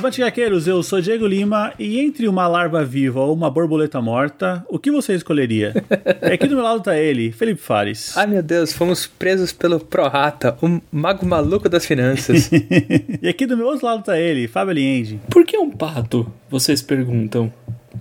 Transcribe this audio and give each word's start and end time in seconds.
Avante 0.00 0.18
Gaqueiros, 0.18 0.66
eu 0.66 0.82
sou 0.82 0.98
Diego 0.98 1.26
Lima 1.26 1.74
e 1.78 2.00
entre 2.00 2.26
uma 2.26 2.48
larva 2.48 2.82
viva 2.82 3.20
ou 3.20 3.34
uma 3.34 3.50
borboleta 3.50 4.00
morta, 4.00 4.64
o 4.66 4.78
que 4.78 4.90
você 4.90 5.12
escolheria? 5.12 5.74
e 6.22 6.24
aqui 6.32 6.48
do 6.48 6.54
meu 6.54 6.64
lado 6.64 6.80
tá 6.80 6.96
ele, 6.96 7.30
Felipe 7.30 7.60
Fares. 7.60 8.16
Ai 8.16 8.26
meu 8.26 8.42
Deus, 8.42 8.72
fomos 8.72 9.06
presos 9.06 9.52
pelo 9.52 9.78
Prorata, 9.78 10.56
o 10.62 10.80
mago 10.90 11.26
maluco 11.26 11.68
das 11.68 11.84
finanças. 11.84 12.50
e 13.20 13.28
aqui 13.28 13.44
do 13.44 13.58
meu 13.58 13.66
outro 13.66 13.84
lado 13.84 14.02
tá 14.02 14.18
ele, 14.18 14.48
Fábio 14.48 14.70
Aliende. 14.70 15.20
Por 15.28 15.44
que 15.44 15.58
um 15.58 15.70
pato? 15.70 16.32
Vocês 16.48 16.80
perguntam. 16.80 17.52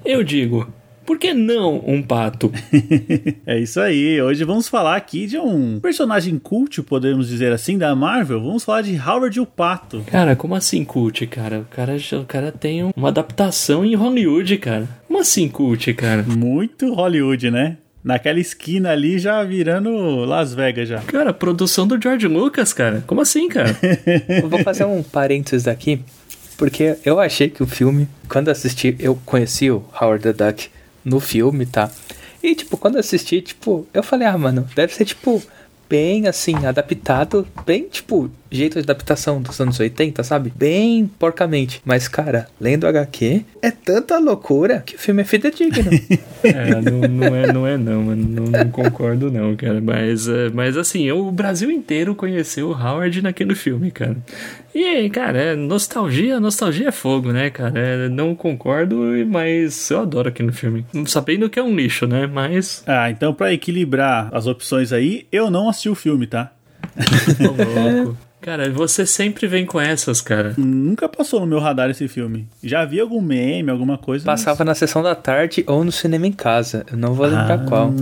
Eu 0.06 0.24
digo, 0.24 0.72
por 1.10 1.18
que 1.18 1.34
não 1.34 1.84
um 1.88 2.04
pato? 2.04 2.52
é 3.44 3.58
isso 3.58 3.80
aí. 3.80 4.22
Hoje 4.22 4.44
vamos 4.44 4.68
falar 4.68 4.96
aqui 4.96 5.26
de 5.26 5.40
um 5.40 5.80
personagem 5.80 6.38
cult, 6.38 6.84
podemos 6.84 7.30
dizer 7.30 7.52
assim, 7.52 7.80
da 7.80 7.96
Marvel. 7.96 8.40
Vamos 8.40 8.64
falar 8.64 8.84
de 8.84 8.96
Howard 8.96 9.40
o 9.40 9.46
Pato. 9.48 10.04
Cara, 10.06 10.36
como 10.36 10.54
assim 10.54 10.86
cult, 10.86 11.26
cara? 11.26 11.62
O 11.62 11.66
cara, 11.66 11.96
o 12.14 12.26
cara 12.26 12.52
tem 12.52 12.84
uma 12.96 13.08
adaptação 13.08 13.84
em 13.84 13.96
Hollywood, 13.96 14.56
cara. 14.60 14.88
Como 15.08 15.20
assim 15.20 15.50
cult, 15.50 15.92
cara? 15.96 16.22
Muito 16.22 16.94
Hollywood, 16.94 17.50
né? 17.50 17.78
Naquela 18.04 18.40
esquina 18.40 18.92
ali 18.92 19.18
já 19.18 19.44
virando 19.44 19.90
Las 20.26 20.54
Vegas 20.54 20.90
já. 20.90 21.00
Cara, 21.00 21.34
produção 21.34 21.88
do 21.88 22.00
George 22.00 22.28
Lucas, 22.28 22.72
cara. 22.72 23.04
Como 23.08 23.20
assim, 23.20 23.50
cara? 23.50 23.76
eu 24.44 24.46
vou 24.48 24.60
fazer 24.60 24.86
um 24.86 25.02
parênteses 25.02 25.68
aqui, 25.68 26.02
porque 26.56 26.98
eu 27.04 27.20
achei 27.20 27.50
que 27.50 27.64
o 27.64 27.66
filme, 27.66 28.08
quando 28.28 28.50
assisti, 28.50 28.96
eu 29.00 29.20
conheci 29.26 29.72
o 29.72 29.84
Howard 30.00 30.22
the 30.22 30.34
Duck 30.34 30.70
no 31.10 31.20
filme, 31.20 31.66
tá? 31.66 31.92
E, 32.42 32.56
tipo, 32.56 32.78
quando 32.78 32.96
eu 32.96 33.02
assisti, 33.02 33.42
tipo, 33.42 33.86
eu 33.94 34.02
falei, 34.02 34.28
ah, 34.28 34.38
mano, 34.38 34.68
deve 34.76 34.94
ser, 34.94 35.06
tipo, 35.06 35.42
bem, 35.90 36.28
assim, 36.28 36.66
adaptado, 36.66 37.48
bem, 37.66 37.88
tipo, 37.90 38.32
jeito 38.52 38.74
de 38.74 38.80
adaptação 38.80 39.42
dos 39.42 39.60
anos 39.60 39.80
80, 39.80 40.24
sabe? 40.24 40.52
Bem 40.56 41.10
porcamente. 41.20 41.82
Mas, 41.86 42.08
cara, 42.08 42.48
lendo 42.60 42.88
HQ, 42.88 43.46
é 43.62 43.72
tanta 43.72 44.18
loucura 44.18 44.82
que 44.86 44.96
o 44.96 45.00
filme 45.00 45.22
é 45.22 45.26
fidedigno. 45.26 45.90
é, 46.44 46.82
não, 46.82 47.02
não, 47.02 47.36
é, 47.36 47.54
não 47.54 47.68
é 47.68 47.78
não, 47.78 48.04
mano. 48.04 48.28
Não, 48.28 48.44
não 48.46 48.72
concordo 48.72 49.32
não, 49.32 49.56
cara. 49.56 49.80
Mas, 49.82 50.28
é, 50.28 50.50
mas 50.50 50.78
assim, 50.78 51.10
o 51.12 51.32
Brasil 51.32 51.72
inteiro 51.72 52.16
conheceu 52.16 52.70
o 52.70 52.74
Howard 52.74 53.22
naquele 53.22 53.56
filme, 53.56 53.92
cara. 53.92 54.18
E, 54.74 55.10
cara, 55.10 55.38
é 55.40 55.56
nostalgia, 55.56 56.40
nostalgia 56.40 56.90
é 56.90 56.92
fogo, 56.92 57.32
né, 57.32 57.50
cara? 57.50 57.80
É, 57.80 58.10
não 58.10 58.36
concordo, 58.36 58.98
mas 59.28 59.90
eu 59.90 60.02
adoro 60.02 60.30
aquele 60.30 60.52
filme. 60.52 60.86
Sabendo 61.06 61.50
que 61.50 61.60
é 61.60 61.64
um 61.64 61.76
lixo, 61.76 62.08
né? 62.08 62.28
Mas... 62.28 62.84
Ah, 62.86 63.10
então 63.10 63.34
pra 63.34 63.54
equilibrar 63.54 64.30
as 64.32 64.48
opções 64.48 64.94
aí, 64.94 65.28
eu 65.32 65.50
não 65.50 65.70
assisti 65.70 65.90
o 65.90 65.96
filme, 65.96 66.28
tá? 66.28 66.52
Tô 67.38 67.52
louco. 67.52 68.18
Cara, 68.42 68.70
você 68.70 69.06
sempre 69.06 69.48
vem 69.48 69.66
com 69.66 69.80
essas, 69.80 70.22
cara. 70.22 70.54
Nunca 70.58 71.10
passou 71.10 71.42
no 71.42 71.46
meu 71.46 71.60
radar 71.60 71.90
esse 71.90 72.08
filme. 72.08 72.48
Já 72.64 72.86
vi 72.86 73.00
algum 73.00 73.22
meme, 73.22 73.70
alguma 73.70 73.98
coisa. 73.98 74.24
Passava 74.24 74.60
mas... 74.60 74.68
na 74.68 74.76
sessão 74.76 75.04
da 75.04 75.14
tarde 75.14 75.64
ou 75.68 75.84
no 75.84 75.92
cinema 75.92 76.26
em 76.26 76.32
casa. 76.32 76.86
Eu 76.90 76.98
não 76.98 77.14
vou 77.14 77.26
lembrar 77.26 77.60
ah, 77.60 77.66
qual. 77.68 77.94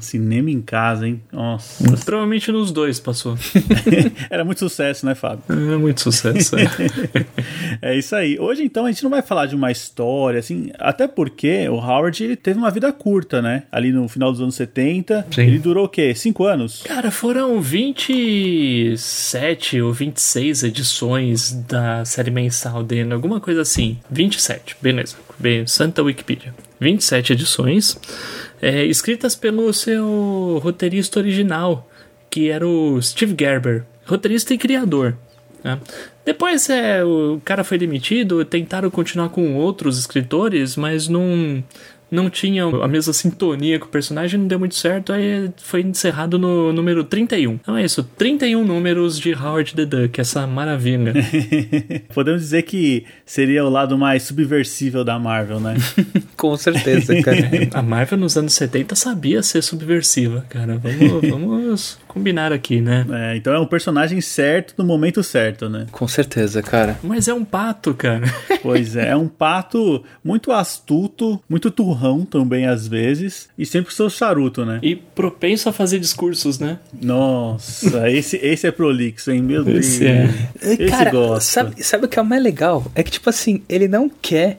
Cinema 0.00 0.50
em 0.50 0.62
casa, 0.62 1.06
hein? 1.06 1.20
Nossa. 1.30 1.84
Provavelmente 2.04 2.50
nos 2.50 2.72
dois 2.72 2.98
passou. 2.98 3.36
Era 4.30 4.44
muito 4.44 4.60
sucesso, 4.60 5.04
né, 5.04 5.14
Fábio? 5.14 5.44
Era 5.48 5.78
muito 5.78 6.00
sucesso. 6.00 6.56
É. 6.56 6.64
é 7.92 7.98
isso 7.98 8.16
aí. 8.16 8.38
Hoje, 8.38 8.64
então, 8.64 8.86
a 8.86 8.90
gente 8.90 9.02
não 9.02 9.10
vai 9.10 9.20
falar 9.20 9.44
de 9.46 9.54
uma 9.54 9.70
história, 9.70 10.38
assim, 10.38 10.70
até 10.78 11.06
porque 11.06 11.68
o 11.68 11.74
Howard 11.74 12.24
ele 12.24 12.36
teve 12.36 12.58
uma 12.58 12.70
vida 12.70 12.90
curta, 12.92 13.42
né? 13.42 13.64
Ali 13.70 13.92
no 13.92 14.08
final 14.08 14.32
dos 14.32 14.40
anos 14.40 14.54
70. 14.54 15.26
Sim. 15.30 15.42
Ele 15.42 15.58
durou 15.58 15.84
o 15.84 15.88
quê? 15.88 16.14
Cinco 16.14 16.44
anos? 16.44 16.82
Cara, 16.82 17.10
foram 17.10 17.60
27 17.60 18.96
ou 19.82 19.92
26 19.92 20.64
edições 20.64 21.52
da 21.52 22.04
série 22.04 22.30
mensal 22.30 22.82
dele, 22.82 23.12
alguma 23.12 23.40
coisa 23.40 23.62
assim. 23.62 23.98
27, 24.10 24.76
beleza. 24.80 25.16
Bem, 25.38 25.66
Santa 25.66 26.02
Wikipedia. 26.02 26.54
27 26.80 27.32
edições, 27.34 27.98
é, 28.60 28.84
escritas 28.84 29.34
pelo 29.34 29.72
seu 29.72 30.60
roteirista 30.62 31.20
original, 31.20 31.88
que 32.28 32.50
era 32.50 32.66
o 32.66 33.00
Steve 33.00 33.36
Gerber, 33.38 33.84
roteirista 34.04 34.52
e 34.52 34.58
criador. 34.58 35.16
Né? 35.62 35.78
Depois 36.24 36.68
é, 36.68 37.04
o 37.04 37.40
cara 37.44 37.62
foi 37.62 37.78
demitido, 37.78 38.44
tentaram 38.44 38.90
continuar 38.90 39.28
com 39.28 39.54
outros 39.54 39.98
escritores, 39.98 40.76
mas 40.76 41.08
não, 41.08 41.62
não 42.12 42.28
tinha 42.28 42.64
a 42.66 42.86
mesma 42.86 43.12
sintonia 43.14 43.78
com 43.78 43.86
o 43.86 43.88
personagem, 43.88 44.38
não 44.38 44.46
deu 44.46 44.58
muito 44.58 44.74
certo, 44.74 45.14
aí 45.14 45.50
foi 45.56 45.80
encerrado 45.80 46.38
no 46.38 46.70
número 46.70 47.02
31. 47.04 47.54
Então 47.54 47.74
é 47.74 47.84
isso, 47.84 48.04
31 48.18 48.62
números 48.62 49.18
de 49.18 49.32
Howard 49.32 49.74
the 49.74 49.86
Duck, 49.86 50.20
essa 50.20 50.46
maravilha. 50.46 51.14
Podemos 52.12 52.42
dizer 52.42 52.62
que 52.62 53.06
seria 53.24 53.64
o 53.64 53.70
lado 53.70 53.96
mais 53.96 54.24
subversível 54.24 55.02
da 55.02 55.18
Marvel, 55.18 55.58
né? 55.58 55.74
com 56.36 56.54
certeza, 56.56 57.20
cara. 57.22 57.48
a 57.72 57.80
Marvel 57.80 58.18
nos 58.18 58.36
anos 58.36 58.52
70 58.52 58.94
sabia 58.94 59.42
ser 59.42 59.62
subversiva, 59.62 60.44
cara. 60.50 60.76
Vamos, 60.76 61.22
vamos 61.30 61.98
combinar 62.06 62.52
aqui, 62.52 62.82
né? 62.82 63.06
É, 63.10 63.36
então 63.38 63.54
é 63.54 63.58
um 63.58 63.66
personagem 63.66 64.20
certo 64.20 64.74
no 64.76 64.84
momento 64.84 65.22
certo, 65.22 65.70
né? 65.70 65.86
Com 65.90 66.06
certeza, 66.06 66.62
cara. 66.62 66.98
Mas 67.02 67.26
é 67.26 67.32
um 67.32 67.44
pato, 67.44 67.94
cara. 67.94 68.26
pois 68.60 68.96
é, 68.96 69.08
é 69.08 69.16
um 69.16 69.28
pato 69.28 70.04
muito 70.22 70.52
astuto, 70.52 71.40
muito 71.48 71.70
turrão 71.70 72.01
também 72.24 72.66
às 72.66 72.86
vezes, 72.86 73.48
e 73.56 73.64
sempre 73.64 73.90
com 73.90 73.96
seu 73.96 74.10
charuto, 74.10 74.64
né? 74.64 74.78
E 74.82 74.96
propenso 74.96 75.68
a 75.68 75.72
fazer 75.72 75.98
discursos, 75.98 76.58
né? 76.58 76.78
Nossa, 77.00 78.08
esse, 78.10 78.36
esse 78.36 78.66
é 78.66 78.70
prolixo, 78.70 79.30
hein? 79.30 79.42
Meu 79.42 79.64
Deus. 79.64 79.86
Esse 79.86 80.06
é. 80.06 80.28
Esse 80.60 80.86
cara, 80.86 81.10
gosta. 81.10 81.40
Sabe, 81.40 81.82
sabe 81.82 82.06
o 82.06 82.08
que 82.08 82.18
é 82.18 82.22
o 82.22 82.24
mais 82.24 82.42
legal? 82.42 82.84
É 82.94 83.02
que, 83.02 83.10
tipo 83.10 83.30
assim, 83.30 83.62
ele 83.68 83.88
não 83.88 84.08
quer, 84.08 84.58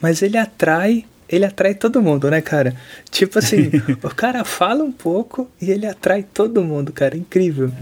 mas 0.00 0.22
ele 0.22 0.36
atrai 0.36 1.04
ele 1.32 1.46
atrai 1.46 1.74
todo 1.74 2.02
mundo, 2.02 2.30
né, 2.30 2.42
cara? 2.42 2.76
Tipo 3.10 3.38
assim, 3.38 3.70
o 4.04 4.14
cara 4.14 4.44
fala 4.44 4.84
um 4.84 4.92
pouco 4.92 5.50
e 5.60 5.70
ele 5.70 5.86
atrai 5.86 6.22
todo 6.22 6.62
mundo, 6.62 6.92
cara. 6.92 7.16
Incrível. 7.16 7.72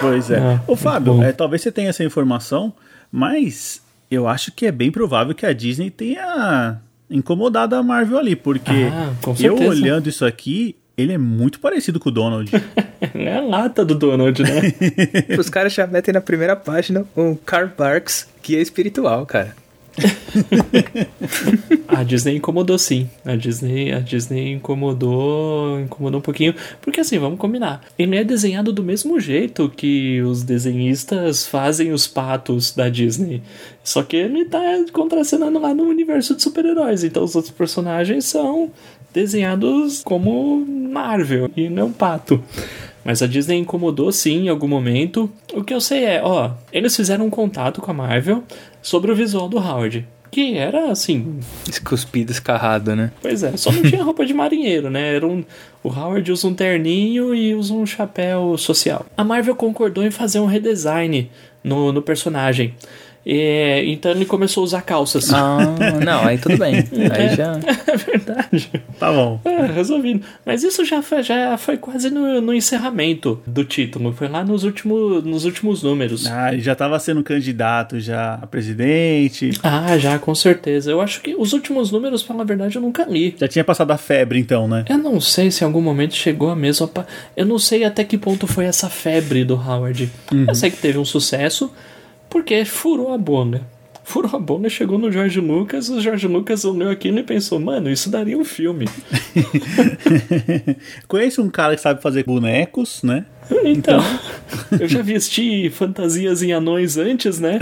Pois 0.00 0.30
é. 0.30 0.38
Ah, 0.38 0.62
Ô, 0.66 0.76
Fábio, 0.76 1.22
é, 1.22 1.30
talvez 1.30 1.60
você 1.60 1.70
tenha 1.70 1.90
essa 1.90 2.02
informação, 2.02 2.72
mas 3.12 3.82
eu 4.10 4.26
acho 4.26 4.50
que 4.50 4.64
é 4.64 4.72
bem 4.72 4.90
provável 4.90 5.34
que 5.34 5.44
a 5.44 5.52
Disney 5.52 5.90
tenha 5.90 6.80
incomodado 7.10 7.74
a 7.74 7.82
Marvel 7.82 8.18
ali, 8.18 8.36
porque 8.36 8.70
ah, 8.70 9.12
eu 9.40 9.56
olhando 9.56 10.08
isso 10.08 10.24
aqui, 10.24 10.76
ele 10.96 11.12
é 11.12 11.18
muito 11.18 11.60
parecido 11.60 11.98
com 11.98 12.08
o 12.08 12.12
Donald. 12.12 12.50
é 13.14 13.36
a 13.36 13.40
lata 13.40 13.84
do 13.84 13.94
Donald, 13.94 14.42
né? 14.42 14.72
Os 15.38 15.48
caras 15.48 15.72
já 15.72 15.86
metem 15.86 16.14
na 16.14 16.20
primeira 16.20 16.56
página 16.56 17.04
um 17.16 17.34
Carl 17.34 17.68
Barks, 17.76 18.28
que 18.42 18.56
é 18.56 18.60
espiritual, 18.60 19.26
cara. 19.26 19.54
a 21.88 22.02
Disney 22.02 22.36
incomodou 22.36 22.78
sim. 22.78 23.08
A 23.24 23.36
Disney, 23.36 23.92
a 23.92 24.00
Disney 24.00 24.52
incomodou, 24.52 25.80
incomodou 25.80 26.18
um 26.18 26.22
pouquinho, 26.22 26.54
porque 26.80 27.00
assim, 27.00 27.18
vamos 27.18 27.38
combinar. 27.38 27.82
Ele 27.98 28.16
é 28.16 28.24
desenhado 28.24 28.72
do 28.72 28.82
mesmo 28.82 29.18
jeito 29.20 29.68
que 29.68 30.20
os 30.22 30.42
desenhistas 30.42 31.46
fazem 31.46 31.92
os 31.92 32.06
patos 32.06 32.74
da 32.74 32.88
Disney. 32.88 33.42
Só 33.82 34.02
que 34.02 34.16
ele 34.16 34.44
tá 34.46 34.60
contracenando 34.92 35.58
lá 35.58 35.74
no 35.74 35.84
universo 35.84 36.34
de 36.34 36.42
super-heróis, 36.42 37.04
então 37.04 37.22
os 37.22 37.36
outros 37.36 37.54
personagens 37.54 38.24
são 38.24 38.70
desenhados 39.12 40.02
como 40.02 40.64
Marvel 40.66 41.50
e 41.56 41.68
não 41.68 41.92
pato. 41.92 42.42
Mas 43.04 43.22
a 43.22 43.26
Disney 43.26 43.58
incomodou 43.58 44.10
sim 44.10 44.46
em 44.46 44.48
algum 44.48 44.66
momento. 44.66 45.30
O 45.52 45.62
que 45.62 45.74
eu 45.74 45.80
sei 45.80 46.04
é, 46.04 46.22
ó, 46.24 46.52
eles 46.72 46.96
fizeram 46.96 47.26
um 47.26 47.30
contato 47.30 47.82
com 47.82 47.90
a 47.90 47.94
Marvel 47.94 48.42
sobre 48.84 49.10
o 49.10 49.16
visual 49.16 49.48
do 49.48 49.56
Howard. 49.56 50.06
Que 50.30 50.56
era 50.56 50.90
assim. 50.90 51.40
Escuspido, 51.68 52.32
escarrado, 52.32 52.94
né? 52.94 53.12
Pois 53.22 53.42
é, 53.42 53.56
só 53.56 53.72
não 53.72 53.82
tinha 53.82 54.02
roupa 54.02 54.26
de 54.26 54.34
marinheiro, 54.34 54.90
né? 54.90 55.14
Era 55.16 55.26
um, 55.26 55.44
o 55.82 55.88
Howard 55.88 56.30
usa 56.30 56.46
um 56.48 56.54
terninho 56.54 57.34
e 57.34 57.54
usa 57.54 57.72
um 57.72 57.86
chapéu 57.86 58.58
social. 58.58 59.06
A 59.16 59.24
Marvel 59.24 59.54
concordou 59.54 60.04
em 60.04 60.10
fazer 60.10 60.40
um 60.40 60.46
redesign 60.46 61.30
no, 61.62 61.92
no 61.92 62.02
personagem. 62.02 62.74
É, 63.26 63.84
então 63.86 64.10
ele 64.10 64.26
começou 64.26 64.62
a 64.62 64.64
usar 64.64 64.82
calças. 64.82 65.32
Ah, 65.32 65.58
não, 66.04 66.26
aí 66.26 66.38
tudo 66.38 66.58
bem. 66.58 66.74
Aí 67.14 67.26
é, 67.26 67.36
já. 67.36 67.60
É 67.86 67.96
verdade. 67.96 68.70
Tá 68.98 69.12
bom. 69.12 69.40
É, 69.44 69.66
resolvido. 69.66 70.24
Mas 70.44 70.62
isso 70.62 70.84
já 70.84 71.00
foi, 71.02 71.22
já 71.22 71.56
foi 71.56 71.76
quase 71.76 72.10
no, 72.10 72.40
no 72.40 72.52
encerramento 72.52 73.40
do 73.46 73.64
título. 73.64 74.12
Foi 74.12 74.28
lá 74.28 74.44
nos 74.44 74.64
últimos, 74.64 75.24
nos 75.24 75.44
últimos 75.44 75.82
números. 75.82 76.26
Ah, 76.26 76.56
já 76.56 76.74
tava 76.74 76.98
sendo 76.98 77.22
candidato 77.22 77.98
já 78.00 78.34
a 78.34 78.46
presidente. 78.46 79.52
Ah, 79.62 79.96
já, 79.98 80.18
com 80.18 80.34
certeza. 80.34 80.90
Eu 80.90 81.00
acho 81.00 81.20
que 81.20 81.34
os 81.34 81.52
últimos 81.52 81.90
números, 81.90 82.22
pela 82.22 82.44
verdade, 82.44 82.76
eu 82.76 82.82
nunca 82.82 83.04
li. 83.04 83.34
Já 83.38 83.48
tinha 83.48 83.64
passado 83.64 83.90
a 83.90 83.96
febre, 83.96 84.38
então, 84.38 84.68
né? 84.68 84.84
Eu 84.88 84.98
não 84.98 85.20
sei 85.20 85.50
se 85.50 85.62
em 85.62 85.66
algum 85.66 85.80
momento 85.80 86.14
chegou 86.14 86.50
a 86.50 86.56
mesma. 86.56 86.90
Eu 87.36 87.46
não 87.46 87.58
sei 87.58 87.84
até 87.84 88.04
que 88.04 88.18
ponto 88.18 88.46
foi 88.46 88.64
essa 88.64 88.88
febre 88.88 89.44
do 89.44 89.54
Howard. 89.54 90.10
Uhum. 90.32 90.46
Eu 90.48 90.54
sei 90.54 90.70
que 90.70 90.76
teve 90.76 90.98
um 90.98 91.04
sucesso, 91.04 91.70
porque 92.34 92.64
furou 92.64 93.14
a 93.14 93.16
bolha. 93.16 93.62
Furou 94.02 94.34
a 94.34 94.40
bolha, 94.40 94.68
chegou 94.68 94.98
no 94.98 95.10
George 95.10 95.40
Lucas, 95.40 95.88
o 95.88 96.00
George 96.00 96.26
Lucas 96.26 96.64
olhou 96.64 96.90
aquilo 96.90 97.20
e 97.20 97.22
pensou, 97.22 97.60
mano, 97.60 97.88
isso 97.88 98.10
daria 98.10 98.36
um 98.36 98.44
filme. 98.44 98.86
Conheço 101.06 101.40
um 101.40 101.48
cara 101.48 101.76
que 101.76 101.80
sabe 101.80 102.02
fazer 102.02 102.24
bonecos, 102.24 103.04
né? 103.04 103.24
Então, 103.64 104.00
então. 104.00 104.02
eu 104.80 104.88
já 104.88 105.00
vesti 105.00 105.70
fantasias 105.70 106.42
em 106.42 106.52
anões 106.52 106.96
antes, 106.96 107.38
né? 107.38 107.60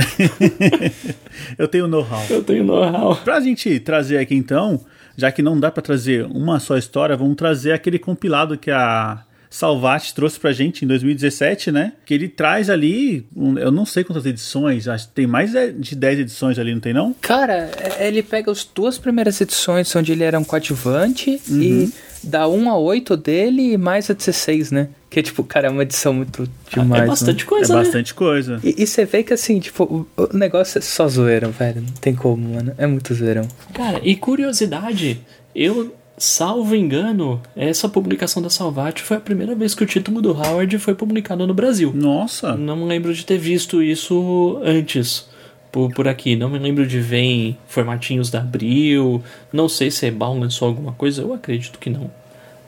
eu 1.59 1.69
tenho 1.69 1.87
know-how. 1.87 2.25
Eu 2.31 2.43
tenho 2.43 2.65
know-how. 2.65 3.17
Pra 3.17 3.41
gente 3.41 3.79
trazer 3.79 4.17
aqui 4.17 4.35
então, 4.35 4.81
já 5.19 5.31
que 5.31 5.43
não 5.43 5.61
dá 5.61 5.71
para 5.71 5.83
trazer 5.83 6.25
uma 6.25 6.59
só 6.59 6.79
história, 6.79 7.15
vamos 7.15 7.37
trazer 7.37 7.73
aquele 7.73 7.99
compilado 7.99 8.57
que 8.57 8.71
a 8.71 9.23
Salvati 9.53 10.15
trouxe 10.15 10.41
pra 10.41 10.51
gente 10.51 10.83
em 10.83 10.89
2017, 10.89 11.71
né? 11.71 11.93
Que 12.07 12.15
ele 12.15 12.27
traz 12.27 12.71
ali, 12.71 13.27
um, 13.37 13.59
eu 13.59 13.71
não 13.71 13.85
sei 13.85 14.03
quantas 14.03 14.25
edições, 14.25 14.89
acho 14.89 15.09
que 15.09 15.15
tem 15.15 15.27
mais 15.27 15.53
de 15.79 15.95
10 15.95 16.21
edições 16.21 16.59
ali, 16.59 16.73
não 16.73 16.81
tem 16.81 16.95
não? 16.95 17.15
Cara, 17.21 17.71
é, 17.99 18.09
ele 18.09 18.23
pega 18.23 18.51
as 18.51 18.65
duas 18.65 18.97
primeiras 18.97 19.39
edições 19.43 19.95
onde 19.95 20.11
ele 20.11 20.25
era 20.25 20.39
um 20.39 20.45
coadjuvante 20.45 21.39
uhum. 21.51 21.61
e 21.61 21.93
dá 22.25 22.49
1 22.49 22.71
a 22.71 22.79
8 22.79 23.15
dele 23.17 23.73
e 23.75 23.77
mais 23.77 24.09
a 24.09 24.15
16, 24.15 24.71
né? 24.71 24.89
Que, 25.11 25.23
tipo, 25.23 25.45
cara, 25.45 25.67
é 25.69 25.71
uma 25.71 25.83
edição 25.83 26.15
muito 26.15 26.49
demais. 26.71 27.03
É 27.03 27.07
bastante 27.07 27.45
né? 27.45 27.49
coisa, 27.49 27.75
É 27.75 27.77
né? 27.77 27.83
bastante 27.83 28.15
coisa. 28.15 28.61
E, 28.65 28.83
e, 28.83 28.87
você 28.87 29.05
vê 29.05 29.23
que, 29.23 29.35
assim, 29.35 29.61
tipo, 29.61 29.85
o, 29.85 30.07
o 30.17 30.35
negócio 30.35 30.79
é 30.79 30.81
só 30.81 31.07
zoeira, 31.07 31.49
velho. 31.49 31.83
Não 31.83 31.93
tem 32.01 32.15
como, 32.15 32.55
mano. 32.55 32.73
É 32.79 32.87
muito 32.87 33.13
zoeirão. 33.13 33.47
Cara, 33.75 34.01
e 34.03 34.17
curiosidade, 34.17 35.21
eu 35.55 35.95
Salvo 36.17 36.77
engano, 36.77 37.41
essa 37.57 37.89
publicação 37.89 38.43
da 38.43 38.51
Salvati 38.51 39.03
foi 39.03 39.17
a 39.17 39.21
primeira 39.21 39.55
vez 39.55 39.75
que 39.75 39.83
o 39.83 39.87
título 39.87 40.21
do 40.21 40.33
Howard 40.33 40.79
foi 40.79 40.95
publicado 40.95 41.47
no 41.47 41.55
Brasil. 41.55 41.93
Nossa! 41.95 42.55
Não 42.55 42.77
me 42.77 42.85
lembro 42.85 43.13
de 43.15 43.25
ter 43.25 43.39
visto 43.39 43.83
isso 43.83 44.61
antes 44.63 45.29
por, 45.73 45.93
por 45.93 46.07
aqui. 46.07 46.37
Não 46.37 46.51
me 46.51 46.59
lembro 46.59 46.87
de 46.87 47.01
ver 47.01 47.21
em 47.21 47.59
formatinhos 47.67 48.31
da 48.31 48.41
Abril. 48.41 49.23
Não 49.53 49.69
sei 49.69 49.91
se 49.91 50.07
Ebal 50.07 50.39
lançou 50.39 50.69
alguma 50.69 50.93
coisa. 50.93 51.23
Eu 51.23 51.33
acredito 51.33 51.79
que 51.79 51.89
não. 51.89 52.11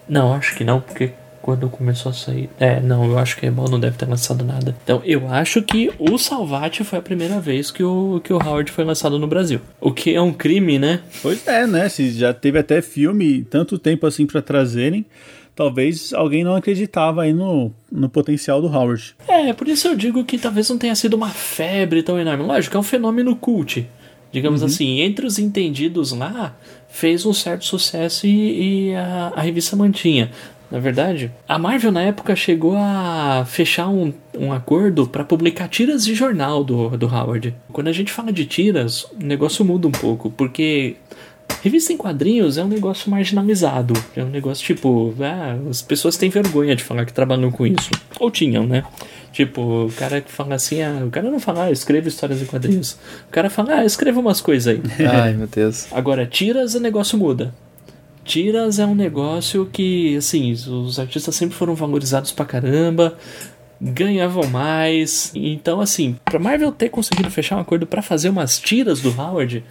Não, 0.09 0.33
acho 0.33 0.57
que 0.57 0.65
não, 0.65 0.81
porque 0.81 1.13
quando 1.45 1.69
começou 1.69 2.09
a 2.09 2.15
sair. 2.15 2.49
É, 2.59 2.81
não, 2.81 3.05
eu 3.05 3.19
acho 3.19 3.37
que 3.37 3.45
a 3.45 3.49
Ebal 3.51 3.69
não 3.69 3.79
deve 3.79 3.99
ter 3.99 4.09
lançado 4.09 4.43
nada. 4.43 4.75
Então, 4.83 5.03
eu 5.05 5.29
acho 5.29 5.61
que 5.61 5.91
o 5.99 6.17
Salvati 6.17 6.83
foi 6.85 6.99
a 6.99 7.03
primeira 7.03 7.39
vez 7.39 7.71
que 7.71 7.85
o, 7.85 8.19
que 8.25 8.33
o 8.33 8.37
Howard 8.43 8.73
foi 8.73 8.83
lançado 8.83 9.19
no 9.19 9.27
Brasil. 9.27 9.61
O 9.79 9.93
que 9.93 10.15
é 10.15 10.21
um 10.23 10.33
crime, 10.33 10.79
né? 10.79 11.01
Pois 11.21 11.47
é, 11.47 11.67
né? 11.67 11.91
Se 11.91 12.11
já 12.13 12.33
teve 12.33 12.59
até 12.59 12.81
filme 12.81 13.43
tanto 13.43 13.79
tempo 13.79 14.07
assim 14.07 14.25
para 14.25 14.41
trazerem, 14.41 15.05
talvez 15.55 16.15
alguém 16.15 16.43
não 16.43 16.57
acreditava 16.57 17.25
aí 17.25 17.35
no, 17.35 17.71
no 17.93 18.09
potencial 18.09 18.63
do 18.63 18.69
Howard. 18.69 19.15
É, 19.29 19.53
por 19.53 19.69
isso 19.69 19.87
eu 19.87 19.95
digo 19.95 20.25
que 20.25 20.39
talvez 20.39 20.71
não 20.71 20.79
tenha 20.79 20.95
sido 20.95 21.13
uma 21.13 21.29
febre 21.29 22.03
tão 22.03 22.19
enorme. 22.19 22.43
Lógico, 22.43 22.75
é 22.75 22.81
um 22.81 22.83
fenômeno 22.83 23.37
cult. 23.37 23.87
Digamos 24.33 24.63
uhum. 24.63 24.67
assim, 24.67 25.01
entre 25.01 25.27
os 25.27 25.39
entendidos 25.39 26.11
lá, 26.11 26.57
fez 26.89 27.27
um 27.27 27.35
certo 27.35 27.67
sucesso 27.67 28.27
e, 28.27 28.89
e 28.89 28.95
a, 28.95 29.33
a 29.37 29.43
revista 29.43 29.77
mantinha 29.77 30.31
na 30.71 30.79
verdade. 30.79 31.31
A 31.49 31.59
Marvel 31.59 31.93
na 31.93 32.03
época 32.03 32.35
chegou 32.35 32.75
a 32.77 33.45
fechar 33.47 33.89
um, 33.89 34.13
um 34.39 34.53
acordo 34.53 35.07
para 35.07 35.25
publicar 35.25 35.69
tiras 35.69 36.05
de 36.05 36.15
jornal 36.15 36.65
do, 36.65 36.91
do 36.97 37.07
Howard. 37.07 37.55
Quando 37.73 37.89
a 37.89 37.93
gente 37.93 38.13
fala 38.13 38.33
de 38.33 38.45
tiras, 38.45 39.05
o 39.05 39.25
negócio 39.25 39.65
muda 39.65 39.87
um 39.87 39.93
pouco, 39.93 40.31
porque 40.31 40.97
revista 41.63 41.93
em 41.93 41.97
quadrinhos 41.97 42.59
é 42.59 42.65
um 42.65 42.69
negócio 42.69 43.11
marginalizado. 43.11 43.95
É 44.17 44.23
um 44.23 44.31
negócio 44.31 44.65
tipo, 44.65 45.15
ah, 45.21 45.57
as 45.71 45.83
pessoas 45.83 46.17
têm 46.17 46.31
vergonha 46.31 46.75
de 46.75 46.83
falar 46.83 47.05
que 47.05 47.13
trabalham 47.13 47.51
com 47.51 47.67
isso. 47.67 47.91
Ou 48.19 48.31
tinham, 48.31 48.67
né? 48.67 48.85
Tipo, 49.33 49.87
o 49.87 49.93
cara 49.93 50.21
que 50.21 50.31
fala 50.31 50.55
assim, 50.55 50.81
ah, 50.81 51.03
o 51.05 51.11
cara 51.11 51.31
não 51.31 51.41
fala, 51.41 51.65
ah, 51.65 51.71
escreva 51.71 52.07
histórias 52.07 52.41
em 52.41 52.47
quadrinhos. 52.47 52.93
O 53.29 53.33
cara 53.33 53.51
fala, 53.51 53.77
ah, 53.77 53.85
escreva 53.85 54.21
umas 54.21 54.41
coisas 54.41 54.69
aí. 54.69 54.81
Ai, 55.07 55.33
meu 55.35 55.49
Deus. 55.49 55.89
Agora, 55.93 56.25
tiras, 56.25 56.75
o 56.75 56.81
negócio 56.81 57.19
muda. 57.19 57.53
Tiras 58.25 58.79
é 58.79 58.87
um 58.87 58.95
negócio 58.95 59.69
que, 59.71 60.17
assim, 60.17 60.53
os 60.53 60.99
artistas 60.99 61.37
sempre 61.37 61.55
foram 61.55 61.75
valorizados 61.75 62.33
pra 62.33 62.45
caramba, 62.45 63.17
ganhavam 63.81 64.49
mais. 64.49 65.31
Então, 65.35 65.81
assim, 65.81 66.17
pra 66.25 66.39
Marvel 66.39 66.73
ter 66.73 66.89
conseguido 66.89 67.31
fechar 67.31 67.57
um 67.57 67.61
acordo 67.61 67.87
para 67.87 68.03
fazer 68.03 68.31
umas 68.31 68.59
tiras 68.59 69.01
do 69.01 69.11
Howard, 69.11 69.63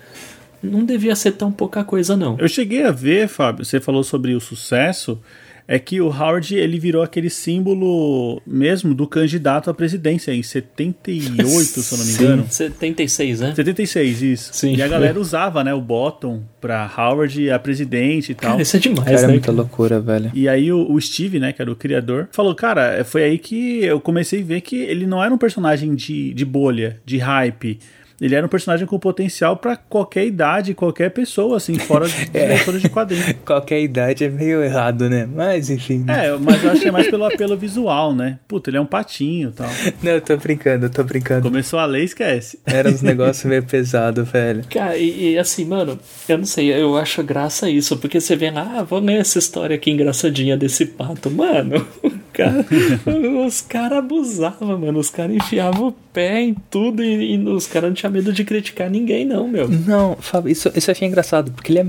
não 0.62 0.86
devia 0.86 1.16
ser 1.16 1.34
tão 1.34 1.52
pouca 1.52 1.84
coisa, 1.84 2.16
não. 2.16 2.38
Eu 2.40 2.48
cheguei 2.48 2.84
a 2.84 2.92
ver, 2.92 3.28
Fábio, 3.28 3.66
você 3.66 3.82
falou 3.82 4.04
sobre 4.04 4.34
o 4.34 4.40
sucesso 4.40 5.20
é 5.68 5.80
que 5.80 6.02
o 6.02 6.08
Howard 6.08 6.56
ele 6.56 6.80
virou 6.80 7.02
aquele 7.02 7.30
símbolo 7.30 8.42
mesmo 8.46 8.94
do 8.94 9.08
candidato 9.08 9.70
à 9.70 9.74
presidência 9.74 10.34
em 10.34 10.44
78, 10.44 11.82
se 11.82 11.94
eu 11.94 11.98
não 11.98 12.06
me 12.06 12.12
engano. 12.12 12.46
76, 12.50 13.40
né? 13.40 13.56
76, 13.56 14.22
isso. 14.22 14.54
Sim. 14.54 14.76
E 14.76 14.82
a 14.82 14.88
galera 14.88 15.20
usava, 15.20 15.64
né, 15.64 15.74
o 15.74 15.82
bottom 15.82 16.44
pra 16.60 16.92
Howard 16.98 17.50
a 17.50 17.60
presidente 17.60 18.32
e 18.32 18.36
tal. 18.36 18.52
Cara, 18.52 18.62
isso 18.64 18.76
é 18.76 18.80
demais, 18.80 19.06
cara, 19.06 19.22
né? 19.22 19.24
É 19.24 19.28
muita 19.28 19.52
loucura, 19.52 20.00
velho. 20.00 20.32
E 20.34 20.48
aí 20.48 20.72
o, 20.72 20.92
o, 20.92 21.00
Steve, 21.00 21.40
né, 21.40 21.54
que 21.54 21.62
era 21.62 21.72
o 21.72 21.76
criador, 21.76 22.28
falou, 22.32 22.54
cara, 22.56 23.04
foi 23.04 23.24
aí 23.24 23.38
que 23.38 23.84
eu 23.84 24.00
comecei 24.00 24.42
a 24.42 24.46
ver 24.46 24.62
que 24.62 24.76
ele 24.76 25.06
não 25.06 25.24
era 25.24 25.34
um 25.34 25.38
personagem 25.38 25.96
de, 25.96 26.34
de 26.34 26.46
bolha, 26.46 27.00
de 27.06 27.18
hype 27.18 27.80
ele 28.20 28.36
era 28.36 28.46
um 28.46 28.50
personagem 28.50 28.86
com 28.86 28.98
potencial 29.00 29.58
para 29.58 29.76
qualquer 29.76 30.26
idade, 30.26 30.74
qualquer 30.74 31.10
pessoa, 31.10 31.58
assim, 31.58 31.78
fora 31.78 32.08
de 32.10 32.30
é. 32.34 32.56
de 32.56 32.90
quadrinhos. 32.90 33.34
qualquer 33.46 33.82
idade 33.82 34.24
é 34.24 34.30
meio 34.30 34.64
errado, 34.64 35.10
né? 35.10 35.28
Mas 35.32 35.70
enfim. 35.70 36.00
Né? 36.00 36.28
É, 36.28 36.38
mas 36.38 36.64
eu 36.64 36.72
acho 36.72 36.82
que 36.82 36.88
é 36.88 36.92
mais 36.92 37.08
pelo 37.08 37.26
apelo 37.26 37.58
visual, 37.58 38.14
né? 38.14 38.40
Puta, 38.48 38.70
ele 38.70 38.78
é 38.78 38.82
um 38.82 38.86
patinho 38.86 39.50
e 39.50 39.54
tal. 39.54 39.70
Não, 40.02 40.12
eu 40.12 40.22
tô 40.22 40.36
brincando, 40.38 40.86
eu 40.86 40.90
tô 40.90 41.04
brincando. 41.04 41.44
Começou 41.44 41.80
a 41.80 41.86
ler, 41.86 42.04
esquece. 42.04 42.60
Era 42.66 42.90
uns 42.90 43.02
negócios 43.02 43.46
meio 43.46 43.64
pesado, 43.64 44.24
velho. 44.24 44.64
Cara, 44.70 44.98
e, 44.98 45.34
e, 45.34 45.38
assim, 45.38 45.66
mano, 45.66 46.00
eu 46.28 46.38
não 46.38 46.46
sei, 46.46 46.74
eu 46.74 46.98
acho 46.98 47.24
graça 47.24 47.70
isso, 47.70 47.98
porque 47.98 48.20
você 48.20 48.36
vê 48.36 48.52
lá, 48.52 48.80
ah, 48.80 48.84
vou 48.84 49.00
ler 49.00 49.20
essa 49.20 49.40
história 49.40 49.76
aqui 49.76 49.92
engraçadinha 49.92 50.58
desse 50.58 50.86
pato. 50.86 51.30
Mano, 51.30 51.86
cara, 52.34 52.66
os 53.46 53.62
caras 53.62 54.00
abusavam, 54.00 54.78
mano. 54.78 55.00
Os 55.00 55.10
caras 55.10 55.36
enfiavam 55.36 55.90
o 55.90 55.92
pé 55.92 56.42
em 56.42 56.56
tudo 56.70 57.04
e, 57.04 57.36
e 57.36 57.38
os 57.48 57.68
caras 57.68 57.90
não 57.90 57.96
tinham 57.96 58.12
medo 58.12 58.34
de 58.34 58.44
criticar 58.44 58.90
ninguém, 58.90 59.26
não, 59.26 59.48
meu. 59.48 59.70
Não, 59.70 60.16
Fábio, 60.20 60.52
isso, 60.52 60.72
isso 60.76 60.90
eu 60.90 60.92
achei 60.94 61.08
engraçado, 61.08 61.52
porque 61.52 61.72
ele 61.72 61.80
é. 61.80 61.86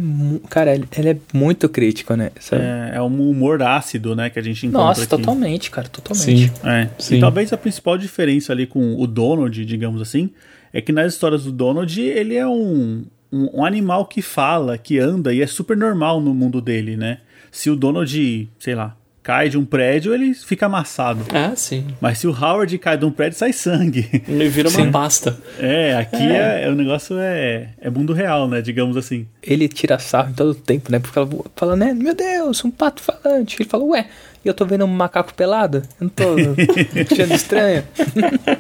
Cara, 0.49 0.75
ele, 0.75 0.86
ele 0.96 1.08
é 1.10 1.17
muito 1.32 1.69
crítico, 1.69 2.15
né? 2.15 2.31
É, 2.53 2.96
é 2.96 3.03
um 3.03 3.31
humor 3.31 3.63
ácido, 3.63 4.15
né, 4.15 4.31
que 4.31 4.39
a 4.39 4.43
gente 4.43 4.67
encontra. 4.67 4.86
Nossa, 4.86 5.03
aqui. 5.03 5.10
totalmente, 5.10 5.70
cara, 5.70 5.89
totalmente. 5.89 6.48
Sim, 6.48 6.51
é. 6.65 6.89
Sim. 6.98 7.17
E 7.17 7.20
talvez 7.20 7.53
a 7.53 7.56
principal 7.56 7.96
diferença 7.96 8.53
ali 8.53 8.67
com 8.67 9.01
o 9.01 9.06
Donald, 9.06 9.65
digamos 9.65 10.03
assim, 10.03 10.31
é 10.72 10.81
que 10.81 10.93
nas 10.93 11.15
histórias 11.15 11.44
do 11.44 11.53
Donald, 11.53 12.01
ele 12.01 12.34
é 12.34 12.46
um, 12.46 13.05
um, 13.32 13.60
um 13.60 13.65
animal 13.65 14.06
que 14.06 14.20
fala, 14.20 14.77
que 14.77 14.98
anda 14.98 15.32
e 15.32 15.41
é 15.41 15.46
super 15.46 15.77
normal 15.77 16.20
no 16.20 16.34
mundo 16.34 16.60
dele, 16.60 16.96
né? 16.96 17.19
Se 17.51 17.70
o 17.70 17.77
Donald, 17.77 18.48
sei 18.58 18.74
lá, 18.74 18.96
cai 19.24 19.48
de 19.48 19.56
um 19.56 19.64
prédio, 19.64 20.12
ele 20.12 20.34
fica 20.34 20.66
amassado. 20.66 21.24
Ah, 21.32 21.54
sim. 21.56 21.86
Mas 21.98 22.19
se 22.19 22.26
o 22.26 22.31
Howard 22.31 22.76
cai 22.76 22.98
de 22.98 23.06
um 23.06 23.10
prédio, 23.10 23.38
sai 23.38 23.54
sangue. 23.54 24.22
Ele 24.28 24.48
vira 24.50 24.69
uma 24.69 24.90
pasta. 24.93 25.36
É, 25.58 25.96
aqui 25.96 26.22
é. 26.22 26.64
é. 26.64 26.69
o 26.69 26.74
negócio 26.74 27.16
é, 27.19 27.70
é 27.81 27.88
mundo 27.88 28.12
real, 28.12 28.46
né? 28.46 28.60
Digamos 28.60 28.98
assim. 28.98 29.26
Ele 29.43 29.66
tira 29.66 29.98
sarro 29.98 30.31
em 30.31 30.34
todo 30.34 30.50
o 30.50 30.54
tempo, 30.54 30.93
né? 30.93 30.98
Porque 30.98 31.19
ela 31.19 31.28
fala, 31.56 31.74
né? 31.74 31.94
Meu 31.94 32.14
Deus, 32.14 32.62
um 32.66 32.70
pato 32.70 33.02
falante. 33.02 33.56
Ele 33.58 33.69
fala, 33.69 33.84
ué, 33.84 34.06
e 34.44 34.48
eu 34.48 34.52
tô 34.52 34.66
vendo 34.66 34.84
um 34.84 34.88
macaco 34.88 35.32
pelado? 35.32 35.78
Eu 35.98 36.04
não 36.04 36.08
tô 36.10 36.24
achando 37.10 37.32
estranho. 37.32 37.82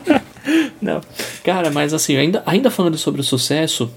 não. 0.80 1.02
Cara, 1.44 1.70
mas 1.70 1.92
assim, 1.92 2.16
ainda, 2.16 2.42
ainda 2.46 2.70
falando 2.70 2.96
sobre 2.96 3.20
o 3.20 3.24
sucesso, 3.24 3.92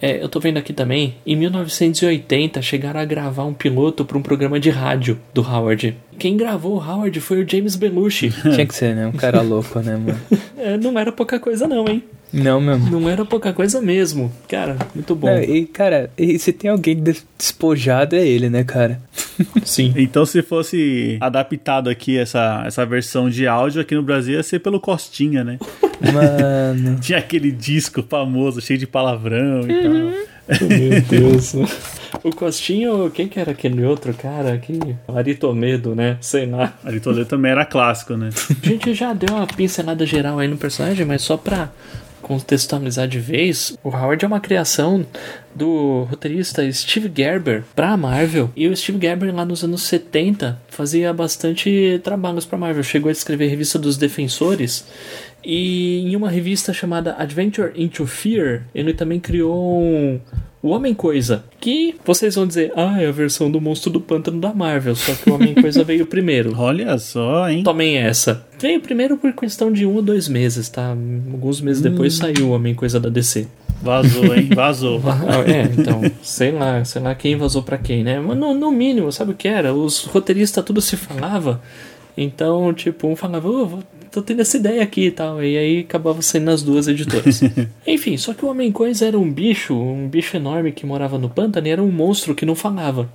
é, 0.00 0.22
eu 0.22 0.28
tô 0.28 0.38
vendo 0.38 0.58
aqui 0.58 0.72
também, 0.72 1.16
em 1.26 1.36
1980 1.36 2.60
chegaram 2.60 3.00
a 3.00 3.04
gravar 3.04 3.44
um 3.44 3.54
piloto 3.54 4.04
para 4.04 4.18
um 4.18 4.22
programa 4.22 4.60
de 4.60 4.70
rádio 4.70 5.18
do 5.32 5.42
Howard. 5.42 5.96
Quem 6.18 6.36
gravou 6.36 6.76
o 6.76 6.78
Howard 6.78 7.18
foi 7.20 7.42
o 7.42 7.48
James 7.48 7.76
Belushi. 7.76 8.30
Tinha 8.42 8.66
que 8.66 8.74
ser, 8.74 8.94
né? 8.94 9.06
Um 9.06 9.12
cara 9.12 9.40
louco, 9.40 9.80
né, 9.80 9.96
mano? 9.96 10.20
É, 10.58 10.76
não 10.76 10.98
era 10.98 11.12
pouca 11.12 11.38
coisa 11.38 11.68
não, 11.68 11.86
hein? 11.86 12.02
Não 12.36 12.60
mesmo. 12.60 12.90
Não 12.90 13.08
era 13.08 13.24
pouca 13.24 13.52
coisa 13.52 13.80
mesmo. 13.80 14.30
Cara, 14.46 14.76
muito 14.94 15.14
bom. 15.14 15.26
Não, 15.26 15.42
e, 15.42 15.64
cara, 15.64 16.10
e 16.18 16.38
se 16.38 16.52
tem 16.52 16.70
alguém 16.70 16.96
despojado 16.96 18.14
é 18.14 18.26
ele, 18.26 18.50
né, 18.50 18.62
cara? 18.62 19.00
Sim. 19.64 19.94
então, 19.96 20.26
se 20.26 20.42
fosse 20.42 21.16
adaptado 21.20 21.88
aqui 21.88 22.18
essa, 22.18 22.62
essa 22.66 22.84
versão 22.84 23.30
de 23.30 23.46
áudio 23.46 23.80
aqui 23.80 23.94
no 23.94 24.02
Brasil, 24.02 24.34
ia 24.34 24.42
ser 24.42 24.58
pelo 24.58 24.78
Costinha, 24.78 25.42
né? 25.42 25.58
Mano. 26.12 26.98
Tinha 27.00 27.18
aquele 27.18 27.50
disco 27.50 28.02
famoso, 28.02 28.60
cheio 28.60 28.78
de 28.78 28.86
palavrão 28.86 29.62
e 29.66 29.72
uhum. 29.72 29.82
tal. 29.82 30.68
Meu 30.68 31.00
Deus. 31.08 31.54
O 32.22 32.30
Costinho, 32.30 33.10
quem 33.10 33.28
que 33.28 33.40
era 33.40 33.50
aquele 33.50 33.84
outro 33.84 34.14
cara 34.14 34.52
aqui? 34.52 34.78
Aritomedo, 35.08 35.94
né? 35.94 36.18
Sei 36.20 36.46
lá. 36.46 36.72
Aritomedo 36.84 37.26
também 37.26 37.50
era 37.50 37.64
clássico, 37.64 38.16
né? 38.16 38.30
A 38.62 38.66
gente 38.66 38.94
já 38.94 39.12
deu 39.12 39.34
uma 39.34 39.46
pincelada 39.46 40.06
geral 40.06 40.38
aí 40.38 40.46
no 40.46 40.56
personagem, 40.56 41.04
mas 41.04 41.22
só 41.22 41.36
pra 41.36 41.70
contextualizar 42.26 43.06
de 43.06 43.20
vez, 43.20 43.78
o 43.84 43.88
Howard 43.88 44.24
é 44.24 44.26
uma 44.26 44.40
criação 44.40 45.06
do 45.54 46.02
roteirista 46.10 46.70
Steve 46.72 47.08
Gerber 47.14 47.62
para 47.74 47.90
a 47.90 47.96
Marvel. 47.96 48.50
E 48.56 48.66
o 48.66 48.76
Steve 48.76 48.98
Gerber 49.00 49.32
lá 49.32 49.44
nos 49.44 49.62
anos 49.62 49.82
70 49.82 50.60
fazia 50.68 51.12
bastante 51.12 52.00
trabalhos 52.02 52.44
para 52.44 52.56
a 52.56 52.60
Marvel. 52.60 52.82
Chegou 52.82 53.10
a 53.10 53.12
escrever 53.12 53.46
a 53.46 53.50
revista 53.50 53.78
dos 53.78 53.96
Defensores 53.96 54.84
e 55.48 56.00
em 56.00 56.16
uma 56.16 56.28
revista 56.28 56.72
chamada 56.72 57.14
Adventure 57.16 57.70
into 57.76 58.04
Fear, 58.04 58.64
ele 58.74 58.92
também 58.92 59.20
criou 59.20 59.80
um, 59.80 60.18
o 60.60 60.70
Homem-Coisa, 60.70 61.44
que 61.60 61.94
vocês 62.04 62.34
vão 62.34 62.48
dizer, 62.48 62.72
ah, 62.74 63.00
é 63.00 63.06
a 63.06 63.12
versão 63.12 63.48
do 63.48 63.60
Monstro 63.60 63.88
do 63.88 64.00
Pântano 64.00 64.40
da 64.40 64.52
Marvel, 64.52 64.96
só 64.96 65.14
que 65.14 65.30
o 65.30 65.34
Homem-Coisa 65.34 65.84
veio 65.84 66.04
primeiro. 66.08 66.52
Olha 66.58 66.98
só, 66.98 67.48
hein? 67.48 67.62
Tomem 67.62 67.96
essa. 67.96 68.44
Veio 68.58 68.80
primeiro 68.80 69.16
por 69.18 69.32
questão 69.34 69.72
de 69.72 69.86
um 69.86 69.94
ou 69.94 70.02
dois 70.02 70.26
meses, 70.26 70.68
tá? 70.68 70.88
Alguns 70.88 71.60
meses 71.60 71.80
hum. 71.80 71.90
depois 71.90 72.14
saiu 72.14 72.48
o 72.48 72.50
Homem-Coisa 72.50 72.98
da 72.98 73.08
DC. 73.08 73.46
Vazou, 73.80 74.34
hein? 74.34 74.50
Vazou. 74.52 75.00
é, 75.46 75.62
então, 75.80 76.02
sei 76.22 76.50
lá, 76.50 76.84
sei 76.84 77.00
lá 77.00 77.14
quem 77.14 77.36
vazou 77.36 77.62
para 77.62 77.78
quem, 77.78 78.02
né? 78.02 78.18
Mas 78.18 78.36
no, 78.36 78.52
no, 78.52 78.72
mínimo, 78.72 79.12
sabe 79.12 79.30
o 79.30 79.36
que 79.36 79.46
era? 79.46 79.72
Os 79.72 80.02
roteiristas 80.06 80.64
tudo 80.64 80.80
se 80.80 80.96
falava. 80.96 81.62
Então, 82.16 82.74
tipo, 82.74 83.06
um 83.06 83.14
falava, 83.14 83.48
oh, 83.48 83.78
tô 84.16 84.22
tendo 84.22 84.40
essa 84.40 84.56
ideia 84.56 84.82
aqui 84.82 85.06
e 85.06 85.10
tal. 85.10 85.42
E 85.44 85.58
aí 85.58 85.80
acabava 85.80 86.22
saindo 86.22 86.46
nas 86.46 86.62
duas 86.62 86.88
editoras. 86.88 87.42
Enfim, 87.86 88.16
só 88.16 88.32
que 88.32 88.44
o 88.44 88.48
Homem-Coisa 88.48 89.06
era 89.06 89.18
um 89.18 89.30
bicho, 89.30 89.74
um 89.74 90.08
bicho 90.08 90.36
enorme 90.36 90.72
que 90.72 90.86
morava 90.86 91.18
no 91.18 91.28
pântano 91.28 91.66
e 91.66 91.70
era 91.70 91.82
um 91.82 91.90
monstro 91.90 92.34
que 92.34 92.46
não 92.46 92.54
falava. 92.54 93.10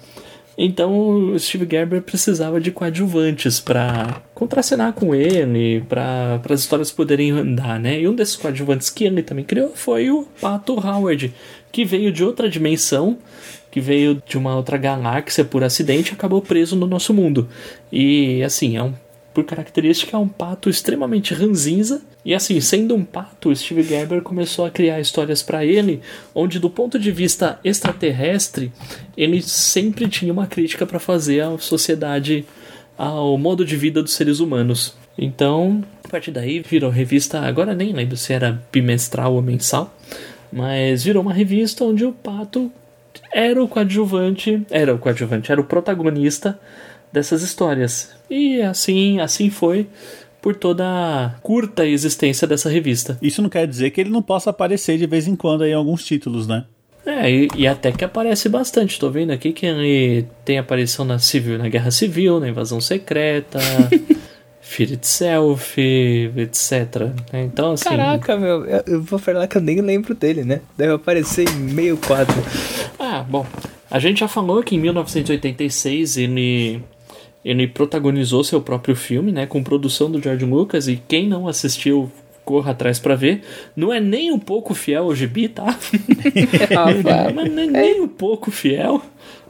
Então 0.56 0.92
o 1.32 1.40
Steve 1.40 1.68
Gerber 1.70 2.04
precisava 2.04 2.62
de 2.62 2.72
coadjuvantes 2.72 3.60
para 3.60 4.22
contracenar 4.36 4.94
com 4.94 5.16
ele, 5.16 5.82
para 5.90 6.40
as 6.50 6.60
histórias 6.60 6.92
poderem 6.92 7.32
andar, 7.32 7.80
né? 7.80 8.02
E 8.02 8.08
um 8.08 8.14
desses 8.14 8.36
coadjuvantes 8.36 8.90
que 8.90 9.06
ele 9.06 9.24
também 9.24 9.46
criou 9.46 9.72
foi 9.74 10.12
o 10.12 10.28
Pato 10.40 10.74
Howard, 10.74 11.34
que 11.72 11.84
veio 11.84 12.12
de 12.12 12.24
outra 12.24 12.50
dimensão, 12.50 13.18
que 13.72 13.80
veio 13.80 14.22
de 14.28 14.38
uma 14.38 14.56
outra 14.56 14.78
galáxia 14.78 15.44
por 15.44 15.64
acidente 15.64 16.12
e 16.12 16.14
acabou 16.14 16.42
preso 16.42 16.76
no 16.76 16.86
nosso 16.86 17.14
mundo. 17.14 17.48
E 17.92 18.44
assim, 18.44 18.78
é 18.78 18.84
um 18.84 18.94
por 19.34 19.44
característica, 19.44 20.16
é 20.16 20.20
um 20.20 20.28
pato 20.28 20.70
extremamente 20.70 21.34
ranzinza. 21.34 22.02
E 22.24 22.34
assim, 22.34 22.60
sendo 22.60 22.96
um 22.96 23.04
pato, 23.04 23.56
Steve 23.56 23.84
Gerber 23.84 24.22
começou 24.22 24.66
a 24.66 24.70
criar 24.70 25.00
histórias 25.00 25.42
para 25.42 25.66
ele, 25.66 26.02
onde 26.36 26.60
do 26.60 26.70
ponto 26.70 27.00
de 27.00 27.12
vista 27.12 27.60
extraterrestre, 27.64 28.72
ele 29.16 29.42
sempre 29.42 30.08
tinha 30.08 30.32
uma 30.32 30.48
crítica 30.48 30.86
para 30.86 31.00
fazer 31.00 31.42
à 31.42 31.58
sociedade, 31.58 32.46
ao 32.98 33.38
modo 33.38 33.66
de 33.66 33.76
vida 33.76 34.02
dos 34.02 34.14
seres 34.14 34.40
humanos. 34.40 34.96
Então, 35.18 35.84
a 36.04 36.08
partir 36.08 36.32
daí 36.32 36.60
virou 36.60 36.90
revista, 36.90 37.40
agora 37.42 37.74
nem 37.74 37.94
lembro 37.94 38.18
se 38.18 38.34
era 38.34 38.62
bimestral 38.72 39.34
ou 39.34 39.42
mensal, 39.42 39.96
mas 40.52 41.04
virou 41.04 41.22
uma 41.22 41.34
revista 41.34 41.84
onde 41.84 42.06
o 42.06 42.12
pato 42.12 42.72
era 43.32 43.64
o 43.64 43.68
coadjuvante, 43.68 44.62
era 44.70 44.94
o 44.94 45.00
coadjuvante, 45.00 45.52
era 45.52 45.62
o 45.62 45.66
protagonista 45.66 46.60
dessas 47.12 47.42
histórias. 47.42 48.12
E 48.30 48.62
assim, 48.62 49.20
assim 49.20 49.50
foi 49.50 49.88
por 50.42 50.56
toda 50.56 50.86
a 50.86 51.30
curta 51.42 51.86
existência 51.86 52.48
dessa 52.48 52.70
revista. 52.70 53.18
Isso 53.22 53.42
não 53.42 53.50
quer 53.50 53.68
dizer 53.68 53.92
que 53.92 54.02
ele 54.02 54.10
não 54.10 54.22
possa 54.22 54.50
aparecer 54.50 54.98
de 54.98 55.06
vez 55.06 55.28
em 55.28 55.36
quando 55.36 55.66
em 55.66 55.74
alguns 55.74 56.04
títulos, 56.04 56.48
né? 56.48 56.66
É, 57.06 57.30
e, 57.30 57.48
e, 57.56 57.68
até 57.68 57.92
que 57.92 58.06
aparece 58.06 58.48
bastante. 58.48 59.00
Tô 59.00 59.10
vendo 59.10 59.32
aqui 59.32 59.52
que 59.52 59.66
ele 59.66 60.28
tem 60.46 60.60
aparição 60.60 61.04
na 61.04 61.18
civil, 61.18 61.58
na 61.58 61.68
Guerra 61.68 61.90
Civil, 61.90 62.40
na 62.40 62.50
Invasão 62.50 62.80
Secreta, 62.80 63.60
Fear 64.62 64.92
Itself, 64.92 65.82
etc. 66.38 67.12
Então, 67.34 67.72
assim. 67.72 67.90
Caraca, 67.90 68.38
meu, 68.38 68.66
eu 68.66 69.02
vou 69.02 69.18
falar 69.18 69.48
que 69.48 69.58
eu 69.58 69.62
nem 69.62 69.82
lembro 69.82 70.14
dele, 70.14 70.44
né? 70.44 70.62
Deve 70.78 70.94
aparecer 70.94 71.50
em 71.50 71.60
meio 71.60 71.98
quadro. 71.98 72.36
ah, 73.00 73.26
bom. 73.28 73.46
A 73.90 74.00
gente 74.00 74.20
já 74.20 74.28
falou 74.28 74.64
que 74.64 74.76
em 74.76 74.80
1986 74.80 76.18
ele 76.18 76.82
ele 77.44 77.68
protagonizou 77.68 78.44
seu 78.44 78.62
próprio 78.62 78.96
filme, 78.96 79.32
né, 79.32 79.46
com 79.46 79.64
produção 79.64 80.10
do 80.12 80.22
George 80.22 80.46
Lucas 80.46 80.88
e 80.88 81.02
quem 81.08 81.28
não 81.28 81.48
assistiu 81.48 82.12
corra 82.44 82.72
atrás 82.72 83.00
para 83.00 83.16
ver. 83.16 83.42
Não 83.76 83.94
é 83.94 84.00
nem 84.00 84.32
um 84.32 84.40
pouco 84.40 84.74
fiel 84.74 85.06
ao 85.06 85.16
gibi, 85.16 85.48
tá? 85.48 85.66
Ah, 86.78 87.32
Mas 87.34 87.52
não 87.52 87.64
é 87.64 87.68
nem 87.68 88.02
um 88.02 88.08
pouco 88.08 88.52
fiel, 88.52 89.02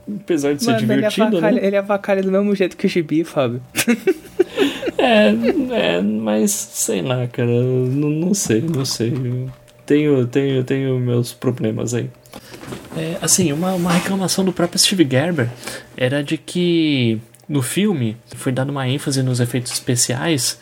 apesar 0.07 0.53
de 0.53 0.63
ser 0.63 0.71
Mano, 0.71 0.79
divertido, 0.79 1.37
ele 1.37 1.51
né? 1.51 1.65
Ele 1.67 1.77
avacalha 1.77 2.21
do 2.21 2.31
mesmo 2.31 2.55
jeito 2.55 2.77
que 2.77 2.85
o 2.85 2.89
gibi, 2.89 3.23
Fábio. 3.23 3.61
é, 4.97 5.29
é, 5.71 6.01
mas 6.01 6.51
sei 6.51 7.01
lá, 7.01 7.27
cara, 7.27 7.49
não, 7.49 8.09
não 8.09 8.33
sei, 8.33 8.61
não 8.61 8.85
sei. 8.85 9.13
Tenho, 9.85 10.25
tenho, 10.27 10.63
tenho 10.63 10.99
meus 10.99 11.33
problemas 11.33 11.93
aí. 11.93 12.09
É, 12.95 13.17
assim, 13.21 13.51
uma, 13.51 13.73
uma 13.73 13.91
reclamação 13.91 14.43
do 14.43 14.53
próprio 14.53 14.79
Steve 14.79 15.07
Gerber 15.09 15.49
era 15.97 16.23
de 16.23 16.37
que 16.37 17.19
no 17.51 17.61
filme 17.61 18.15
foi 18.35 18.51
dado 18.51 18.69
uma 18.69 18.87
ênfase 18.87 19.21
nos 19.21 19.41
efeitos 19.41 19.73
especiais 19.73 20.57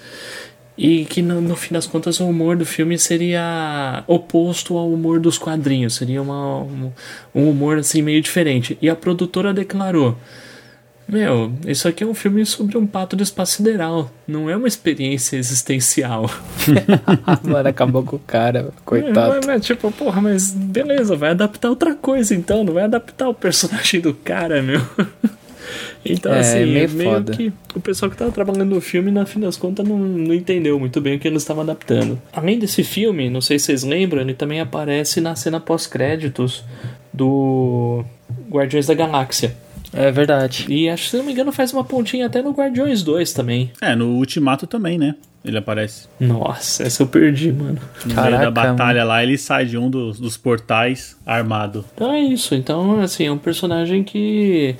e 0.75 1.05
que 1.05 1.21
no, 1.21 1.39
no, 1.39 1.55
fim 1.55 1.73
das 1.73 1.85
contas 1.85 2.19
o 2.19 2.27
humor 2.27 2.55
do 2.55 2.65
filme 2.65 2.97
seria 2.97 4.03
oposto 4.07 4.77
ao 4.77 4.91
humor 4.91 5.19
dos 5.19 5.37
quadrinhos, 5.37 5.95
seria 5.95 6.21
uma, 6.21 6.61
um, 6.61 6.91
um 7.35 7.49
humor 7.49 7.77
assim 7.77 8.01
meio 8.01 8.21
diferente. 8.21 8.77
E 8.81 8.89
a 8.89 8.95
produtora 8.95 9.53
declarou: 9.53 10.17
Meu, 11.07 11.51
isso 11.67 11.85
aqui 11.87 12.03
é 12.03 12.07
um 12.07 12.13
filme 12.13 12.45
sobre 12.45 12.77
um 12.77 12.87
pato 12.87 13.15
do 13.15 13.21
espaço 13.21 13.57
sideral, 13.57 14.09
não 14.25 14.49
é 14.49 14.55
uma 14.55 14.69
experiência 14.69 15.35
existencial. 15.35 16.31
Mano, 17.43 17.69
acabou 17.69 18.01
com 18.01 18.15
o 18.15 18.19
cara, 18.19 18.69
coitado. 18.85 19.35
É, 19.35 19.45
mas, 19.45 19.65
tipo, 19.65 19.91
porra, 19.91 20.21
mas 20.21 20.51
beleza, 20.51 21.15
vai 21.15 21.31
adaptar 21.31 21.69
outra 21.69 21.93
coisa 21.93 22.33
então, 22.33 22.63
não 22.63 22.73
vai 22.73 22.85
adaptar 22.85 23.27
o 23.27 23.33
personagem 23.33 23.99
do 23.99 24.13
cara, 24.13 24.61
meu. 24.61 24.81
Então, 26.03 26.33
é, 26.33 26.39
assim, 26.39 26.65
meio, 26.65 26.89
meio 26.89 27.23
que 27.25 27.53
o 27.75 27.79
pessoal 27.79 28.09
que 28.09 28.15
estava 28.15 28.31
trabalhando 28.31 28.75
no 28.75 28.81
filme, 28.81 29.11
na 29.11 29.25
fim 29.25 29.39
das 29.39 29.57
contas, 29.57 29.87
não, 29.87 29.97
não 29.97 30.33
entendeu 30.33 30.79
muito 30.79 31.01
bem 31.01 31.15
o 31.15 31.19
que 31.19 31.27
eles 31.27 31.41
estavam 31.41 31.63
adaptando. 31.63 32.19
Além 32.31 32.57
desse 32.57 32.83
filme, 32.83 33.29
não 33.29 33.41
sei 33.41 33.59
se 33.59 33.65
vocês 33.65 33.83
lembram, 33.83 34.21
ele 34.21 34.33
também 34.33 34.59
aparece 34.59 35.19
na 35.21 35.35
cena 35.35 35.59
pós-créditos 35.59 36.63
do 37.13 38.03
Guardiões 38.49 38.87
da 38.87 38.93
Galáxia. 38.93 39.55
É 39.93 40.11
verdade. 40.11 40.65
E 40.69 40.89
acho 40.89 41.05
que, 41.05 41.09
se 41.09 41.17
não 41.17 41.23
me 41.23 41.31
engano, 41.31 41.51
faz 41.51 41.73
uma 41.73 41.83
pontinha 41.83 42.27
até 42.27 42.41
no 42.41 42.51
Guardiões 42.51 43.01
2 43.01 43.33
também. 43.33 43.71
É, 43.81 43.95
no 43.95 44.17
Ultimato 44.17 44.67
também, 44.67 44.97
né? 44.97 45.15
Ele 45.43 45.57
aparece. 45.57 46.07
Nossa, 46.19 46.83
essa 46.83 47.01
eu 47.01 47.07
perdi, 47.07 47.51
mano. 47.51 47.79
No 48.05 48.13
Caraca, 48.13 48.37
meio 48.37 48.51
da 48.51 48.51
batalha 48.51 48.99
mano. 48.99 49.07
lá, 49.07 49.23
ele 49.23 49.37
sai 49.37 49.65
de 49.65 49.77
um 49.77 49.89
dos, 49.89 50.19
dos 50.19 50.35
portais 50.35 51.17
armado. 51.25 51.85
Então 51.95 52.11
é 52.11 52.19
isso. 52.19 52.53
Então, 52.53 52.99
assim, 52.99 53.25
é 53.25 53.31
um 53.31 53.37
personagem 53.37 54.03
que 54.03 54.75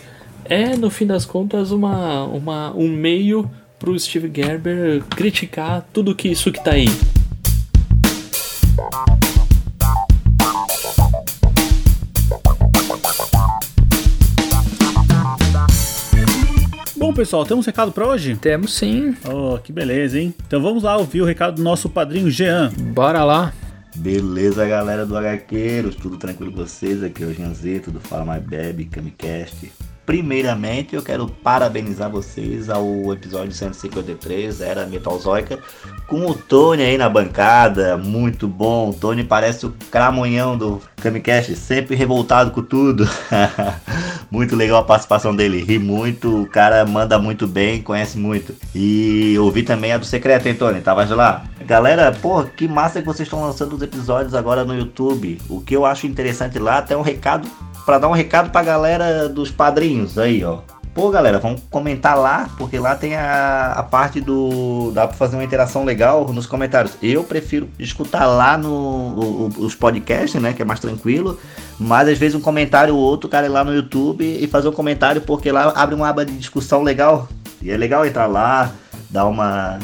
é, 0.46 0.76
no 0.76 0.90
fim 0.90 1.06
das 1.06 1.26
contas, 1.26 1.72
uma, 1.72 2.24
uma, 2.26 2.74
um 2.76 2.88
meio 2.88 3.50
pro 3.78 3.98
Steve 3.98 4.32
Gerber 4.34 5.04
criticar 5.10 5.88
tudo 5.94 6.16
que 6.16 6.28
isso 6.28 6.52
que 6.52 6.64
tá 6.64 6.72
aí. 6.72 6.88
Bom, 16.98 17.14
pessoal, 17.14 17.46
temos 17.46 17.66
um 17.66 17.70
recado 17.70 17.92
para 17.92 18.08
hoje? 18.08 18.36
Temos 18.36 18.74
sim. 18.74 19.16
Oh, 19.26 19.58
que 19.58 19.72
beleza, 19.72 20.20
hein? 20.20 20.34
Então 20.46 20.62
vamos 20.62 20.84
lá 20.84 20.98
ouvir 20.98 21.22
o 21.22 21.26
recado 21.26 21.56
do 21.56 21.64
nosso 21.64 21.90
padrinho 21.90 22.30
Jean. 22.30 22.72
Bora 22.94 23.24
lá. 23.24 23.54
Beleza, 23.96 24.68
galera 24.68 25.06
do 25.06 25.16
HQueiros, 25.18 25.96
tudo 25.96 26.18
tranquilo 26.18 26.52
com 26.52 26.58
vocês? 26.58 27.04
Aqui 27.04 27.24
é 27.24 27.26
o 27.26 27.34
Jeanzito 27.34 27.90
do 27.90 28.00
Fala 28.00 28.24
Mais 28.24 28.44
Bebe, 28.44 28.86
Camicast. 28.86 29.72
Primeiramente, 30.10 30.96
eu 30.96 31.04
quero 31.04 31.28
parabenizar 31.28 32.10
vocês 32.10 32.68
ao 32.68 33.14
episódio 33.14 33.52
153, 33.52 34.60
Era 34.60 34.88
Metalzoica, 34.88 35.60
com 36.08 36.26
o 36.26 36.34
Tony 36.34 36.82
aí 36.82 36.98
na 36.98 37.08
bancada, 37.08 37.96
muito 37.96 38.48
bom. 38.48 38.90
O 38.90 38.94
Tony 38.96 39.24
parece 39.24 39.68
o 39.68 39.74
cramonhão 39.92 40.58
do 40.58 40.82
Camicast, 40.96 41.56
sempre 41.56 41.96
revoltado 41.96 42.50
com 42.50 42.64
tudo. 42.64 43.08
Muito 44.32 44.56
legal 44.56 44.78
a 44.80 44.84
participação 44.84 45.36
dele. 45.36 45.64
Ri 45.64 45.80
muito, 45.80 46.44
o 46.44 46.46
cara 46.46 46.86
manda 46.86 47.18
muito 47.18 47.48
bem, 47.48 47.82
conhece 47.82 48.16
muito. 48.16 48.54
E 48.76 49.36
ouvi 49.40 49.64
também 49.64 49.92
a 49.92 49.98
do 49.98 50.06
Secreto, 50.06 50.48
hein, 50.48 50.54
Tony? 50.54 50.82
Tava 50.82 51.04
lá. 51.16 51.46
Galera, 51.66 52.12
pô, 52.12 52.44
que 52.44 52.68
massa 52.68 53.00
que 53.00 53.08
vocês 53.08 53.26
estão 53.26 53.42
lançando 53.42 53.76
os 53.76 53.82
episódios 53.82 54.36
agora 54.36 54.64
no 54.64 54.78
YouTube. 54.78 55.42
O 55.50 55.62
que 55.62 55.76
eu 55.76 55.84
acho 55.84 56.06
interessante 56.06 56.60
lá, 56.60 56.78
até 56.78 56.96
um 56.96 57.02
recado, 57.02 57.50
para 57.88 57.98
dar 57.98 58.08
um 58.08 58.14
recado 58.14 58.52
pra 58.52 58.62
galera 58.62 59.28
dos 59.28 59.50
padrinhos 59.50 59.99
aí, 60.18 60.44
ó. 60.44 60.60
Pô, 60.94 61.10
galera, 61.12 61.40
vamos 61.40 61.62
comentar 61.70 62.18
lá, 62.18 62.50
porque 62.58 62.80
lá 62.80 62.96
tem 62.96 63.16
a, 63.16 63.74
a 63.74 63.84
parte 63.84 64.20
do. 64.20 64.92
dá 64.92 65.08
pra 65.08 65.16
fazer 65.16 65.38
uma 65.38 65.44
interação 65.44 65.86
legal 65.86 66.34
nos 66.34 66.46
comentários. 66.46 66.98
Eu 67.02 67.24
prefiro 67.24 67.70
escutar 67.78 68.26
lá 68.26 68.58
no 68.58 68.70
o, 68.70 69.50
os 69.60 69.76
podcasts, 69.76 70.42
né? 70.42 70.52
Que 70.52 70.62
é 70.62 70.66
mais 70.66 70.80
tranquilo. 70.80 71.40
Mas 71.80 72.10
às 72.10 72.18
vezes 72.18 72.36
um 72.36 72.42
comentário 72.42 72.96
ou 72.96 73.00
outro, 73.00 73.30
cara, 73.30 73.46
ir 73.46 73.50
lá 73.50 73.64
no 73.64 73.74
YouTube 73.74 74.26
e 74.26 74.46
fazer 74.48 74.68
um 74.68 74.74
comentário, 74.74 75.22
porque 75.22 75.52
lá 75.52 75.72
abre 75.76 75.96
uma 75.96 76.10
aba 76.10 76.26
de 76.26 76.36
discussão 76.36 76.82
legal. 76.84 77.30
E 77.62 77.70
é 77.72 77.78
legal 77.78 78.06
entrar 78.06 78.28
lá, 78.28 78.72
dar 79.10 79.26
uma, 79.26 79.80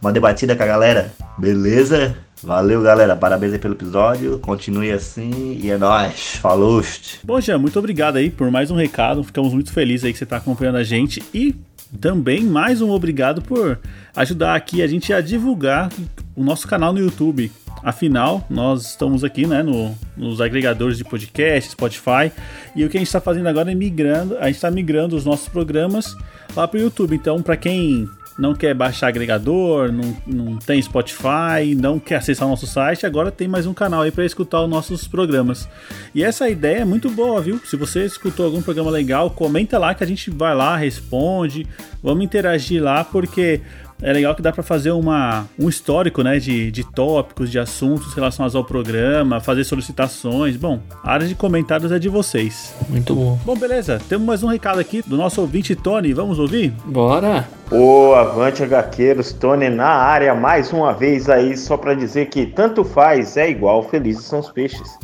uma 0.00 0.12
debatida 0.12 0.54
com 0.54 0.62
a 0.62 0.66
galera. 0.66 1.12
Beleza? 1.38 2.16
Valeu, 2.42 2.82
galera. 2.82 3.14
Parabéns 3.14 3.52
aí 3.52 3.58
pelo 3.58 3.74
episódio. 3.74 4.38
Continue 4.40 4.90
assim 4.90 5.58
e 5.60 5.70
é 5.70 5.78
nóis. 5.78 6.36
Falou. 6.36 6.82
Bom, 7.22 7.40
Jean, 7.40 7.58
muito 7.58 7.78
obrigado 7.78 8.16
aí 8.16 8.30
por 8.30 8.50
mais 8.50 8.70
um 8.70 8.76
recado. 8.76 9.22
Ficamos 9.22 9.54
muito 9.54 9.72
felizes 9.72 10.04
aí 10.04 10.12
que 10.12 10.18
você 10.18 10.24
está 10.24 10.38
acompanhando 10.38 10.76
a 10.76 10.82
gente. 10.82 11.22
E 11.32 11.54
também 12.00 12.42
mais 12.42 12.82
um 12.82 12.90
obrigado 12.90 13.42
por 13.42 13.78
ajudar 14.16 14.56
aqui 14.56 14.82
a 14.82 14.86
gente 14.88 15.12
a 15.12 15.20
divulgar 15.20 15.90
o 16.34 16.42
nosso 16.42 16.66
canal 16.66 16.92
no 16.92 16.98
YouTube. 16.98 17.52
Afinal, 17.82 18.44
nós 18.50 18.90
estamos 18.90 19.22
aqui 19.22 19.46
né, 19.46 19.62
no, 19.62 19.96
nos 20.16 20.40
agregadores 20.40 20.96
de 20.96 21.04
podcast, 21.04 21.70
Spotify, 21.70 22.30
e 22.76 22.84
o 22.84 22.88
que 22.88 22.96
a 22.96 23.00
gente 23.00 23.08
está 23.08 23.20
fazendo 23.20 23.48
agora 23.48 23.72
é 23.72 23.74
migrando, 23.74 24.36
a 24.38 24.46
gente 24.46 24.54
está 24.56 24.70
migrando 24.70 25.16
os 25.16 25.24
nossos 25.24 25.48
programas 25.48 26.16
lá 26.54 26.66
para 26.68 26.78
o 26.78 26.82
YouTube. 26.82 27.16
Então, 27.16 27.42
para 27.42 27.56
quem 27.56 28.08
não 28.38 28.54
quer 28.54 28.74
baixar 28.74 29.08
agregador, 29.08 29.92
não, 29.92 30.16
não 30.26 30.56
tem 30.56 30.80
Spotify, 30.80 31.74
não 31.76 31.98
quer 31.98 32.16
acessar 32.16 32.46
o 32.46 32.50
nosso 32.50 32.66
site, 32.66 33.04
agora 33.04 33.30
tem 33.30 33.46
mais 33.46 33.66
um 33.66 33.74
canal 33.74 34.02
aí 34.02 34.10
para 34.10 34.24
escutar 34.24 34.62
os 34.62 34.70
nossos 34.70 35.06
programas. 35.06 35.68
E 36.14 36.24
essa 36.24 36.48
ideia 36.48 36.80
é 36.80 36.84
muito 36.84 37.10
boa, 37.10 37.40
viu? 37.40 37.60
Se 37.64 37.76
você 37.76 38.04
escutou 38.04 38.46
algum 38.46 38.62
programa 38.62 38.90
legal, 38.90 39.30
comenta 39.30 39.78
lá 39.78 39.94
que 39.94 40.04
a 40.04 40.06
gente 40.06 40.30
vai 40.30 40.54
lá, 40.54 40.76
responde, 40.76 41.66
vamos 42.02 42.24
interagir 42.24 42.82
lá, 42.82 43.04
porque 43.04 43.60
é 44.02 44.12
legal 44.12 44.34
que 44.34 44.42
dá 44.42 44.52
para 44.52 44.64
fazer 44.64 44.90
uma, 44.90 45.46
um 45.58 45.68
histórico 45.68 46.22
né, 46.22 46.38
de, 46.38 46.72
de 46.72 46.84
tópicos, 46.84 47.50
de 47.50 47.58
assuntos 47.58 48.12
relacionados 48.14 48.56
ao 48.56 48.64
programa, 48.64 49.40
fazer 49.40 49.62
solicitações. 49.62 50.56
Bom, 50.56 50.80
a 51.04 51.12
área 51.12 51.26
de 51.26 51.36
comentários 51.36 51.92
é 51.92 51.98
de 51.98 52.08
vocês. 52.08 52.74
Muito 52.88 53.14
bom. 53.14 53.38
Bom, 53.44 53.56
beleza. 53.56 54.00
Temos 54.08 54.26
mais 54.26 54.42
um 54.42 54.48
recado 54.48 54.80
aqui 54.80 55.02
do 55.02 55.16
nosso 55.16 55.40
ouvinte 55.40 55.76
Tony. 55.76 56.12
Vamos 56.12 56.40
ouvir? 56.40 56.70
Bora! 56.84 57.48
Ô, 57.70 58.14
Avante 58.14 58.62
HQueiros, 58.64 59.32
Tony 59.32 59.70
na 59.70 59.86
área 59.86 60.34
mais 60.34 60.72
uma 60.72 60.92
vez 60.92 61.30
aí, 61.30 61.56
só 61.56 61.76
para 61.76 61.94
dizer 61.94 62.26
que 62.26 62.44
tanto 62.44 62.84
faz, 62.84 63.36
é 63.36 63.48
igual, 63.48 63.82
felizes 63.84 64.24
são 64.24 64.40
os 64.40 64.50
peixes. 64.50 64.98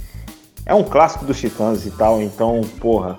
É 0.66 0.74
um 0.74 0.82
clássico 0.82 1.24
dos 1.24 1.40
Titãs 1.40 1.86
e 1.86 1.90
tal, 1.92 2.20
então, 2.20 2.60
porra, 2.78 3.16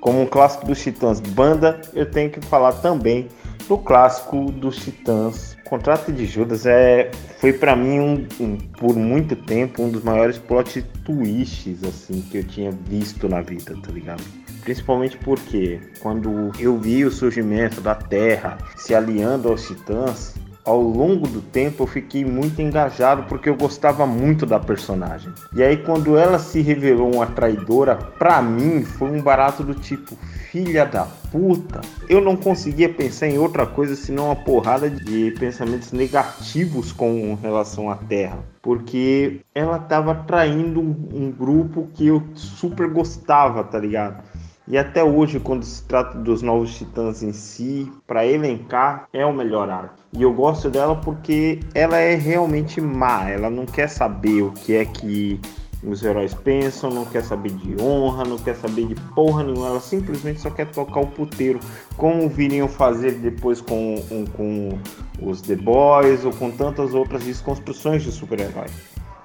como 0.00 0.20
um 0.20 0.26
clássico 0.26 0.66
dos 0.66 0.80
Titãs 0.80 1.18
banda, 1.18 1.80
eu 1.92 2.06
tenho 2.06 2.30
que 2.30 2.40
falar 2.42 2.72
também 2.74 3.26
do 3.68 3.78
clássico 3.78 4.50
dos 4.52 4.76
Titãs. 4.76 5.56
O 5.64 5.70
Contrato 5.70 6.12
de 6.12 6.26
Judas 6.26 6.66
é, 6.66 7.10
foi 7.38 7.52
para 7.52 7.74
mim 7.74 8.00
um, 8.00 8.26
um, 8.40 8.56
por 8.56 8.94
muito 8.94 9.34
tempo 9.34 9.82
um 9.82 9.90
dos 9.90 10.02
maiores 10.02 10.38
plot 10.38 10.82
twists 11.04 11.82
assim 11.82 12.20
que 12.22 12.38
eu 12.38 12.44
tinha 12.44 12.70
visto 12.70 13.28
na 13.28 13.40
vida, 13.40 13.74
tá 13.82 13.90
ligado? 13.90 14.22
Principalmente 14.62 15.16
porque 15.18 15.80
quando 16.00 16.50
eu 16.58 16.78
vi 16.78 17.04
o 17.04 17.10
surgimento 17.10 17.80
da 17.80 17.94
Terra 17.94 18.56
se 18.76 18.94
aliando 18.94 19.48
aos 19.48 19.66
Titãs, 19.66 20.34
ao 20.64 20.80
longo 20.80 21.28
do 21.28 21.42
tempo 21.42 21.82
eu 21.82 21.86
fiquei 21.86 22.24
muito 22.24 22.62
engajado 22.62 23.24
porque 23.24 23.48
eu 23.48 23.56
gostava 23.56 24.06
muito 24.06 24.46
da 24.46 24.58
personagem. 24.58 25.32
E 25.54 25.62
aí 25.62 25.76
quando 25.76 26.16
ela 26.16 26.38
se 26.38 26.60
revelou 26.60 27.14
uma 27.14 27.26
traidora, 27.26 27.96
pra 27.96 28.40
mim 28.40 28.82
foi 28.82 29.10
um 29.10 29.20
barato 29.20 29.62
do 29.62 29.74
tipo, 29.74 30.16
filha 30.50 30.86
da 30.86 31.06
puta. 31.30 31.80
Eu 32.08 32.20
não 32.20 32.36
conseguia 32.36 32.88
pensar 32.88 33.26
em 33.26 33.38
outra 33.38 33.66
coisa 33.66 33.96
senão 33.96 34.26
uma 34.26 34.36
porrada 34.36 34.88
de 34.88 35.32
pensamentos 35.32 35.90
negativos 35.90 36.92
com 36.92 37.34
relação 37.34 37.90
à 37.90 37.96
Terra. 37.96 38.38
Porque 38.62 39.40
ela 39.54 39.78
tava 39.78 40.14
traindo 40.14 40.80
um, 40.80 41.30
grupo 41.30 41.88
que 41.92 42.06
eu 42.06 42.22
super 42.34 42.88
gostava, 42.88 43.64
tá 43.64 43.78
ligado? 43.78 44.22
E 44.66 44.78
até 44.78 45.04
hoje, 45.04 45.40
quando 45.40 45.64
se 45.64 45.84
trata 45.84 46.16
dos 46.16 46.40
novos 46.40 46.74
titãs 46.78 47.22
em 47.22 47.32
si, 47.32 47.92
para 48.06 48.24
elencar, 48.24 49.08
é 49.12 49.26
o 49.26 49.32
melhor 49.32 49.68
arco. 49.68 50.03
E 50.16 50.22
eu 50.22 50.32
gosto 50.32 50.70
dela 50.70 50.94
porque 50.94 51.60
ela 51.74 51.98
é 51.98 52.14
realmente 52.14 52.80
má. 52.80 53.28
Ela 53.28 53.50
não 53.50 53.66
quer 53.66 53.88
saber 53.88 54.42
o 54.42 54.52
que 54.52 54.74
é 54.74 54.84
que 54.84 55.40
os 55.82 56.02
heróis 56.02 56.32
pensam, 56.32 56.90
não 56.90 57.04
quer 57.04 57.22
saber 57.22 57.50
de 57.50 57.80
honra, 57.82 58.24
não 58.24 58.38
quer 58.38 58.54
saber 58.54 58.86
de 58.86 58.94
porra 59.14 59.42
nenhuma, 59.42 59.66
ela 59.66 59.80
simplesmente 59.80 60.40
só 60.40 60.48
quer 60.50 60.70
tocar 60.70 61.00
o 61.00 61.06
puteiro, 61.06 61.60
como 61.96 62.28
viriam 62.28 62.66
fazer 62.66 63.12
depois 63.12 63.60
com, 63.60 64.02
com, 64.08 64.24
com 64.26 64.78
os 65.20 65.42
The 65.42 65.56
Boys 65.56 66.24
ou 66.24 66.32
com 66.32 66.50
tantas 66.50 66.94
outras 66.94 67.24
desconstruções 67.24 68.02
de 68.02 68.12
super-herói. 68.12 68.68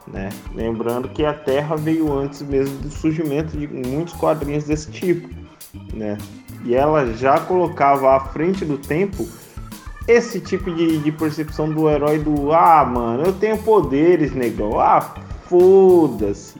Né? 0.08 0.30
Lembrando 0.54 1.08
que 1.10 1.24
a 1.24 1.34
Terra 1.34 1.76
veio 1.76 2.12
antes 2.12 2.42
mesmo 2.42 2.76
do 2.80 2.90
surgimento 2.90 3.56
de 3.56 3.68
muitos 3.68 4.14
quadrinhos 4.16 4.64
desse 4.66 4.90
tipo. 4.90 5.30
Né? 5.94 6.18
E 6.66 6.74
ela 6.74 7.14
já 7.14 7.40
colocava 7.40 8.16
à 8.16 8.20
frente 8.20 8.66
do 8.66 8.78
tempo 8.78 9.28
esse 10.10 10.40
tipo 10.40 10.74
de, 10.74 10.98
de 10.98 11.12
percepção 11.12 11.70
do 11.70 11.88
herói 11.88 12.18
do 12.18 12.52
ah, 12.52 12.84
mano, 12.84 13.26
eu 13.28 13.34
tenho 13.34 13.60
poderes, 13.60 14.34
negão. 14.34 14.80
Ah, 14.80 15.02
foda-se. 15.48 16.56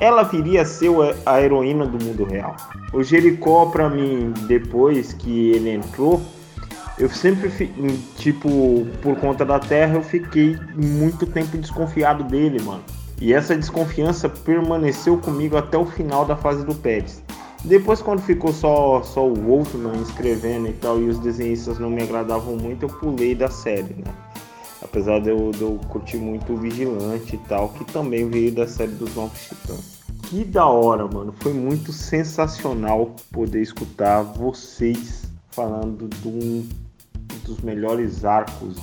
Ela 0.00 0.22
viria 0.22 0.62
a 0.62 0.64
ser 0.64 0.90
a 1.26 1.40
heroína 1.40 1.84
do 1.84 2.02
mundo 2.02 2.24
real. 2.24 2.56
O 2.94 3.02
Jericó, 3.02 3.66
pra 3.66 3.90
mim, 3.90 4.32
depois 4.46 5.12
que 5.12 5.50
ele 5.50 5.70
entrou, 5.70 6.22
eu 6.98 7.10
sempre, 7.10 7.50
tipo, 8.16 8.86
por 9.02 9.16
conta 9.16 9.44
da 9.44 9.58
Terra, 9.58 9.96
eu 9.96 10.02
fiquei 10.02 10.58
muito 10.74 11.26
tempo 11.26 11.58
desconfiado 11.58 12.24
dele, 12.24 12.62
mano. 12.62 12.82
E 13.20 13.34
essa 13.34 13.54
desconfiança 13.54 14.28
permaneceu 14.28 15.18
comigo 15.18 15.56
até 15.56 15.76
o 15.76 15.84
final 15.84 16.24
da 16.24 16.36
fase 16.36 16.64
do 16.64 16.74
Pérez. 16.74 17.22
Depois, 17.66 18.00
quando 18.00 18.20
ficou 18.20 18.52
só, 18.52 19.02
só 19.02 19.26
o 19.26 19.34
Wolfman 19.34 20.00
escrevendo 20.00 20.68
e 20.68 20.72
tal, 20.72 21.00
e 21.00 21.08
os 21.08 21.18
desenhistas 21.18 21.80
não 21.80 21.90
me 21.90 22.00
agradavam 22.00 22.56
muito, 22.56 22.84
eu 22.84 22.88
pulei 22.88 23.34
da 23.34 23.50
série, 23.50 23.92
né? 23.94 24.14
Apesar 24.80 25.18
de 25.20 25.30
eu, 25.30 25.50
de 25.50 25.62
eu 25.62 25.80
curtir 25.88 26.16
muito 26.16 26.52
o 26.52 26.56
Vigilante 26.56 27.34
e 27.34 27.38
tal, 27.38 27.70
que 27.70 27.84
também 27.84 28.30
veio 28.30 28.52
da 28.52 28.68
série 28.68 28.92
dos 28.92 29.12
Novos 29.16 29.48
Titãs. 29.48 29.98
Que 30.22 30.44
da 30.44 30.66
hora, 30.66 31.08
mano. 31.08 31.34
Foi 31.40 31.52
muito 31.52 31.92
sensacional 31.92 33.16
poder 33.32 33.62
escutar 33.62 34.22
vocês 34.22 35.24
falando 35.50 36.08
de 36.08 36.28
um 36.28 36.68
dos 37.46 37.60
melhores 37.60 38.24
arcos 38.24 38.76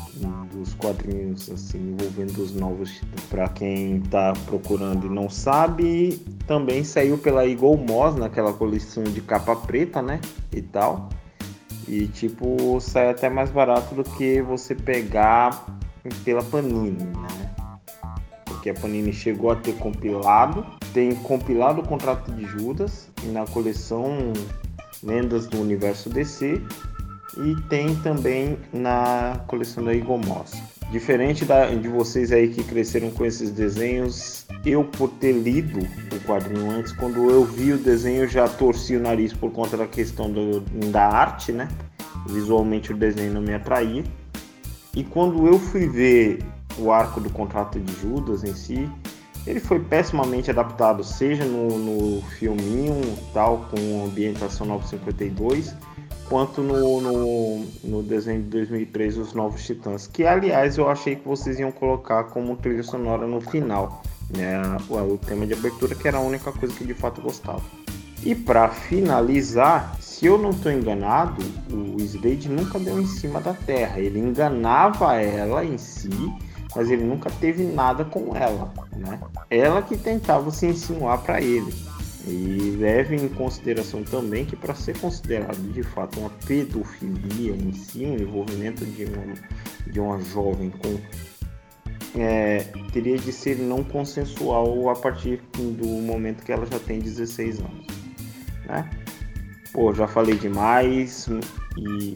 dos 0.52 0.73
quadrinhos 0.76 1.49
assim 1.49 1.91
envolvendo 1.91 2.41
os 2.41 2.54
novos 2.54 2.91
titãs. 2.91 3.23
Para 3.30 3.49
quem 3.49 3.99
tá 4.02 4.34
procurando 4.45 5.08
e 5.08 5.10
não 5.10 5.30
sabe, 5.30 6.21
também 6.47 6.84
saiu 6.84 7.17
pela 7.17 7.45
Eagle 7.45 7.78
Moss 7.78 8.15
naquela 8.15 8.54
coleção 8.54 9.04
de 9.04 9.21
capa 9.21 9.56
preta, 9.56 10.02
né? 10.02 10.19
E 10.52 10.62
tal. 10.62 11.10
E 11.88 12.08
tipo, 12.08 12.80
sai 12.80 13.10
até 13.10 13.30
mais 13.30 13.52
barato 13.52 13.93
do 13.93 14.04
que 14.04 14.41
você 14.41 14.73
pegar 14.73 15.65
pela 16.23 16.43
Panini, 16.43 17.04
né? 17.04 17.49
Porque 18.45 18.69
a 18.69 18.73
Panini 18.73 19.12
chegou 19.12 19.52
a 19.52 19.56
ter 19.56 19.73
compilado, 19.73 20.65
tem 20.93 21.13
compilado 21.15 21.82
o 21.82 21.88
contrato 21.88 22.32
de 22.32 22.45
Judas 22.45 23.10
na 23.26 23.45
coleção 23.45 24.32
Lendas 25.04 25.47
do 25.47 25.60
Universo 25.60 26.10
DC 26.10 26.62
e 27.38 27.56
tem 27.69 27.96
também 27.96 28.58
na 28.72 29.41
coleção 29.48 29.84
da 29.84 29.93
Igomos. 29.93 30.52
Diferente 30.91 31.43
da, 31.46 31.67
de 31.67 31.88
vocês 31.88 32.32
aí 32.32 32.50
que 32.50 32.63
cresceram 32.63 33.10
com 33.10 33.26
esses 33.26 33.50
desenhos, 33.52 34.46
eu 34.65 34.84
por 34.84 35.10
ter 35.10 35.32
lido 35.32 35.80
o 35.80 36.19
quadrinho 36.28 36.69
antes, 36.69 36.91
quando 36.91 37.30
eu 37.30 37.43
vi 37.43 37.74
o 37.74 37.78
desenho 37.78 38.28
já 38.28 38.48
torci 38.48 38.96
o 38.96 39.00
nariz 39.00 39.34
por 39.34 39.52
conta 39.52 39.76
da 39.76 39.88
questão 39.88 40.30
do, 40.30 40.60
da 40.91 41.08
arte, 41.08 41.52
né? 41.52 41.67
Visualmente 42.28 42.93
o 42.93 42.98
desenho 42.98 43.34
não 43.34 43.41
me 43.41 43.54
atraía. 43.54 44.04
E 44.96 45.04
quando 45.04 45.48
eu 45.48 45.58
fui 45.58 45.89
ver 45.89 46.43
o 46.78 46.91
arco 46.91 47.19
do 47.19 47.30
contrato 47.30 47.80
de 47.80 47.93
Judas 48.00 48.43
em 48.43 48.54
si, 48.54 48.88
ele 49.46 49.60
foi 49.60 49.80
pessimamente 49.80 50.50
adaptado, 50.50 51.04
seja 51.04 51.43
no, 51.43 51.78
no 51.78 52.22
filminho 52.38 53.02
tal, 53.34 53.67
com 53.69 54.06
ambientação 54.06 54.65
952, 54.67 55.76
quanto 56.30 56.62
no, 56.62 57.02
no, 57.02 57.66
no, 57.84 58.04
desenho 58.04 58.42
de 58.42 58.50
2003, 58.50 59.18
Os 59.18 59.34
Novos 59.34 59.66
Titãs, 59.66 60.08
que 60.08 60.26
aliás 60.26 60.78
eu 60.78 60.90
achei 60.90 61.16
que 61.16 61.28
vocês 61.28 61.60
iam 61.60 61.72
colocar 61.72 62.26
como 62.26 62.56
trilha 62.56 62.84
sonora 62.84 63.28
no 63.28 63.42
final, 63.42 64.02
né? 64.36 64.62
O, 64.90 65.14
o 65.14 65.18
tema 65.18 65.46
de 65.46 65.54
abertura, 65.54 65.96
que 65.96 66.08
era 66.08 66.18
a 66.18 66.22
única 66.22 66.52
coisa 66.52 66.74
que 66.74 66.86
de 66.86 66.94
fato 66.94 67.22
gostava. 67.22 67.62
E 68.26 68.34
para 68.34 68.70
finalizar, 68.70 69.98
se 70.00 70.26
eu 70.26 70.38
não 70.38 70.52
estou 70.52 70.72
enganado, 70.72 71.44
o 71.70 72.02
Slade 72.02 72.48
nunca 72.48 72.80
deu 72.80 73.00
em 73.00 73.06
cima 73.06 73.42
da 73.42 73.54
Terra. 73.54 74.00
Ele 74.00 74.18
enganava 74.18 75.16
ela 75.22 75.66
em 75.66 75.78
si, 75.78 76.10
mas 76.74 76.90
ele 76.90 77.04
nunca 77.04 77.30
teve 77.30 77.64
nada 77.64 78.06
com 78.06 78.34
ela, 78.34 78.72
né? 78.96 79.20
Ela 79.50 79.82
que 79.82 79.98
tentava 79.98 80.50
se 80.52 80.66
insinuar 80.68 81.22
para 81.22 81.42
ele. 81.42 81.74
E 82.26 82.78
leve 82.80 83.16
em 83.16 83.28
consideração 83.28 84.04
também 84.04 84.46
que 84.46 84.56
para 84.56 84.74
ser 84.74 84.98
considerado 84.98 85.58
de 85.74 85.84
fato 85.84 86.20
uma 86.20 86.30
pedofilia 86.30 87.54
em 87.54 87.74
si, 87.74 88.06
um 88.06 88.16
envolvimento 88.16 88.86
de 88.86 89.06
uma, 89.06 89.34
de 89.88 90.00
uma 90.00 90.22
jovem 90.22 90.70
com 90.70 90.98
é, 92.16 92.60
teria 92.92 93.18
de 93.18 93.32
ser 93.32 93.58
não 93.58 93.84
consensual 93.84 94.90
a 94.90 94.96
partir 94.96 95.42
do 95.54 95.86
momento 95.86 96.44
que 96.44 96.52
ela 96.52 96.66
já 96.66 96.80
tem 96.80 97.00
16 97.00 97.60
anos, 97.60 97.88
né? 98.66 98.90
Pô, 99.72 99.94
já 99.94 100.08
falei 100.08 100.36
demais 100.36 101.28
e 101.78 102.14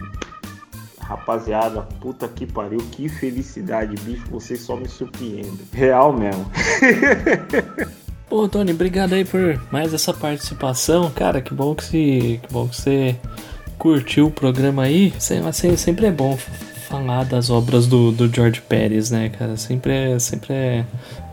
rapaziada, 1.00 1.82
puta 1.82 2.28
que 2.28 2.46
pariu, 2.46 2.80
que 2.92 3.10
felicidade, 3.10 3.96
bicho, 4.04 4.28
vocês 4.30 4.62
só 4.62 4.76
me 4.76 4.88
surpreendem. 4.88 5.68
Real 5.74 6.14
mesmo. 6.14 6.46
Pô, 8.30 8.48
Tony, 8.48 8.74
obrigado 8.74 9.14
aí 9.14 9.24
por 9.24 9.62
mais 9.72 9.94
essa 9.94 10.14
participação. 10.14 11.10
Cara, 11.12 11.42
que 11.42 11.54
bom 11.54 11.74
que, 11.74 11.84
se, 11.86 12.40
que, 12.44 12.52
bom 12.52 12.68
que 12.68 12.76
você 12.76 13.16
curtiu 13.78 14.28
o 14.28 14.32
programa 14.32 14.84
aí. 14.84 15.14
Sempre, 15.18 15.78
sempre 15.78 16.06
é 16.08 16.12
bom 16.12 16.38
falar 16.90 17.24
das 17.24 17.50
obras 17.50 17.88
do, 17.88 18.12
do 18.12 18.28
George 18.28 18.62
Pérez, 18.62 19.12
né, 19.12 19.30
cara? 19.30 19.56
Sempre 19.56 19.94
é, 19.94 20.20
sempre 20.20 20.54
é, 20.54 20.86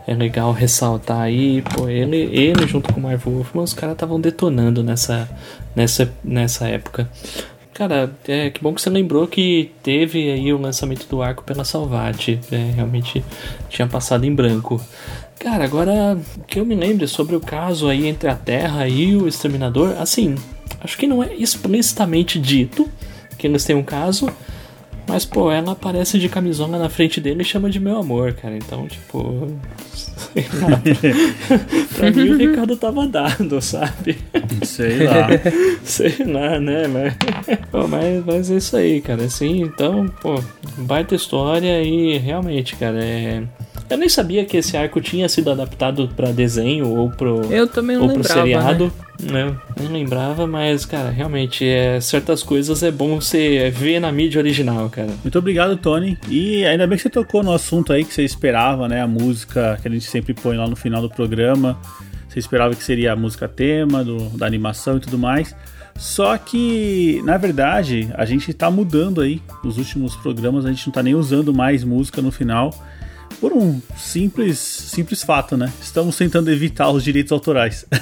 é 0.07 0.13
legal 0.13 0.53
ressaltar 0.53 1.19
aí. 1.19 1.61
Pô, 1.61 1.89
ele, 1.89 2.29
ele 2.31 2.65
junto 2.65 2.93
com 2.93 2.99
o 2.99 3.03
Marvel 3.03 3.33
Wolfman, 3.33 3.63
os 3.63 3.73
caras 3.73 3.95
estavam 3.95 4.19
detonando 4.19 4.81
nessa, 4.81 5.29
nessa, 5.75 6.09
nessa 6.23 6.65
época. 6.69 7.09
Cara, 7.73 8.09
é 8.25 8.49
que 8.49 8.63
bom 8.63 8.73
que 8.73 8.81
você 8.81 8.89
lembrou 8.89 9.27
que 9.27 9.69
teve 9.83 10.31
aí 10.31 10.53
o 10.53 10.57
lançamento 10.57 11.05
do 11.09 11.21
arco 11.21 11.43
pela 11.43 11.65
Salvati. 11.65 12.39
É, 12.49 12.71
realmente 12.73 13.21
tinha 13.67 13.85
passado 13.85 14.23
em 14.23 14.33
branco. 14.33 14.81
Cara, 15.39 15.63
agora 15.63 16.17
que 16.47 16.59
eu 16.59 16.65
me 16.65 16.75
lembro 16.75 17.07
sobre 17.07 17.35
o 17.35 17.39
caso 17.39 17.87
aí 17.87 18.07
entre 18.07 18.29
a 18.29 18.35
Terra 18.35 18.87
e 18.87 19.15
o 19.15 19.27
Exterminador, 19.27 19.95
assim, 19.99 20.35
acho 20.81 20.97
que 20.97 21.07
não 21.07 21.23
é 21.23 21.35
explicitamente 21.35 22.39
dito 22.39 22.89
que 23.37 23.45
eles 23.45 23.63
têm 23.63 23.75
um 23.75 23.83
caso, 23.83 24.31
mas, 25.07 25.23
pô, 25.23 25.51
ela 25.51 25.73
aparece 25.73 26.17
de 26.17 26.27
camisola 26.27 26.79
na 26.79 26.89
frente 26.89 27.21
dele 27.21 27.43
e 27.43 27.45
chama 27.45 27.69
de 27.69 27.79
meu 27.79 27.97
amor, 27.97 28.33
cara. 28.33 28.57
Então, 28.57 28.87
tipo. 28.87 29.47
pra 31.95 32.11
mim 32.11 32.29
o 32.29 32.37
recado 32.37 32.75
tava 32.75 33.07
dado, 33.07 33.61
sabe? 33.61 34.17
Sei 34.63 35.05
lá. 35.05 35.27
Sei 35.83 36.15
lá, 36.25 36.59
né? 36.59 36.87
Mas, 36.87 37.13
pô, 37.71 37.87
mas, 37.87 38.25
mas 38.25 38.51
é 38.51 38.55
isso 38.55 38.75
aí, 38.75 38.99
cara. 38.99 39.25
Assim, 39.25 39.61
então, 39.61 40.07
pô, 40.21 40.41
baita 40.77 41.13
história 41.13 41.83
e 41.83 42.17
realmente, 42.17 42.75
cara, 42.75 43.03
é. 43.03 43.43
Eu 43.89 43.97
nem 43.97 44.09
sabia 44.09 44.43
que 44.45 44.57
esse 44.57 44.75
arco 44.75 44.99
tinha 44.99 45.29
sido 45.29 45.51
adaptado 45.51 46.09
para 46.15 46.31
desenho 46.31 46.87
ou 46.87 47.09
pro, 47.11 47.41
Eu 47.51 47.67
também 47.67 47.95
não 47.95 48.03
ou 48.03 48.09
pro 48.09 48.17
lembrava, 48.17 48.41
seriado. 48.41 48.93
Né? 49.21 49.45
né? 49.45 49.55
Nem 49.79 49.89
lembrava, 49.89 50.47
mas, 50.47 50.85
cara, 50.85 51.09
realmente, 51.09 51.67
é, 51.67 51.99
certas 52.01 52.41
coisas 52.41 52.81
é 52.81 52.89
bom 52.89 53.19
você 53.19 53.69
ver 53.69 53.99
na 53.99 54.11
mídia 54.11 54.39
original, 54.39 54.89
cara. 54.89 55.11
Muito 55.23 55.37
obrigado, 55.37 55.77
Tony. 55.77 56.17
E 56.27 56.65
ainda 56.65 56.87
bem 56.87 56.97
que 56.97 57.03
você 57.03 57.09
tocou 57.09 57.43
no 57.43 57.53
assunto 57.53 57.93
aí 57.93 58.03
que 58.03 58.13
você 58.13 58.23
esperava, 58.23 58.87
né? 58.87 59.01
A 59.01 59.07
música 59.07 59.77
que 59.79 59.87
a 59.87 59.91
gente 59.91 60.05
sempre 60.05 60.33
põe 60.33 60.57
lá 60.57 60.67
no 60.67 60.75
final 60.75 61.01
do 61.01 61.09
programa. 61.09 61.79
Você 62.27 62.39
esperava 62.39 62.73
que 62.73 62.83
seria 62.83 63.13
a 63.13 63.15
música 63.15 63.47
tema 63.47 64.03
do, 64.03 64.29
da 64.29 64.47
animação 64.47 64.97
e 64.97 64.99
tudo 64.99 65.17
mais. 65.17 65.55
Só 65.95 66.37
que, 66.37 67.21
na 67.23 67.37
verdade, 67.37 68.09
a 68.15 68.25
gente 68.25 68.53
tá 68.53 68.69
mudando 68.69 69.21
aí. 69.21 69.41
Nos 69.63 69.77
últimos 69.77 70.15
programas 70.15 70.65
a 70.65 70.69
gente 70.69 70.87
não 70.87 70.93
tá 70.93 71.01
nem 71.01 71.15
usando 71.15 71.53
mais 71.53 71.83
música 71.83 72.21
no 72.21 72.31
final 72.31 72.73
por 73.39 73.53
um 73.53 73.81
simples, 73.95 74.57
simples 74.57 75.23
fato, 75.23 75.55
né? 75.55 75.71
Estamos 75.81 76.15
tentando 76.17 76.51
evitar 76.51 76.89
os 76.89 77.03
direitos 77.03 77.31
autorais. 77.31 77.85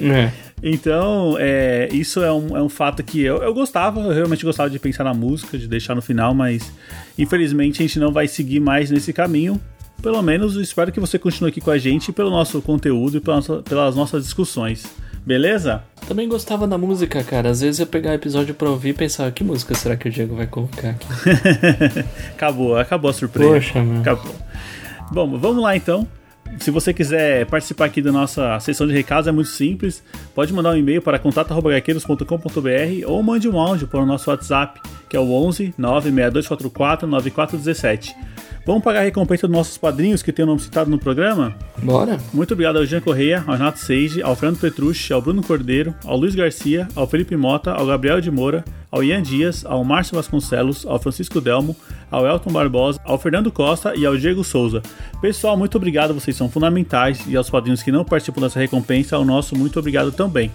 É. 0.00 0.32
então, 0.62 1.36
é, 1.38 1.88
isso 1.92 2.22
é 2.22 2.32
um, 2.32 2.56
é 2.56 2.62
um 2.62 2.68
fato 2.68 3.02
que 3.02 3.22
eu, 3.22 3.42
eu 3.42 3.52
gostava, 3.52 4.00
eu 4.00 4.12
realmente 4.12 4.44
gostava 4.44 4.70
de 4.70 4.78
pensar 4.78 5.04
na 5.04 5.12
música, 5.14 5.58
de 5.58 5.66
deixar 5.68 5.94
no 5.94 6.02
final, 6.02 6.34
mas 6.34 6.72
infelizmente 7.18 7.82
a 7.82 7.86
gente 7.86 7.98
não 7.98 8.12
vai 8.12 8.26
seguir 8.26 8.60
mais 8.60 8.90
nesse 8.90 9.12
caminho. 9.12 9.60
Pelo 10.02 10.22
menos 10.22 10.56
espero 10.56 10.92
que 10.92 11.00
você 11.00 11.18
continue 11.18 11.50
aqui 11.50 11.60
com 11.60 11.70
a 11.70 11.78
gente 11.78 12.12
pelo 12.12 12.30
nosso 12.30 12.60
conteúdo 12.62 13.16
e 13.16 13.20
pelas, 13.20 13.46
pelas 13.64 13.96
nossas 13.96 14.24
discussões. 14.24 14.86
Beleza? 15.26 15.82
Também 16.06 16.26
gostava 16.26 16.66
da 16.66 16.78
música, 16.78 17.22
cara. 17.22 17.50
Às 17.50 17.60
vezes 17.60 17.80
eu 17.80 17.86
pegar 17.86 18.14
episódio 18.14 18.54
pra 18.54 18.70
ouvir 18.70 18.90
e 18.90 18.94
pensar, 18.94 19.30
que 19.30 19.44
música 19.44 19.74
será 19.74 19.96
que 19.96 20.08
o 20.08 20.10
Diego 20.10 20.34
vai 20.34 20.46
colocar 20.46 20.90
aqui? 20.90 21.06
acabou, 22.32 22.76
acabou 22.78 23.10
a 23.10 23.12
surpresa. 23.12 23.52
Poxa, 23.52 23.84
mano. 23.84 24.00
Acabou. 24.00 24.34
Bom, 25.10 25.38
vamos 25.38 25.62
lá 25.62 25.76
então. 25.76 26.06
Se 26.58 26.70
você 26.70 26.94
quiser 26.94 27.46
participar 27.46 27.84
aqui 27.86 28.00
da 28.00 28.10
nossa 28.10 28.58
sessão 28.60 28.86
de 28.86 28.92
recados, 28.92 29.28
é 29.28 29.32
muito 29.32 29.50
simples. 29.50 30.02
Pode 30.34 30.52
mandar 30.52 30.70
um 30.70 30.76
e-mail 30.76 31.02
para 31.02 31.18
contato.gaqueiros.com.br 31.18 33.06
ou 33.06 33.22
mande 33.22 33.48
um 33.48 33.60
áudio 33.60 33.86
para 33.86 34.00
o 34.00 34.06
nosso 34.06 34.30
WhatsApp, 34.30 34.80
que 35.08 35.16
é 35.16 35.20
o 35.20 35.30
11 35.30 35.74
96244 35.76 37.06
9417. 37.06 38.16
Vamos 38.68 38.84
pagar 38.84 39.00
a 39.00 39.04
recompensa 39.04 39.48
dos 39.48 39.56
nossos 39.56 39.78
padrinhos 39.78 40.22
que 40.22 40.30
tem 40.30 40.42
o 40.42 40.46
nome 40.46 40.60
citado 40.60 40.90
no 40.90 40.98
programa? 40.98 41.56
Bora! 41.82 42.18
Muito 42.34 42.52
obrigado 42.52 42.76
ao 42.76 42.84
Jean 42.84 43.00
Correia, 43.00 43.42
ao 43.46 43.54
Renato 43.54 43.78
Seiji, 43.78 44.22
ao 44.22 44.36
Fernando 44.36 44.60
Petrucci, 44.60 45.10
ao 45.10 45.22
Bruno 45.22 45.42
Cordeiro, 45.42 45.94
ao 46.04 46.18
Luiz 46.18 46.34
Garcia, 46.34 46.86
ao 46.94 47.06
Felipe 47.06 47.34
Mota, 47.34 47.72
ao 47.72 47.86
Gabriel 47.86 48.20
de 48.20 48.30
Moura, 48.30 48.62
ao 48.90 49.02
Ian 49.02 49.22
Dias, 49.22 49.64
ao 49.64 49.82
Márcio 49.82 50.16
Vasconcelos, 50.16 50.84
ao 50.84 50.98
Francisco 50.98 51.40
Delmo, 51.40 51.74
ao 52.10 52.26
Elton 52.26 52.52
Barbosa, 52.52 53.00
ao 53.04 53.18
Fernando 53.18 53.50
Costa 53.50 53.94
e 53.96 54.04
ao 54.04 54.18
Diego 54.18 54.44
Souza. 54.44 54.82
Pessoal, 55.18 55.56
muito 55.56 55.78
obrigado, 55.78 56.12
vocês 56.12 56.36
são 56.36 56.50
fundamentais. 56.50 57.24
E 57.26 57.34
aos 57.38 57.48
padrinhos 57.48 57.82
que 57.82 57.90
não 57.90 58.04
participam 58.04 58.42
dessa 58.42 58.60
recompensa, 58.60 59.16
ao 59.16 59.24
nosso 59.24 59.56
muito 59.56 59.78
obrigado 59.78 60.12
também. 60.12 60.50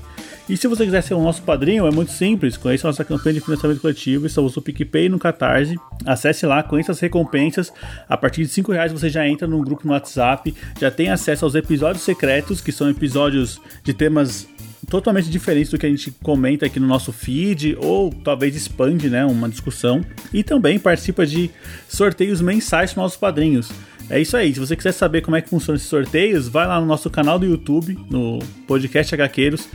E 0.48 0.58
se 0.58 0.68
você 0.68 0.84
quiser 0.84 1.02
ser 1.02 1.14
o 1.14 1.22
nosso 1.22 1.42
padrinho, 1.42 1.88
é 1.88 1.92
muito 1.92 2.12
simples. 2.12 2.58
Conheça 2.58 2.86
a 2.86 2.90
nossa 2.90 3.06
campanha 3.06 3.36
de 3.36 3.40
financiamento 3.40 3.80
coletivo. 3.80 4.26
Estamos 4.26 4.54
no 4.54 4.62
PicPay 4.62 5.08
no 5.08 5.18
Catarse. 5.18 5.80
Acesse 6.06 6.46
lá, 6.46 6.62
conheça 6.62 6.92
as 6.92 7.00
recompensas. 7.00 7.72
A 8.10 8.18
partir 8.18 8.42
de 8.42 8.50
5 8.50 8.72
reais 8.74 8.92
você 8.92 9.10
já 9.10 9.26
entra 9.26 9.48
num 9.48 9.64
grupo 9.64 9.88
no 9.88 9.94
WhatsApp. 9.94 10.54
Já 10.80 10.92
tem 10.92 11.10
acesso 11.10 11.46
aos 11.46 11.56
episódios 11.56 12.04
secretos, 12.04 12.60
que 12.60 12.74
são 12.74 12.90
episódios 12.90 13.62
de 13.86 13.94
temas 13.94 14.46
totalmente 14.90 15.30
diferentes 15.30 15.72
do 15.72 15.78
que 15.78 15.86
a 15.86 15.90
gente 15.90 16.12
comenta 16.22 16.66
aqui 16.66 16.78
no 16.78 16.88
nosso 16.88 17.14
feed, 17.14 17.78
ou 17.80 18.12
talvez 18.12 18.54
expande 18.54 19.10
né, 19.10 19.26
uma 19.26 19.48
discussão. 19.48 20.04
E 20.34 20.44
também 20.44 20.78
participa 20.78 21.26
de 21.26 21.50
sorteios 21.88 22.42
mensais 22.42 22.94
para 22.94 23.04
nossos 23.04 23.18
padrinhos. 23.18 23.72
É 24.10 24.20
isso 24.20 24.36
aí. 24.36 24.54
Se 24.54 24.60
você 24.60 24.76
quiser 24.76 24.92
saber 24.92 25.22
como 25.22 25.38
é 25.38 25.42
que 25.42 25.50
funcionam 25.50 25.78
esses 25.78 25.88
sorteios, 25.88 26.50
vai 26.50 26.68
lá 26.68 26.82
no 26.82 26.86
nosso 26.86 27.10
canal 27.10 27.40
do 27.40 27.46
YouTube, 27.46 27.98
no 28.10 28.40
podcast 28.68 29.16
HQueiros 29.16 29.70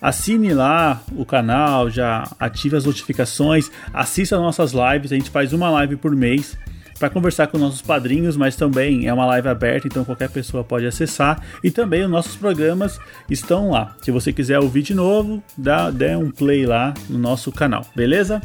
Assine 0.00 0.52
lá 0.52 1.02
o 1.16 1.24
canal, 1.24 1.90
já 1.90 2.28
ative 2.38 2.76
as 2.76 2.84
notificações, 2.84 3.70
assista 3.92 4.36
nossas 4.36 4.72
lives, 4.72 5.12
a 5.12 5.16
gente 5.16 5.30
faz 5.30 5.52
uma 5.52 5.70
live 5.70 5.96
por 5.96 6.14
mês 6.14 6.56
para 6.98 7.10
conversar 7.10 7.46
com 7.48 7.58
nossos 7.58 7.82
padrinhos, 7.82 8.36
mas 8.36 8.56
também 8.56 9.06
é 9.06 9.12
uma 9.12 9.26
live 9.26 9.48
aberta, 9.48 9.86
então 9.86 10.04
qualquer 10.04 10.30
pessoa 10.30 10.64
pode 10.64 10.86
acessar. 10.86 11.42
E 11.62 11.70
também 11.70 12.04
os 12.04 12.10
nossos 12.10 12.36
programas 12.36 12.98
estão 13.28 13.70
lá. 13.70 13.94
Se 14.02 14.10
você 14.10 14.32
quiser 14.32 14.58
ouvir 14.58 14.82
de 14.82 14.94
novo, 14.94 15.42
dá, 15.56 15.90
dê 15.90 16.16
um 16.16 16.30
play 16.30 16.64
lá 16.64 16.94
no 17.08 17.18
nosso 17.18 17.52
canal, 17.52 17.84
beleza? 17.94 18.40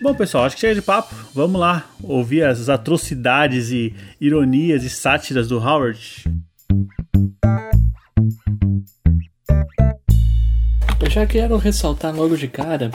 Bom, 0.00 0.14
pessoal, 0.14 0.44
acho 0.44 0.56
que 0.56 0.60
chega 0.60 0.74
de 0.74 0.82
papo. 0.82 1.14
Vamos 1.32 1.60
lá 1.60 1.84
ouvir 2.02 2.42
as 2.42 2.68
atrocidades 2.68 3.70
e 3.70 3.94
ironias 4.20 4.84
e 4.84 4.90
sátiras 4.90 5.48
do 5.48 5.58
Howard. 5.58 6.24
Já 11.12 11.26
quero 11.26 11.58
ressaltar 11.58 12.14
logo 12.16 12.38
de 12.38 12.48
cara 12.48 12.90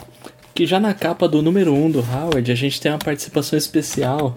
que 0.52 0.66
já 0.66 0.80
na 0.80 0.92
capa 0.92 1.28
do 1.28 1.40
número 1.40 1.72
1 1.72 1.84
um 1.84 1.88
do 1.88 2.00
Howard 2.00 2.50
a 2.50 2.54
gente 2.54 2.80
tem 2.80 2.90
uma 2.90 2.98
participação 2.98 3.56
especial 3.56 4.36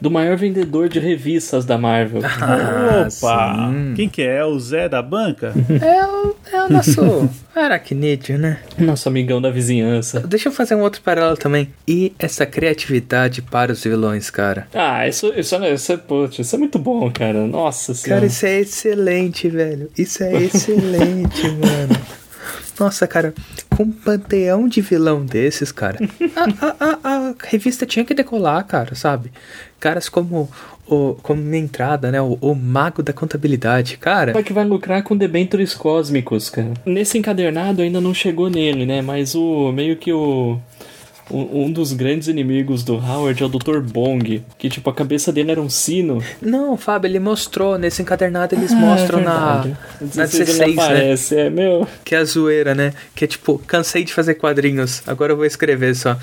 do 0.00 0.08
maior 0.08 0.36
vendedor 0.36 0.88
de 0.88 1.00
revistas 1.00 1.64
da 1.64 1.76
Marvel. 1.76 2.20
Ah, 2.24 3.08
Opa! 3.08 3.72
Sim. 3.72 3.94
Quem 3.96 4.08
que 4.08 4.22
é? 4.22 4.44
O 4.44 4.60
Zé 4.60 4.88
da 4.88 5.02
banca? 5.02 5.52
É 5.82 6.06
o, 6.06 6.36
é 6.52 6.64
o 6.64 6.72
nosso 6.72 7.28
aracnídeo, 7.56 8.38
né? 8.38 8.60
Nosso 8.78 9.08
amigão 9.08 9.40
da 9.42 9.50
vizinhança. 9.50 10.20
Deixa 10.20 10.48
eu 10.48 10.52
fazer 10.52 10.76
um 10.76 10.82
outro 10.82 11.00
paralelo 11.00 11.36
também. 11.36 11.72
E 11.88 12.12
essa 12.20 12.46
criatividade 12.46 13.42
para 13.42 13.72
os 13.72 13.82
vilões, 13.82 14.30
cara? 14.30 14.68
Ah, 14.72 15.08
isso, 15.08 15.32
isso, 15.36 15.56
isso, 15.64 15.92
é, 15.92 15.96
putz, 15.96 16.38
isso 16.38 16.54
é 16.54 16.58
muito 16.58 16.78
bom, 16.78 17.10
cara. 17.10 17.44
Nossa 17.46 17.92
senhora. 17.92 18.20
Cara, 18.20 18.26
isso 18.30 18.46
é 18.46 18.60
excelente, 18.60 19.48
velho. 19.48 19.90
Isso 19.98 20.22
é 20.22 20.42
excelente, 20.44 21.42
mano. 21.58 22.25
Nossa, 22.78 23.06
cara, 23.06 23.34
com 23.74 23.84
um 23.84 23.92
panteão 23.92 24.68
de 24.68 24.80
vilão 24.80 25.24
desses, 25.24 25.72
cara, 25.72 25.98
a, 26.36 26.66
a, 26.66 26.98
a, 27.02 27.30
a 27.30 27.34
revista 27.44 27.86
tinha 27.86 28.04
que 28.04 28.14
decolar, 28.14 28.64
cara, 28.66 28.94
sabe? 28.94 29.32
Caras 29.80 30.08
como 30.08 30.50
o, 30.86 31.14
como 31.22 31.42
minha 31.42 31.62
entrada, 31.62 32.10
né? 32.10 32.20
O, 32.20 32.38
o, 32.40 32.54
mago 32.54 33.02
da 33.02 33.12
contabilidade, 33.12 33.96
cara. 33.98 34.38
É 34.38 34.42
que 34.42 34.52
vai 34.52 34.64
lucrar 34.64 35.02
com 35.02 35.16
debentures 35.16 35.74
cósmicos, 35.74 36.48
cara. 36.48 36.72
Nesse 36.84 37.18
encadernado 37.18 37.82
ainda 37.82 38.00
não 38.00 38.14
chegou 38.14 38.48
nele, 38.48 38.86
né? 38.86 39.02
Mas 39.02 39.34
o 39.34 39.72
meio 39.72 39.96
que 39.96 40.12
o 40.12 40.58
um, 41.30 41.70
dos 41.70 41.92
grandes 41.92 42.28
inimigos 42.28 42.82
do 42.82 42.94
Howard 42.94 43.42
é 43.42 43.46
o 43.46 43.48
Dr. 43.48 43.80
Bong, 43.80 44.42
que 44.58 44.68
tipo, 44.68 44.88
a 44.88 44.94
cabeça 44.94 45.32
dele 45.32 45.50
era 45.50 45.60
um 45.60 45.68
sino. 45.68 46.22
Não, 46.40 46.76
Fábio, 46.76 47.08
ele 47.08 47.18
mostrou, 47.18 47.78
nesse 47.78 48.02
encadernado 48.02 48.54
eles 48.54 48.72
ah, 48.72 48.76
mostram 48.76 49.20
é 49.20 49.22
na, 49.22 49.64
na 50.14 50.26
16, 50.26 50.58
né? 50.58 50.82
aparece, 50.82 51.34
né? 51.34 51.46
É, 51.46 51.50
meu. 51.50 51.86
Que 52.04 52.14
é 52.14 52.18
a 52.18 52.24
zoeira, 52.24 52.74
né? 52.74 52.92
Que 53.14 53.24
é 53.24 53.28
tipo, 53.28 53.58
cansei 53.66 54.04
de 54.04 54.12
fazer 54.12 54.34
quadrinhos, 54.34 55.02
agora 55.06 55.32
eu 55.32 55.36
vou 55.36 55.46
escrever 55.46 55.94
só. 55.94 56.16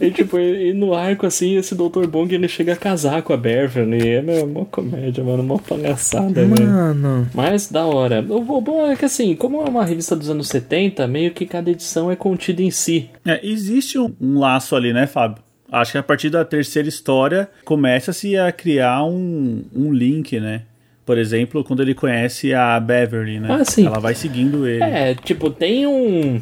E 0.00 0.10
tipo, 0.10 0.38
e 0.38 0.72
no 0.72 0.94
arco 0.94 1.26
assim, 1.26 1.56
esse 1.56 1.74
Dr. 1.74 2.06
Bong 2.06 2.32
ele 2.34 2.48
chega 2.48 2.72
a 2.72 2.76
casar 2.76 3.22
com 3.22 3.32
a 3.32 3.36
Beverly. 3.36 4.08
É 4.08 4.22
meu, 4.22 4.44
uma 4.44 4.64
comédia, 4.64 5.22
mano, 5.22 5.42
uma 5.42 5.58
palhaçada, 5.58 6.46
Mano. 6.46 6.94
Né? 6.94 7.26
Mas 7.34 7.70
da 7.70 7.84
hora. 7.84 8.24
O 8.28 8.60
bom 8.60 8.90
é 8.90 8.96
que 8.96 9.04
assim, 9.04 9.34
como 9.34 9.62
é 9.62 9.68
uma 9.68 9.84
revista 9.84 10.16
dos 10.16 10.30
anos 10.30 10.48
70, 10.48 11.06
meio 11.06 11.30
que 11.32 11.46
cada 11.46 11.70
edição 11.70 12.10
é 12.10 12.16
contida 12.16 12.62
em 12.62 12.70
si. 12.70 13.10
É, 13.24 13.40
existe 13.46 13.98
um, 13.98 14.14
um 14.20 14.38
laço 14.48 14.74
ali, 14.74 14.92
né, 14.92 15.06
Fábio? 15.06 15.42
Acho 15.70 15.92
que 15.92 15.98
a 15.98 16.02
partir 16.02 16.30
da 16.30 16.44
terceira 16.44 16.88
história 16.88 17.48
começa-se 17.64 18.36
a 18.36 18.50
criar 18.50 19.04
um, 19.04 19.64
um 19.74 19.92
link, 19.92 20.40
né? 20.40 20.62
Por 21.04 21.18
exemplo, 21.18 21.64
quando 21.64 21.80
ele 21.80 21.94
conhece 21.94 22.52
a 22.52 22.78
Beverly, 22.80 23.40
né? 23.40 23.48
Ah, 23.50 23.64
sim. 23.64 23.86
Ela 23.86 23.98
vai 23.98 24.14
seguindo 24.14 24.66
ele. 24.66 24.82
É, 24.82 25.14
tipo, 25.14 25.50
tem 25.50 25.86
um. 25.86 26.40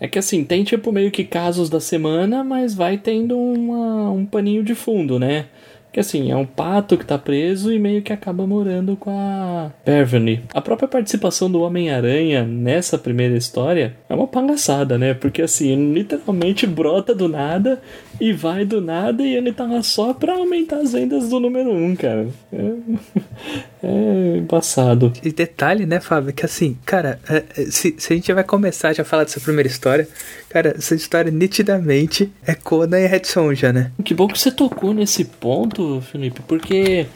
É 0.00 0.06
que 0.06 0.18
assim, 0.18 0.44
tem 0.44 0.62
tipo 0.62 0.92
meio 0.92 1.10
que 1.10 1.24
casos 1.24 1.68
da 1.68 1.80
semana, 1.80 2.44
mas 2.44 2.74
vai 2.74 2.96
tendo 2.96 3.36
uma, 3.36 4.10
um 4.10 4.24
paninho 4.24 4.62
de 4.62 4.74
fundo, 4.74 5.18
né? 5.18 5.46
Que 5.94 6.00
assim, 6.00 6.32
é 6.32 6.36
um 6.36 6.44
pato 6.44 6.98
que 6.98 7.06
tá 7.06 7.16
preso 7.16 7.72
e 7.72 7.78
meio 7.78 8.02
que 8.02 8.12
acaba 8.12 8.44
morando 8.44 8.96
com 8.96 9.16
a 9.16 9.70
Beverly. 9.86 10.42
A 10.52 10.60
própria 10.60 10.88
participação 10.88 11.48
do 11.48 11.60
Homem-Aranha 11.60 12.42
nessa 12.42 12.98
primeira 12.98 13.36
história 13.36 13.94
é 14.08 14.12
uma 14.12 14.26
palhaçada, 14.26 14.98
né? 14.98 15.14
Porque 15.14 15.40
assim, 15.40 15.92
literalmente 15.92 16.66
brota 16.66 17.14
do 17.14 17.28
nada 17.28 17.80
e 18.20 18.32
vai 18.32 18.64
do 18.64 18.80
nada 18.80 19.22
e 19.22 19.36
ele 19.36 19.52
tá 19.52 19.66
lá 19.66 19.84
só 19.84 20.12
pra 20.12 20.34
aumentar 20.34 20.78
as 20.78 20.94
vendas 20.94 21.28
do 21.28 21.38
número 21.38 21.70
1, 21.70 21.84
um, 21.84 21.94
cara. 21.94 22.26
É, 22.52 23.86
é 23.86 24.36
embaçado. 24.38 25.12
E 25.22 25.30
detalhe, 25.30 25.86
né, 25.86 26.00
Fábio, 26.00 26.32
que 26.32 26.44
assim, 26.44 26.76
cara, 26.84 27.20
é, 27.28 27.44
é, 27.56 27.64
se, 27.66 27.94
se 27.96 28.12
a 28.12 28.16
gente 28.16 28.32
vai 28.32 28.42
começar 28.42 28.92
já 28.92 29.02
a 29.02 29.06
falar 29.06 29.22
dessa 29.22 29.38
primeira 29.38 29.68
história, 29.68 30.08
Cara, 30.54 30.76
essa 30.78 30.94
história 30.94 31.32
nitidamente 31.32 32.32
é 32.46 32.54
Conan 32.54 33.00
e 33.00 33.08
Red 33.08 33.24
Sonja, 33.24 33.72
né? 33.72 33.90
Que 34.04 34.14
bom 34.14 34.28
que 34.28 34.38
você 34.38 34.52
tocou 34.52 34.94
nesse 34.94 35.24
ponto, 35.24 36.00
Felipe, 36.00 36.42
porque 36.46 37.08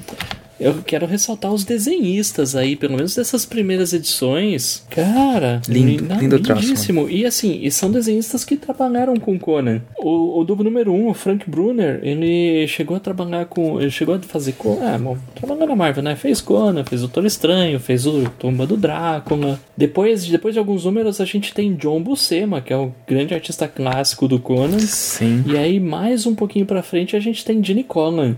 eu 0.61 0.75
quero 0.85 1.07
ressaltar 1.07 1.53
os 1.53 1.65
desenhistas 1.65 2.57
aí, 2.57 2.77
pelo 2.77 2.97
menos 2.97 3.15
dessas 3.15 3.47
primeiras 3.47 3.93
edições. 3.93 4.85
Cara, 4.91 5.61
lindo, 5.69 6.05
lindo 6.15 6.37
lindíssimo. 6.37 7.03
Traço, 7.03 7.17
e 7.17 7.25
assim, 7.25 7.61
e 7.63 7.71
são 7.71 7.91
desenhistas 7.91 8.45
que 8.45 8.57
trabalharam 8.57 9.17
com 9.17 9.39
Conan. 9.39 9.83
O, 9.97 10.41
o 10.41 10.45
número 10.45 10.93
1, 10.93 10.95
um, 10.95 11.09
o 11.09 11.15
Frank 11.15 11.49
Brunner, 11.49 12.01
ele 12.03 12.67
chegou 12.67 12.97
a 12.97 13.01
trabalhar 13.01 13.47
com. 13.47 13.81
Ele 13.81 13.91
chegou 13.91 14.15
a 14.15 14.19
fazer. 14.21 14.55
Ah, 14.83 14.99
bom, 14.99 15.17
trabalhou 15.35 15.69
na 15.69 15.77
Marvel, 15.77 16.03
né? 16.03 16.17
Fez 16.17 16.41
Conan, 16.41 16.85
fez 16.85 17.03
o 17.03 17.09
Toro 17.09 17.27
Estranho, 17.27 17.79
fez 17.79 18.07
o 18.07 18.25
Tumba 18.39 18.67
do 18.67 18.77
Drácula. 18.77 19.61
Depois, 19.77 20.27
depois 20.27 20.55
de 20.55 20.59
alguns 20.59 20.85
números, 20.85 21.21
a 21.21 21.25
gente 21.25 21.55
tem 21.55 21.75
John 21.75 22.03
Buscema, 22.03 22.61
que 22.61 22.73
é 22.73 22.77
o 22.77 22.93
grande 23.07 23.35
artista 23.35 23.69
clássico 23.69 24.27
do 24.27 24.39
Conan. 24.39 24.79
Sim. 24.81 25.45
E 25.47 25.57
aí, 25.57 25.79
mais 25.79 26.27
um 26.27 26.35
pouquinho 26.35 26.67
pra 26.67 26.83
frente, 26.83 27.15
a 27.15 27.21
gente 27.21 27.45
tem 27.45 27.63
Gene 27.63 27.85
Colan 27.85 28.37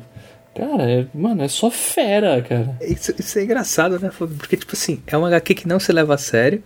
Cara, 0.54 0.90
é, 0.90 1.06
mano, 1.14 1.42
é 1.42 1.48
só 1.48 1.70
fera, 1.70 2.42
cara. 2.42 2.76
Isso, 2.80 3.14
isso 3.18 3.38
é 3.38 3.44
engraçado, 3.44 3.98
né? 3.98 4.10
Porque, 4.16 4.56
tipo 4.56 4.72
assim, 4.72 5.00
é 5.06 5.16
um 5.16 5.24
HQ 5.24 5.54
que 5.54 5.68
não 5.68 5.78
se 5.78 5.92
leva 5.92 6.14
a 6.14 6.18
sério, 6.18 6.62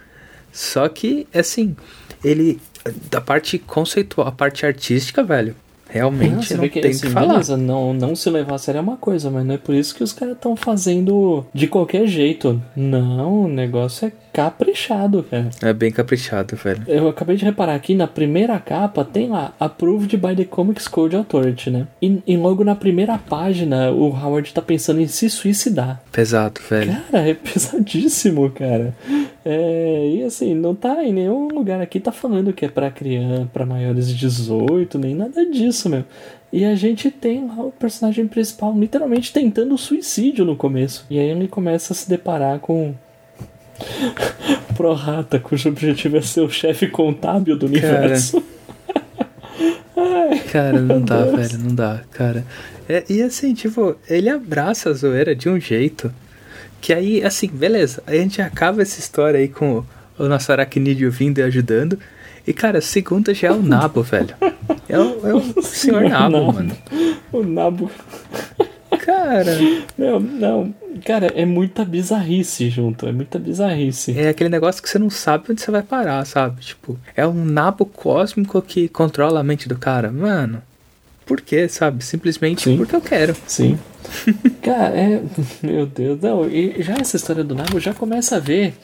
só 0.52 0.88
que, 0.88 1.26
assim, 1.34 1.76
ele. 2.24 2.60
Da 3.10 3.20
parte 3.20 3.58
conceitual, 3.58 4.28
a 4.28 4.32
parte 4.32 4.66
artística, 4.66 5.22
velho, 5.22 5.56
realmente 5.88 6.52
não, 6.52 6.62
não 6.62 6.68
que, 6.68 6.80
tem 6.80 6.90
assim, 6.90 7.06
que 7.06 7.12
falar. 7.12 7.28
Beleza, 7.28 7.56
não, 7.56 7.94
não 7.94 8.14
se 8.14 8.28
levar 8.28 8.56
a 8.56 8.58
sério 8.58 8.78
é 8.78 8.82
uma 8.82 8.96
coisa, 8.96 9.30
mas 9.30 9.46
não 9.46 9.54
é 9.54 9.58
por 9.58 9.74
isso 9.74 9.94
que 9.94 10.02
os 10.02 10.12
caras 10.12 10.34
estão 10.34 10.54
fazendo 10.54 11.46
de 11.54 11.66
qualquer 11.66 12.06
jeito. 12.06 12.60
Não, 12.76 13.44
o 13.44 13.48
negócio 13.48 14.08
é 14.08 14.12
caprichado, 14.34 15.22
cara. 15.22 15.48
É 15.62 15.72
bem 15.72 15.92
caprichado, 15.92 16.56
velho. 16.56 16.82
Eu 16.88 17.08
acabei 17.08 17.36
de 17.36 17.44
reparar 17.44 17.76
aqui, 17.76 17.94
na 17.94 18.08
primeira 18.08 18.58
capa 18.58 19.04
tem 19.04 19.28
lá, 19.28 19.54
Approved 19.60 20.16
by 20.16 20.34
the 20.34 20.44
Comics 20.44 20.88
Code 20.88 21.14
Authority, 21.14 21.70
né? 21.70 21.86
E, 22.02 22.20
e 22.26 22.36
logo 22.36 22.64
na 22.64 22.74
primeira 22.74 23.16
página, 23.16 23.92
o 23.92 24.08
Howard 24.08 24.52
tá 24.52 24.60
pensando 24.60 25.00
em 25.00 25.06
se 25.06 25.30
suicidar. 25.30 26.02
Pesado, 26.10 26.60
velho. 26.68 26.96
Cara, 27.12 27.28
é 27.28 27.34
pesadíssimo, 27.34 28.50
cara. 28.50 28.92
É, 29.44 30.10
e 30.16 30.24
assim, 30.24 30.52
não 30.52 30.74
tá 30.74 31.04
em 31.04 31.12
nenhum 31.12 31.48
lugar 31.48 31.80
aqui 31.80 32.00
tá 32.00 32.10
falando 32.10 32.52
que 32.52 32.64
é 32.64 32.68
pra 32.68 32.90
criança, 32.90 33.48
pra 33.52 33.64
maiores 33.64 34.08
de 34.08 34.16
18, 34.16 34.98
nem 34.98 35.14
nada 35.14 35.46
disso, 35.48 35.88
meu. 35.88 36.04
E 36.52 36.64
a 36.64 36.74
gente 36.74 37.10
tem 37.10 37.46
lá 37.46 37.64
o 37.64 37.72
personagem 37.72 38.26
principal 38.26 38.76
literalmente 38.76 39.32
tentando 39.32 39.76
suicídio 39.76 40.44
no 40.44 40.56
começo. 40.56 41.04
E 41.10 41.18
aí 41.18 41.28
ele 41.28 41.48
começa 41.48 41.92
a 41.92 41.96
se 41.96 42.08
deparar 42.08 42.58
com 42.60 42.94
Prorata, 44.76 45.38
cujo 45.38 45.68
objetivo 45.68 46.16
é 46.16 46.20
ser 46.20 46.40
o 46.40 46.50
chefe 46.50 46.86
contábil 46.88 47.56
do 47.56 47.66
universo. 47.66 48.42
Ai, 49.96 50.38
cara, 50.50 50.80
não 50.80 51.00
dá, 51.00 51.22
Deus. 51.22 51.36
velho, 51.36 51.64
não 51.64 51.74
dá, 51.74 52.00
cara. 52.10 52.44
É, 52.88 53.04
e 53.08 53.22
assim, 53.22 53.54
tipo, 53.54 53.96
ele 54.08 54.28
abraça 54.28 54.90
a 54.90 54.92
zoeira 54.92 55.34
de 55.34 55.48
um 55.48 55.58
jeito 55.58 56.12
que 56.80 56.92
aí, 56.92 57.24
assim, 57.24 57.48
beleza. 57.48 58.02
Aí 58.06 58.18
a 58.18 58.22
gente 58.22 58.42
acaba 58.42 58.82
essa 58.82 58.98
história 58.98 59.40
aí 59.40 59.48
com 59.48 59.82
o 60.18 60.24
nosso 60.28 60.52
aracnídeo 60.52 61.10
vindo 61.10 61.38
e 61.38 61.42
ajudando. 61.42 61.98
E, 62.46 62.52
cara, 62.52 62.80
segunda 62.82 63.32
já 63.32 63.48
é 63.48 63.52
o 63.52 63.62
Nabo, 63.62 64.02
velho. 64.02 64.34
É 64.86 64.98
o, 64.98 65.26
é 65.26 65.34
o 65.34 65.62
senhor 65.62 66.02
Nabo, 66.02 66.52
mano. 66.52 66.76
O 67.32 67.42
Nabo. 67.42 67.90
Cara. 68.98 69.58
Meu, 69.96 70.20
não. 70.20 70.74
Cara, 71.04 71.26
é 71.34 71.44
muita 71.44 71.84
bizarrice 71.84 72.68
junto. 72.68 73.06
É 73.06 73.12
muita 73.12 73.38
bizarrice. 73.38 74.18
É 74.18 74.28
aquele 74.28 74.50
negócio 74.50 74.82
que 74.82 74.88
você 74.88 74.98
não 74.98 75.10
sabe 75.10 75.46
onde 75.50 75.60
você 75.60 75.70
vai 75.70 75.82
parar, 75.82 76.24
sabe? 76.24 76.60
Tipo, 76.60 76.98
é 77.16 77.26
um 77.26 77.44
nabo 77.44 77.86
cósmico 77.86 78.60
que 78.62 78.88
controla 78.88 79.40
a 79.40 79.44
mente 79.44 79.68
do 79.68 79.76
cara. 79.76 80.10
Mano, 80.10 80.62
por 81.26 81.40
quê, 81.40 81.68
sabe? 81.68 82.04
Simplesmente 82.04 82.64
Sim. 82.64 82.76
porque 82.76 82.94
eu 82.94 83.00
quero. 83.00 83.36
Sim. 83.46 83.78
cara, 84.62 84.94
é. 84.96 85.22
Meu 85.62 85.86
Deus. 85.86 86.20
Não, 86.20 86.48
e 86.48 86.82
já 86.82 86.94
essa 86.94 87.16
história 87.16 87.42
do 87.42 87.54
nabo 87.54 87.80
já 87.80 87.94
começa 87.94 88.36
a 88.36 88.40
ver 88.40 88.74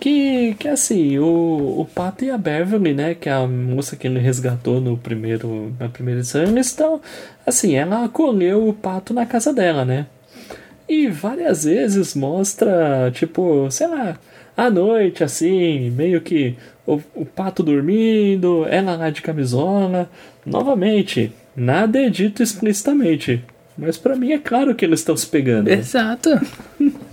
que, 0.00 0.54
que 0.54 0.66
assim, 0.66 1.18
o, 1.18 1.80
o 1.80 1.84
Pato 1.84 2.24
e 2.24 2.30
a 2.30 2.38
Beverly, 2.38 2.94
né, 2.94 3.14
que 3.14 3.28
é 3.28 3.32
a 3.32 3.46
moça 3.46 3.94
que 3.94 4.06
ele 4.06 4.18
resgatou 4.18 4.80
no 4.80 4.96
primeiro, 4.96 5.74
na 5.78 5.88
primeira 5.88 6.20
edição, 6.20 6.42
eles 6.42 6.68
estão, 6.68 7.00
assim, 7.46 7.74
ela 7.74 8.06
acolheu 8.06 8.66
o 8.66 8.72
Pato 8.72 9.12
na 9.12 9.26
casa 9.26 9.52
dela, 9.52 9.84
né? 9.84 10.06
E 10.90 11.06
várias 11.06 11.62
vezes 11.62 12.16
mostra, 12.16 13.12
tipo, 13.14 13.70
sei 13.70 13.86
lá, 13.86 14.18
à 14.56 14.68
noite, 14.68 15.22
assim, 15.22 15.88
meio 15.88 16.20
que 16.20 16.56
o, 16.84 17.00
o 17.14 17.24
Pato 17.24 17.62
dormindo, 17.62 18.66
ela 18.68 18.96
lá 18.96 19.08
de 19.08 19.22
camisola. 19.22 20.10
Novamente, 20.44 21.32
nada 21.54 22.00
é 22.00 22.10
dito 22.10 22.42
explicitamente. 22.42 23.44
Mas 23.78 23.96
para 23.96 24.16
mim 24.16 24.32
é 24.32 24.38
claro 24.38 24.74
que 24.74 24.84
eles 24.84 24.98
estão 24.98 25.16
se 25.16 25.28
pegando. 25.28 25.68
Exato. 25.68 26.30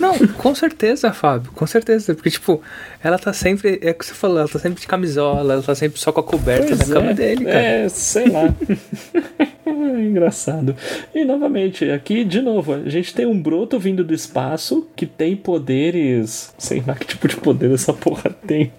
Não, 0.00 0.18
com 0.28 0.54
certeza, 0.54 1.12
Fábio, 1.12 1.52
com 1.52 1.66
certeza. 1.66 2.14
Porque, 2.14 2.30
tipo, 2.30 2.62
ela 3.02 3.18
tá 3.18 3.32
sempre. 3.32 3.78
É 3.82 3.90
o 3.90 3.94
que 3.94 4.06
você 4.06 4.14
falou, 4.14 4.38
ela 4.38 4.48
tá 4.48 4.58
sempre 4.58 4.80
de 4.80 4.86
camisola, 4.86 5.54
ela 5.54 5.62
tá 5.62 5.74
sempre 5.74 6.00
só 6.00 6.12
com 6.12 6.20
a 6.20 6.24
coberta 6.24 6.68
pois 6.68 6.88
na 6.88 6.96
é, 6.96 7.00
cama 7.00 7.14
dele, 7.14 7.44
cara. 7.44 7.58
É, 7.58 7.88
sei 7.88 8.28
lá. 8.28 8.54
Engraçado. 9.66 10.76
E 11.14 11.24
novamente, 11.24 11.90
aqui, 11.90 12.24
de 12.24 12.40
novo, 12.40 12.74
a 12.74 12.88
gente 12.88 13.14
tem 13.14 13.26
um 13.26 13.40
broto 13.40 13.78
vindo 13.78 14.04
do 14.04 14.14
espaço 14.14 14.86
que 14.94 15.06
tem 15.06 15.36
poderes. 15.36 16.54
Sei 16.58 16.82
lá 16.86 16.94
que 16.94 17.06
tipo 17.06 17.28
de 17.28 17.36
poder 17.36 17.72
essa 17.72 17.92
porra 17.92 18.30
tem. 18.46 18.72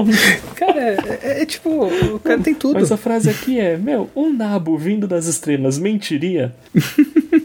cara, 0.56 0.80
é, 0.80 1.18
é, 1.22 1.42
é, 1.42 1.46
tipo, 1.46 1.86
o 2.14 2.18
cara 2.18 2.40
tem 2.40 2.54
tudo. 2.54 2.74
Mas 2.74 2.92
a 2.92 2.96
frase 2.96 3.28
aqui 3.28 3.58
é: 3.58 3.76
Meu, 3.76 4.08
um 4.14 4.32
nabo 4.32 4.76
vindo 4.76 5.06
das 5.06 5.26
estrelas 5.26 5.78
mentiria? 5.78 6.52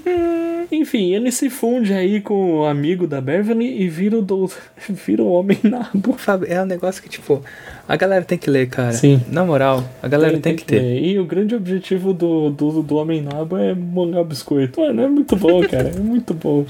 Enfim, 0.69 1.13
ele 1.13 1.31
se 1.31 1.49
funde 1.49 1.93
aí 1.93 2.19
com 2.19 2.59
o 2.59 2.65
amigo 2.65 3.07
da 3.07 3.21
Beverly 3.21 3.81
e 3.81 3.87
vira 3.87 4.17
o, 4.17 4.21
do... 4.21 4.51
vira 4.89 5.23
o 5.23 5.31
homem 5.31 5.57
nabo. 5.63 6.13
Fábio, 6.17 6.47
é 6.51 6.61
um 6.61 6.65
negócio 6.65 7.01
que, 7.01 7.07
tipo, 7.07 7.41
a 7.87 7.95
galera 7.95 8.25
tem 8.25 8.37
que 8.37 8.49
ler, 8.49 8.67
cara. 8.67 8.91
Sim. 8.91 9.21
Na 9.29 9.45
moral, 9.45 9.83
a 10.01 10.07
galera 10.07 10.33
tem, 10.33 10.41
tem, 10.41 10.55
tem 10.55 10.65
que, 10.65 10.65
ter. 10.65 10.81
Ler. 10.81 11.03
E 11.03 11.19
o 11.19 11.25
grande 11.25 11.55
objetivo 11.55 12.13
do, 12.13 12.49
do, 12.49 12.83
do 12.83 12.95
Homem 12.97 13.21
Nabo 13.21 13.57
é 13.57 13.73
molhar 13.73 14.25
biscoito. 14.25 14.81
Mano, 14.81 15.01
é 15.01 15.07
muito 15.07 15.35
bom, 15.37 15.65
cara. 15.65 15.89
É 15.89 15.99
muito 15.99 16.33
bom. 16.33 16.65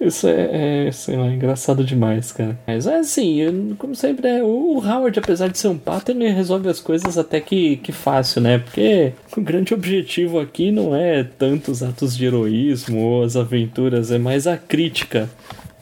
Isso 0.00 0.28
é, 0.28 0.86
é, 0.86 0.92
sei 0.92 1.16
lá, 1.16 1.26
engraçado 1.28 1.82
demais, 1.84 2.30
cara. 2.32 2.58
Mas 2.66 2.86
é 2.86 2.98
assim, 2.98 3.74
como 3.78 3.94
sempre, 3.94 4.28
é, 4.28 4.42
o 4.42 4.78
Howard, 4.78 5.18
apesar 5.18 5.48
de 5.48 5.58
ser 5.58 5.68
um 5.68 5.78
pato, 5.78 6.10
ele 6.10 6.28
resolve 6.28 6.68
as 6.68 6.80
coisas 6.80 7.16
até 7.16 7.40
que, 7.40 7.76
que 7.78 7.92
fácil, 7.92 8.42
né? 8.42 8.58
Porque 8.58 9.12
o 9.36 9.40
grande 9.40 9.72
objetivo 9.72 10.38
aqui 10.38 10.70
não 10.70 10.94
é 10.94 11.24
tantos 11.24 11.82
atos 11.82 12.16
de 12.16 12.26
heroísmo 12.26 12.98
ou 12.98 13.24
as 13.24 13.36
aventuras, 13.36 14.10
é 14.10 14.18
mais 14.18 14.46
a 14.46 14.56
crítica 14.56 15.30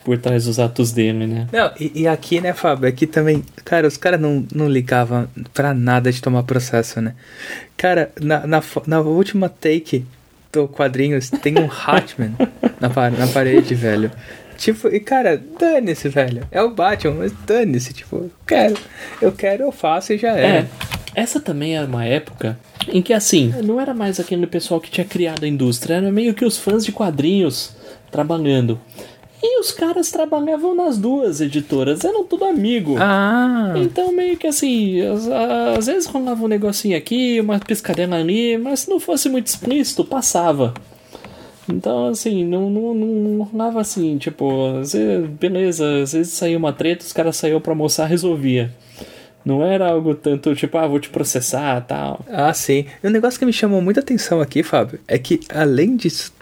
por 0.05 0.18
trás 0.18 0.44
dos 0.44 0.61
atos 0.61 0.92
dele, 0.92 1.27
né? 1.27 1.48
Não, 1.50 1.72
e, 1.81 2.03
e 2.03 2.07
aqui, 2.07 2.40
né, 2.40 2.53
Fábio, 2.53 2.88
aqui 2.88 3.07
também, 3.07 3.42
cara, 3.64 3.88
os 3.88 3.96
caras 3.96 4.20
não, 4.20 4.46
não 4.55 4.68
ligavam 4.68 5.27
pra 5.53 5.72
nada 5.72 6.12
de 6.12 6.20
tomar 6.20 6.42
processo, 6.42 7.00
né? 7.00 7.14
Cara, 7.77 8.12
na, 8.20 8.46
na, 8.46 8.62
na 8.87 9.00
última 9.00 9.48
take 9.48 10.05
do 10.55 10.69
quadrinhos 10.69 11.29
tem 11.29 11.59
um 11.59 11.69
Hatman 11.69 12.35
na, 12.81 12.88
na 13.11 13.27
parede, 13.27 13.75
velho. 13.75 14.11
Tipo, 14.57 14.88
e 14.88 15.01
cara, 15.01 15.43
dane-se, 15.59 16.09
velho. 16.09 16.47
É 16.51 16.62
o 16.62 16.71
Batman, 16.71 17.14
mas 17.19 17.33
dane-se, 17.45 17.93
tipo, 17.93 18.17
eu 18.17 18.31
quero, 18.47 18.77
eu 19.21 19.33
quero, 19.33 19.64
eu 19.64 19.73
faço 19.73 20.12
e 20.12 20.19
já 20.19 20.37
é. 20.38 20.47
é. 20.47 20.67
Essa 21.14 21.40
também 21.40 21.77
era 21.77 21.87
uma 21.87 22.05
época 22.05 22.59
em 22.88 23.03
que, 23.03 23.12
assim, 23.12 23.53
não 23.62 23.81
era 23.81 23.95
mais 23.95 24.19
aquele 24.19 24.47
pessoal 24.47 24.81
que 24.81 24.90
tinha 24.90 25.05
criado 25.05 25.45
a 25.45 25.49
indústria, 25.49 25.97
era 25.97 26.11
meio 26.11 26.35
que 26.35 26.45
os 26.45 26.59
fãs 26.59 26.85
de 26.85 26.93
quadrinhos 26.93 27.75
trabalhando. 28.11 28.81
E 29.47 29.61
os 29.61 29.71
caras 29.71 30.11
trabalhavam 30.11 30.75
nas 30.75 30.97
duas 30.97 31.43
editoras, 31.43 32.03
eram 32.03 32.25
tudo 32.25 32.47
amigo. 32.47 32.97
Ah. 32.99 33.75
Então, 33.77 34.11
meio 34.11 34.39
que 34.39 34.47
assim, 34.47 35.03
às, 35.77 35.85
vezes 35.85 36.07
rolava 36.07 36.43
um 36.43 36.49
negocinho 36.49 36.97
aqui, 36.97 37.39
uma 37.43 37.59
piscadela 37.59 38.17
ali, 38.17 38.57
mas 38.57 38.81
se 38.81 38.89
não 38.89 38.99
fosse 38.99 39.29
muito 39.29 39.49
explícito, 39.49 40.03
passava. 40.03 40.73
Então, 41.69 42.09
assim, 42.09 42.43
não, 42.43 42.71
não, 42.71 42.95
não 42.95 43.43
rolava 43.43 43.83
assim, 43.83 44.17
tipo, 44.17 44.79
às 44.81 44.95
vezes, 44.95 45.29
beleza, 45.29 46.03
às 46.03 46.15
vezes 46.15 46.33
saía 46.33 46.57
uma 46.57 46.73
treta, 46.73 47.05
os 47.05 47.13
caras 47.13 47.37
saíam 47.37 47.61
pra 47.61 47.73
almoçar, 47.73 48.07
resolvia. 48.07 48.75
Não 49.45 49.63
era 49.63 49.91
algo 49.91 50.15
tanto 50.15 50.55
tipo, 50.55 50.79
ah, 50.79 50.87
vou 50.87 50.99
te 50.99 51.11
processar 51.11 51.83
tal. 51.83 52.25
Ah, 52.31 52.55
sim. 52.55 52.87
E 53.03 53.07
um 53.07 53.11
negócio 53.11 53.39
que 53.39 53.45
me 53.45 53.53
chamou 53.53 53.83
muita 53.83 54.01
atenção 54.01 54.41
aqui, 54.41 54.63
Fábio, 54.63 55.01
é 55.07 55.19
que 55.19 55.41
além 55.51 55.97
disso, 55.97 56.33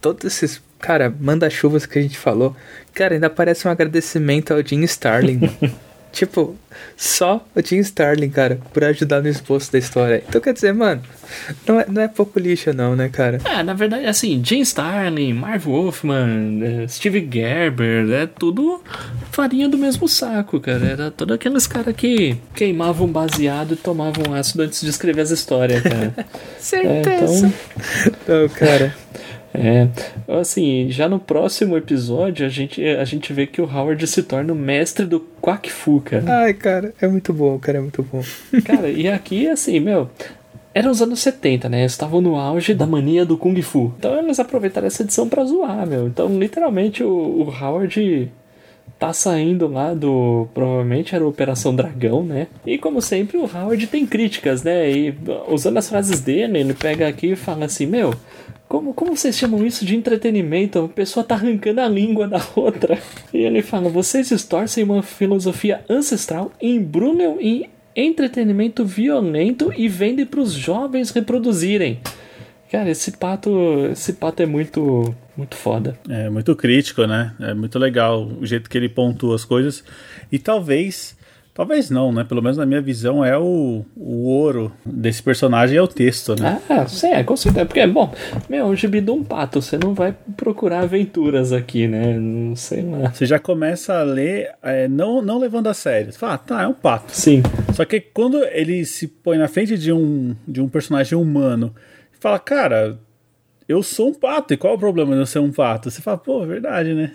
todos 0.00 0.24
esses 0.24 0.60
Cara, 0.78 1.12
manda-chuvas 1.20 1.86
que 1.86 1.98
a 1.98 2.02
gente 2.02 2.18
falou. 2.18 2.54
Cara, 2.94 3.14
ainda 3.14 3.28
parece 3.28 3.66
um 3.66 3.70
agradecimento 3.70 4.52
ao 4.52 4.62
Jim 4.64 4.82
Starlin. 4.82 5.40
tipo, 6.12 6.56
só 6.96 7.44
o 7.54 7.60
Jim 7.60 7.78
Starlin, 7.78 8.30
cara, 8.30 8.58
por 8.72 8.82
ajudar 8.84 9.20
no 9.22 9.28
esboço 9.28 9.70
da 9.72 9.78
história. 9.78 10.22
Então 10.28 10.40
quer 10.40 10.52
dizer, 10.52 10.72
mano, 10.72 11.02
não 11.66 11.80
é, 11.80 11.86
não 11.88 12.02
é 12.02 12.08
pouco 12.08 12.38
lixo, 12.38 12.72
não, 12.72 12.96
né, 12.96 13.08
cara? 13.08 13.40
É, 13.44 13.62
na 13.62 13.74
verdade, 13.74 14.06
assim, 14.06 14.42
Jim 14.44 14.60
Starlin, 14.60 15.32
Marv 15.32 15.64
Wolfman, 15.64 16.60
eh, 16.62 16.88
Steve 16.88 17.28
Gerber, 17.30 18.10
é 18.10 18.26
tudo 18.26 18.82
farinha 19.32 19.68
do 19.68 19.78
mesmo 19.78 20.08
saco, 20.08 20.60
cara. 20.60 20.84
Era 20.84 21.10
todos 21.10 21.34
aqueles 21.34 21.66
caras 21.66 21.94
que 21.94 22.36
queimavam 22.54 23.06
baseado 23.06 23.74
e 23.74 23.76
tomavam 23.76 24.34
ácido 24.34 24.62
antes 24.62 24.80
de 24.80 24.88
escrever 24.88 25.22
as 25.22 25.30
histórias, 25.30 25.82
cara. 25.82 26.14
Certeza. 26.58 27.46
É, 27.46 27.50
então... 28.06 28.42
Não, 28.42 28.48
cara. 28.48 28.94
É, 29.58 29.88
assim, 30.40 30.88
já 30.90 31.08
no 31.08 31.18
próximo 31.18 31.76
episódio 31.76 32.46
a 32.46 32.48
gente, 32.48 32.84
a 32.84 33.04
gente 33.04 33.32
vê 33.32 33.46
que 33.46 33.60
o 33.60 33.64
Howard 33.64 34.06
se 34.06 34.22
torna 34.22 34.52
o 34.52 34.56
mestre 34.56 35.04
do 35.04 35.20
Quack 35.40 35.70
Fu, 35.70 36.00
cara. 36.00 36.24
Ai, 36.42 36.54
cara, 36.54 36.94
é 37.00 37.08
muito 37.08 37.32
bom, 37.32 37.58
cara, 37.58 37.78
é 37.78 37.80
muito 37.80 38.02
bom. 38.02 38.22
Cara, 38.64 38.88
e 38.88 39.08
aqui, 39.08 39.48
assim, 39.48 39.80
meu, 39.80 40.10
eram 40.74 40.90
os 40.90 41.02
anos 41.02 41.20
70, 41.20 41.68
né? 41.68 41.84
Estavam 41.84 42.20
no 42.20 42.36
auge 42.36 42.74
da 42.74 42.86
mania 42.86 43.24
do 43.24 43.36
Kung 43.36 43.60
Fu. 43.62 43.92
Então 43.98 44.18
eles 44.18 44.38
aproveitaram 44.38 44.86
essa 44.86 45.02
edição 45.02 45.28
pra 45.28 45.44
zoar, 45.44 45.86
meu. 45.86 46.06
Então, 46.06 46.28
literalmente, 46.38 47.02
o, 47.02 47.08
o 47.08 47.48
Howard 47.48 48.30
tá 48.98 49.12
saindo 49.12 49.68
lá 49.68 49.94
do. 49.94 50.46
Provavelmente 50.52 51.14
era 51.14 51.26
Operação 51.26 51.74
Dragão, 51.74 52.22
né? 52.22 52.48
E 52.66 52.76
como 52.78 53.00
sempre, 53.00 53.38
o 53.38 53.44
Howard 53.44 53.86
tem 53.86 54.06
críticas, 54.06 54.62
né? 54.62 54.90
E 54.90 55.14
usando 55.48 55.78
as 55.78 55.88
frases 55.88 56.20
dele, 56.20 56.58
ele 56.58 56.74
pega 56.74 57.08
aqui 57.08 57.32
e 57.32 57.36
fala 57.36 57.64
assim: 57.64 57.86
Meu, 57.86 58.14
como, 58.68 58.92
como 58.92 59.16
vocês 59.16 59.36
chamam 59.36 59.66
isso 59.66 59.84
de 59.84 59.96
entretenimento? 59.96 60.78
A 60.80 60.88
pessoa 60.88 61.24
tá 61.24 61.34
arrancando 61.34 61.80
a 61.80 61.88
língua 61.88 62.28
da 62.28 62.40
outra. 62.54 62.98
E 63.32 63.38
ele 63.38 63.62
fala: 63.62 63.88
vocês 63.88 64.28
distorcem 64.28 64.84
uma 64.84 65.02
filosofia 65.02 65.82
ancestral, 65.88 66.52
embrulham 66.60 67.38
em 67.40 67.68
entretenimento 67.96 68.84
violento 68.84 69.72
e 69.76 69.88
vendem 69.88 70.24
para 70.24 70.40
os 70.40 70.52
jovens 70.52 71.10
reproduzirem. 71.10 72.00
Cara, 72.70 72.90
esse 72.90 73.12
pato, 73.12 73.50
esse 73.90 74.12
pato 74.12 74.42
é 74.42 74.46
muito, 74.46 75.14
muito 75.36 75.56
foda. 75.56 75.98
É 76.08 76.28
muito 76.28 76.54
crítico, 76.54 77.06
né? 77.06 77.34
É 77.40 77.54
muito 77.54 77.78
legal 77.78 78.26
o 78.40 78.44
jeito 78.44 78.68
que 78.68 78.76
ele 78.76 78.88
pontua 78.88 79.34
as 79.34 79.44
coisas. 79.44 79.82
E 80.30 80.38
talvez 80.38 81.16
Talvez 81.58 81.90
não, 81.90 82.12
né? 82.12 82.22
Pelo 82.22 82.40
menos 82.40 82.56
na 82.56 82.64
minha 82.64 82.80
visão 82.80 83.24
é 83.24 83.36
o, 83.36 83.84
o 83.96 84.28
ouro 84.28 84.70
desse 84.86 85.20
personagem 85.20 85.76
é 85.76 85.82
o 85.82 85.88
texto, 85.88 86.40
né? 86.40 86.62
Ah, 86.70 86.86
sim, 86.86 87.08
é, 87.08 87.24
com 87.24 87.36
certeza. 87.36 87.66
Porque, 87.66 87.84
bom, 87.84 88.14
meu, 88.48 88.66
o 88.66 88.76
gibi 88.76 89.00
de 89.00 89.10
um 89.10 89.24
pato, 89.24 89.60
você 89.60 89.76
não 89.76 89.92
vai 89.92 90.14
procurar 90.36 90.82
aventuras 90.82 91.52
aqui, 91.52 91.88
né? 91.88 92.16
Não 92.16 92.54
sei 92.54 92.82
lá. 92.82 93.12
Você 93.12 93.26
já 93.26 93.40
começa 93.40 93.98
a 93.98 94.04
ler, 94.04 94.52
é, 94.62 94.86
não, 94.86 95.20
não 95.20 95.36
levando 95.40 95.66
a 95.66 95.74
sério. 95.74 96.12
Você 96.12 96.18
fala, 96.20 96.34
ah, 96.34 96.38
tá, 96.38 96.62
é 96.62 96.66
um 96.68 96.74
pato. 96.74 97.10
Sim. 97.10 97.42
Só 97.74 97.84
que 97.84 98.00
quando 98.00 98.40
ele 98.52 98.84
se 98.84 99.08
põe 99.08 99.36
na 99.36 99.48
frente 99.48 99.76
de 99.76 99.92
um, 99.92 100.36
de 100.46 100.60
um 100.60 100.68
personagem 100.68 101.18
humano, 101.18 101.74
fala, 102.20 102.38
cara, 102.38 103.00
eu 103.68 103.82
sou 103.82 104.08
um 104.08 104.14
pato, 104.14 104.54
e 104.54 104.56
qual 104.56 104.72
é 104.72 104.76
o 104.76 104.78
problema 104.78 105.12
de 105.12 105.20
eu 105.20 105.26
ser 105.26 105.40
um 105.40 105.52
pato? 105.52 105.90
Você 105.90 106.00
fala, 106.00 106.16
pô, 106.16 106.46
verdade, 106.46 106.94
né? 106.94 107.12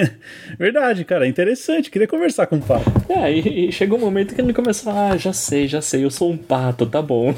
verdade, 0.58 1.02
cara, 1.02 1.26
interessante, 1.26 1.90
queria 1.90 2.06
conversar 2.06 2.46
com 2.46 2.56
o 2.56 2.60
pato. 2.60 2.92
É, 3.08 3.32
e, 3.32 3.68
e 3.68 3.72
chegou 3.72 3.96
um 3.96 4.02
momento 4.02 4.34
que 4.34 4.40
ele 4.40 4.52
começou 4.52 4.92
a 4.92 5.12
ah, 5.12 5.16
já 5.16 5.32
sei, 5.32 5.66
já 5.66 5.80
sei, 5.80 6.04
eu 6.04 6.10
sou 6.10 6.30
um 6.30 6.36
pato, 6.36 6.84
tá 6.84 7.00
bom. 7.00 7.34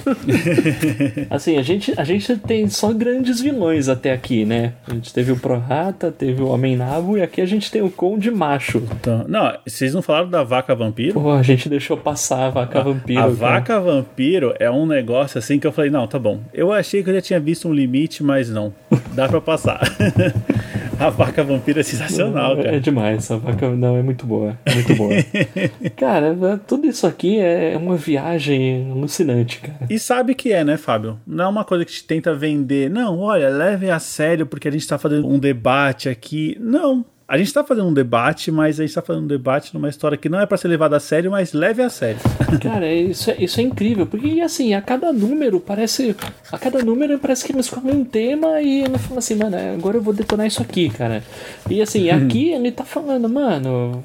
assim, 1.31 1.57
a 1.57 1.62
gente, 1.62 1.94
a 1.96 2.02
gente 2.02 2.37
tem 2.38 2.68
só 2.68 2.92
grandes 2.92 3.40
vilões 3.40 3.88
até 3.88 4.12
aqui, 4.12 4.44
né? 4.44 4.72
A 4.88 4.94
gente 4.94 5.14
teve 5.14 5.31
o 5.31 5.37
Prorata, 5.37 6.11
teve 6.11 6.42
o 6.42 6.48
Homem-Nabo, 6.48 7.16
e 7.18 7.22
aqui 7.22 7.40
a 7.40 7.46
gente 7.46 7.70
tem 7.70 7.83
o 7.83 7.90
Conde 7.90 8.33
Macho. 8.33 8.83
Então, 9.00 9.24
não, 9.29 9.57
vocês 9.64 9.94
não 9.94 10.02
falaram 10.02 10.29
da 10.29 10.42
Vaca 10.42 10.74
Vampiro? 10.74 11.20
Pô, 11.20 11.31
a 11.31 11.42
gente 11.42 11.68
deixou 11.68 11.96
passar 11.96 12.46
a 12.46 12.50
Vaca 12.50 12.81
a, 12.81 12.83
Vampiro. 12.83 13.20
A 13.20 13.22
cara. 13.22 13.35
Vaca 13.35 13.81
Vampiro 13.81 14.55
é 14.59 14.68
um 14.68 14.87
negócio 14.87 15.38
assim 15.38 15.61
que 15.61 15.66
eu 15.68 15.72
falei, 15.72 15.90
não, 15.90 16.09
tá 16.09 16.18
bom. 16.18 16.40
Eu 16.52 16.72
achei 16.72 17.02
que 17.05 17.11
eu 17.11 17.14
já 17.14 17.20
tinha 17.20 17.38
visto 17.38 17.68
um 17.68 17.72
limite, 17.72 18.24
mas 18.24 18.56
não. 18.57 18.73
Dá 19.12 19.29
pra 19.29 19.40
passar. 19.40 19.81
a 20.99 21.11
vaca 21.11 21.45
vampira 21.45 21.81
é 21.81 21.83
sensacional, 21.83 22.57
cara. 22.57 22.77
É 22.77 22.81
demais. 22.81 23.31
A 23.31 23.37
vaca 23.37 23.69
não 23.71 23.97
é 23.99 24.03
muito 24.03 24.27
boa. 24.27 24.59
É 24.64 24.75
muito 24.75 24.95
boa. 24.95 25.12
cara, 25.95 26.59
tudo 26.66 26.87
isso 26.87 27.07
aqui 27.07 27.38
é 27.38 27.77
uma 27.77 27.97
viagem 27.97 28.90
alucinante, 28.90 29.61
cara. 29.61 29.81
E 29.90 29.99
sabe 29.99 30.35
que 30.35 30.53
é, 30.53 30.64
né, 30.64 30.79
Fábio? 30.79 31.21
Não 31.27 31.45
é 31.45 31.49
uma 31.49 31.64
coisa 31.64 31.85
que 31.85 31.92
te 31.92 32.05
tenta 32.05 32.35
vender. 32.35 32.88
Não, 32.88 33.19
olha, 33.19 33.51
leve 33.51 33.90
a 33.90 33.99
sério 33.99 34.47
porque 34.47 34.69
a 34.69 34.73
gente 34.73 34.88
tá 34.88 34.97
fazendo 34.97 35.29
um 35.29 35.38
debate 35.38 36.09
aqui. 36.09 36.57
Não. 36.59 37.05
A 37.28 37.36
gente 37.36 37.52
tá 37.52 37.64
fazendo 37.64 37.88
um 37.88 37.92
debate, 37.92 38.52
mas 38.52 38.78
a 38.78 38.86
gente 38.86 38.94
tá 38.94 39.02
fazendo 39.02 39.24
um 39.24 39.26
debate 39.26 39.74
numa 39.74 39.88
história 39.88 40.16
que 40.16 40.28
não 40.28 40.38
é 40.38 40.46
para 40.46 40.56
ser 40.56 40.68
levada 40.68 40.96
a 40.96 41.00
sério, 41.00 41.28
mas 41.28 41.52
leve 41.52 41.82
a 41.82 41.90
sério. 41.90 42.20
Cara, 42.62 42.92
isso 42.92 43.32
é, 43.32 43.36
isso 43.40 43.58
é 43.58 43.64
incrível, 43.64 44.06
porque 44.06 44.40
assim, 44.40 44.74
a 44.74 44.80
cada 44.80 45.12
número 45.12 45.58
parece. 45.58 46.14
A 46.52 46.56
cada 46.56 46.84
número 46.84 47.18
parece 47.18 47.44
que 47.44 47.50
eles 47.50 47.66
escolhem 47.66 47.96
um 47.96 48.04
tema 48.04 48.60
e 48.60 48.82
ele 48.84 48.96
fala 48.96 49.18
assim, 49.18 49.34
mano, 49.34 49.56
agora 49.74 49.96
eu 49.96 50.02
vou 50.02 50.14
detonar 50.14 50.46
isso 50.46 50.62
aqui, 50.62 50.88
cara. 50.88 51.20
E 51.68 51.82
assim, 51.82 52.10
aqui 52.14 52.50
ele 52.50 52.70
tá 52.70 52.84
falando, 52.84 53.28
mano. 53.28 54.04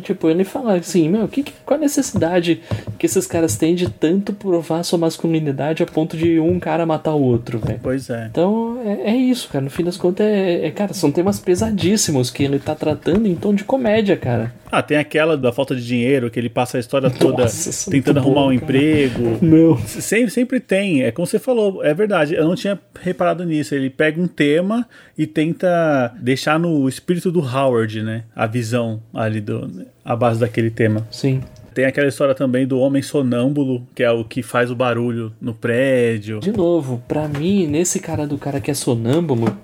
Tipo, 0.00 0.30
ele 0.30 0.44
fala 0.44 0.76
assim, 0.76 1.08
meu, 1.08 1.26
que, 1.26 1.44
qual 1.66 1.78
a 1.78 1.80
necessidade 1.80 2.62
que 2.96 3.06
esses 3.06 3.26
caras 3.26 3.56
têm 3.56 3.74
de 3.74 3.90
tanto 3.90 4.32
provar 4.32 4.84
sua 4.84 5.00
masculinidade 5.00 5.82
a 5.82 5.86
ponto 5.86 6.16
de 6.16 6.38
um 6.38 6.60
cara 6.60 6.86
matar 6.86 7.14
o 7.14 7.22
outro, 7.22 7.58
velho? 7.58 7.80
Pois 7.82 8.08
é. 8.08 8.28
Então, 8.30 8.80
é, 8.84 9.10
é, 9.10 9.16
isso, 9.16 9.48
cara. 9.48 9.64
No 9.64 9.70
fim 9.70 9.82
das 9.82 9.96
contas, 9.96 10.24
é, 10.24 10.66
é, 10.66 10.70
cara, 10.70 10.94
são 10.94 11.10
temas 11.10 11.40
pesadíssimos 11.40 12.30
que 12.30 12.51
ele 12.54 12.62
tá 12.62 12.74
tratando 12.74 13.26
em 13.26 13.34
tom 13.34 13.54
de 13.54 13.64
comédia, 13.64 14.16
cara. 14.16 14.52
Ah, 14.70 14.82
tem 14.82 14.96
aquela 14.96 15.36
da 15.36 15.52
falta 15.52 15.76
de 15.76 15.84
dinheiro, 15.84 16.30
que 16.30 16.38
ele 16.40 16.48
passa 16.48 16.78
a 16.78 16.80
história 16.80 17.10
toda 17.10 17.42
Nossa, 17.42 17.90
é 17.90 17.92
tentando 17.92 18.18
arrumar 18.18 18.44
um 18.44 18.44
cara. 18.44 18.54
emprego. 18.54 19.38
Não. 19.42 19.76
Sempre, 19.86 20.30
sempre 20.30 20.60
tem. 20.60 21.02
É 21.02 21.10
como 21.10 21.26
você 21.26 21.38
falou, 21.38 21.84
é 21.84 21.92
verdade. 21.92 22.34
Eu 22.34 22.44
não 22.44 22.54
tinha 22.54 22.78
reparado 23.00 23.44
nisso. 23.44 23.74
Ele 23.74 23.90
pega 23.90 24.20
um 24.20 24.26
tema 24.26 24.88
e 25.16 25.26
tenta 25.26 26.12
deixar 26.18 26.58
no 26.58 26.88
espírito 26.88 27.30
do 27.30 27.40
Howard, 27.40 28.02
né? 28.02 28.24
A 28.34 28.46
visão 28.46 29.02
ali 29.12 29.40
do. 29.40 29.86
a 30.04 30.16
base 30.16 30.40
daquele 30.40 30.70
tema. 30.70 31.06
Sim. 31.10 31.42
Tem 31.74 31.86
aquela 31.86 32.08
história 32.08 32.34
também 32.34 32.66
do 32.66 32.78
homem 32.78 33.02
sonâmbulo, 33.02 33.86
que 33.94 34.02
é 34.02 34.10
o 34.10 34.24
que 34.24 34.42
faz 34.42 34.70
o 34.70 34.76
barulho 34.76 35.32
no 35.40 35.54
prédio. 35.54 36.38
De 36.40 36.52
novo, 36.52 37.02
para 37.08 37.26
mim, 37.28 37.66
nesse 37.66 37.98
cara 37.98 38.26
do 38.26 38.36
cara 38.36 38.60
que 38.60 38.70
é 38.70 38.74
sonâmbulo, 38.74 39.56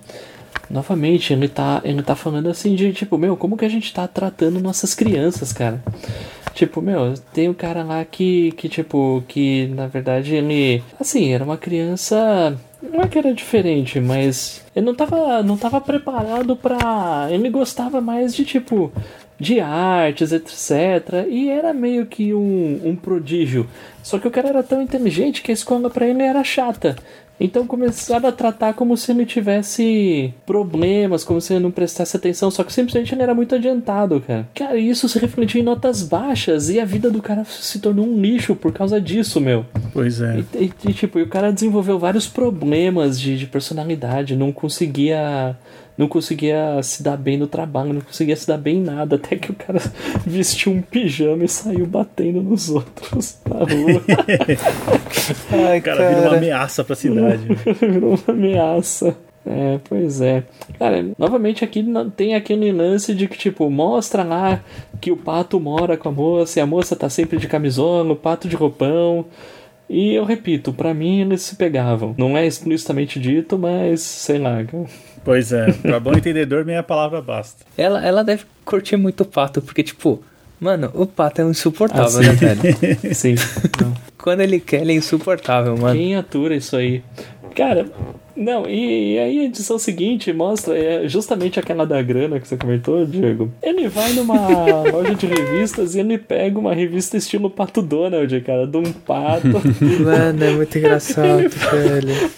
novamente, 0.70 1.32
ele 1.32 1.48
tá, 1.48 1.80
ele 1.84 2.02
tá 2.02 2.14
falando 2.14 2.48
assim 2.48 2.74
de 2.74 2.92
tipo, 2.92 3.16
meu, 3.18 3.36
como 3.36 3.56
que 3.56 3.64
a 3.64 3.68
gente 3.68 3.92
tá 3.92 4.06
tratando 4.06 4.60
nossas 4.60 4.94
crianças, 4.94 5.52
cara? 5.52 5.82
Tipo, 6.54 6.82
meu, 6.82 7.14
tem 7.32 7.48
um 7.48 7.54
cara 7.54 7.84
lá 7.84 8.04
que, 8.04 8.52
que 8.52 8.68
tipo, 8.68 9.22
que 9.28 9.68
na 9.68 9.86
verdade 9.86 10.34
ele, 10.34 10.82
assim, 10.98 11.32
era 11.32 11.44
uma 11.44 11.56
criança 11.56 12.56
Não 12.82 13.02
é 13.02 13.08
que 13.08 13.18
era 13.18 13.32
diferente, 13.32 14.00
mas 14.00 14.62
ele 14.74 14.86
não 14.86 14.94
tava, 14.94 15.42
não 15.42 15.56
tava 15.56 15.80
preparado 15.80 16.56
pra. 16.56 17.28
Ele 17.30 17.48
gostava 17.50 18.00
mais 18.00 18.34
de 18.34 18.44
tipo. 18.44 18.92
De 19.40 19.60
artes, 19.60 20.32
etc. 20.32 21.28
E 21.30 21.48
era 21.48 21.72
meio 21.72 22.06
que 22.06 22.34
um, 22.34 22.80
um 22.84 22.96
prodígio. 22.96 23.68
Só 24.02 24.18
que 24.18 24.26
o 24.26 24.30
cara 24.32 24.48
era 24.48 24.64
tão 24.64 24.82
inteligente 24.82 25.42
que 25.42 25.52
a 25.52 25.54
escola 25.54 25.88
pra 25.88 26.08
ele 26.08 26.24
era 26.24 26.42
chata. 26.42 26.96
Então 27.40 27.66
começaram 27.66 28.28
a 28.28 28.32
tratar 28.32 28.74
como 28.74 28.96
se 28.96 29.12
ele 29.12 29.24
tivesse 29.24 30.34
problemas, 30.44 31.24
como 31.24 31.40
se 31.40 31.52
ele 31.52 31.62
não 31.62 31.70
prestasse 31.70 32.16
atenção, 32.16 32.50
só 32.50 32.64
que 32.64 32.72
simplesmente 32.72 33.14
ele 33.14 33.22
era 33.22 33.34
muito 33.34 33.54
adiantado, 33.54 34.20
cara. 34.20 34.48
Cara, 34.54 34.76
isso 34.76 35.08
se 35.08 35.18
refletiu 35.18 35.60
em 35.60 35.64
notas 35.64 36.02
baixas 36.02 36.68
e 36.68 36.80
a 36.80 36.84
vida 36.84 37.10
do 37.10 37.22
cara 37.22 37.44
se 37.44 37.78
tornou 37.78 38.06
um 38.06 38.20
lixo 38.20 38.54
por 38.56 38.72
causa 38.72 39.00
disso, 39.00 39.40
meu. 39.40 39.64
Pois 39.92 40.20
é. 40.20 40.44
E, 40.54 40.64
e, 40.64 40.72
e 40.88 40.92
tipo, 40.92 41.18
o 41.18 41.28
cara 41.28 41.52
desenvolveu 41.52 41.98
vários 41.98 42.26
problemas 42.26 43.20
de, 43.20 43.38
de 43.38 43.46
personalidade, 43.46 44.36
não 44.36 44.52
conseguia 44.52 45.56
não 45.98 46.06
conseguia 46.06 46.80
se 46.80 47.02
dar 47.02 47.16
bem 47.16 47.36
no 47.36 47.48
trabalho, 47.48 47.92
não 47.92 48.00
conseguia 48.00 48.36
se 48.36 48.46
dar 48.46 48.56
bem 48.56 48.76
em 48.76 48.82
nada, 48.84 49.16
até 49.16 49.34
que 49.34 49.50
o 49.50 49.54
cara 49.54 49.80
vestiu 50.24 50.72
um 50.72 50.80
pijama 50.80 51.44
e 51.44 51.48
saiu 51.48 51.84
batendo 51.84 52.40
nos 52.40 52.70
outros 52.70 53.38
na 53.44 53.56
rua. 53.56 54.02
Ai, 55.68 55.80
cara, 55.80 55.98
cara, 55.98 56.08
virou 56.08 56.28
uma 56.28 56.36
ameaça 56.36 56.84
pra 56.84 56.94
cidade. 56.94 57.42
virou 57.82 58.10
uma 58.10 58.34
ameaça. 58.34 59.16
É, 59.44 59.80
pois 59.88 60.20
é. 60.20 60.44
Cara, 60.78 61.04
novamente 61.18 61.64
aqui 61.64 61.84
tem 62.14 62.34
aquele 62.34 62.70
lance 62.70 63.14
de 63.14 63.26
que, 63.26 63.38
tipo, 63.38 63.68
mostra 63.70 64.22
lá 64.22 64.60
que 65.00 65.10
o 65.10 65.16
pato 65.16 65.58
mora 65.58 65.96
com 65.96 66.10
a 66.10 66.12
moça 66.12 66.60
e 66.60 66.62
a 66.62 66.66
moça 66.66 66.94
tá 66.94 67.08
sempre 67.08 67.38
de 67.38 67.48
camisola, 67.48 68.12
o 68.12 68.16
pato 68.16 68.46
de 68.46 68.54
roupão. 68.54 69.24
E 69.88 70.12
eu 70.12 70.24
repito, 70.24 70.70
para 70.72 70.92
mim 70.92 71.22
eles 71.22 71.42
se 71.42 71.56
pegavam. 71.56 72.14
Não 72.18 72.36
é 72.36 72.46
explicitamente 72.46 73.18
dito, 73.18 73.58
mas 73.58 74.02
sei 74.02 74.38
lá. 74.38 74.58
Pois 75.28 75.52
é, 75.52 75.70
pra 75.72 76.00
bom 76.00 76.14
entendedor, 76.14 76.64
minha 76.64 76.82
palavra 76.82 77.20
basta. 77.20 77.62
Ela, 77.76 78.02
ela 78.02 78.24
deve 78.24 78.44
curtir 78.64 78.96
muito 78.96 79.24
o 79.24 79.26
pato, 79.26 79.60
porque, 79.60 79.82
tipo, 79.82 80.22
mano, 80.58 80.90
o 80.94 81.04
pato 81.04 81.42
é 81.42 81.44
insuportável, 81.44 82.20
ah, 82.20 82.22
né, 82.22 82.32
velho? 82.32 82.98
sim. 83.14 83.34
Quando 84.16 84.40
ele 84.40 84.58
quer, 84.58 84.80
ele 84.80 84.92
é 84.92 84.94
insuportável, 84.94 85.76
mano. 85.76 85.94
Quem 85.94 86.16
atura 86.16 86.56
isso 86.56 86.74
aí? 86.74 87.02
Cara, 87.54 87.86
não, 88.34 88.66
e, 88.66 89.16
e, 89.16 89.18
aí 89.18 89.40
a 89.40 89.44
edição 89.44 89.78
seguinte 89.78 90.32
mostra 90.32 90.78
é 90.78 91.06
justamente 91.06 91.60
aquela 91.60 91.84
da 91.84 92.00
grana 92.00 92.40
que 92.40 92.48
você 92.48 92.56
comentou, 92.56 93.04
Diego. 93.04 93.52
Ele 93.62 93.86
vai 93.86 94.14
numa 94.14 94.48
loja 94.90 95.14
de 95.14 95.26
revistas 95.26 95.94
e 95.94 96.00
ele 96.00 96.16
pega 96.16 96.58
uma 96.58 96.72
revista 96.72 97.18
estilo 97.18 97.50
Pato 97.50 97.82
Donald, 97.82 98.40
cara, 98.40 98.66
de 98.66 98.76
um 98.78 98.92
pato. 98.92 99.48
Mano, 100.02 100.42
é 100.44 100.50
muito 100.52 100.78
engraçado, 100.78 101.40
ele, 101.40 101.48
velho. 101.48 102.30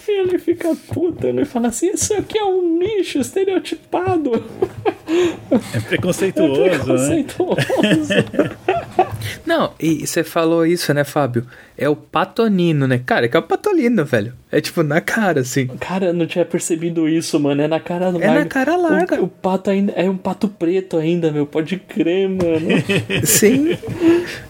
Fica 0.60 0.76
puta, 0.92 1.28
ele 1.28 1.46
fala 1.46 1.68
assim: 1.68 1.90
Isso 1.92 2.12
aqui 2.12 2.38
é 2.38 2.44
um 2.44 2.78
nicho 2.78 3.18
estereotipado. 3.18 4.44
É 5.74 5.80
preconceituoso, 5.80 6.60
é 6.68 6.78
preconceituoso. 6.78 7.58
Né? 8.08 9.06
Não, 9.46 9.72
e 9.80 10.06
você 10.06 10.22
falou 10.22 10.66
isso, 10.66 10.92
né, 10.92 11.02
Fábio? 11.02 11.46
É 11.78 11.88
o 11.88 11.96
patonino, 11.96 12.86
né? 12.86 13.00
Cara, 13.04 13.24
é 13.24 13.28
que 13.28 13.36
é 13.36 13.40
o 13.40 13.42
patolino, 13.42 14.04
velho. 14.04 14.34
É 14.52 14.60
tipo 14.60 14.82
na 14.82 15.00
cara, 15.00 15.40
assim. 15.40 15.66
Cara, 15.78 16.06
eu 16.06 16.14
não 16.14 16.26
tinha 16.26 16.44
percebido 16.44 17.08
isso, 17.08 17.40
mano. 17.40 17.62
É 17.62 17.68
na 17.68 17.80
cara 17.80 18.10
larga. 18.10 18.26
É 18.26 18.34
na 18.34 18.44
cara 18.44 18.76
larga. 18.76 19.20
O, 19.20 19.24
o, 19.24 19.28
pato 19.28 19.70
ainda 19.70 19.92
é 19.92 20.10
um 20.10 20.16
pato 20.16 20.46
preto 20.46 20.98
ainda, 20.98 21.32
meu. 21.32 21.46
Pode 21.46 21.78
crer, 21.78 22.28
mano. 22.28 22.68
Sim. 23.24 23.78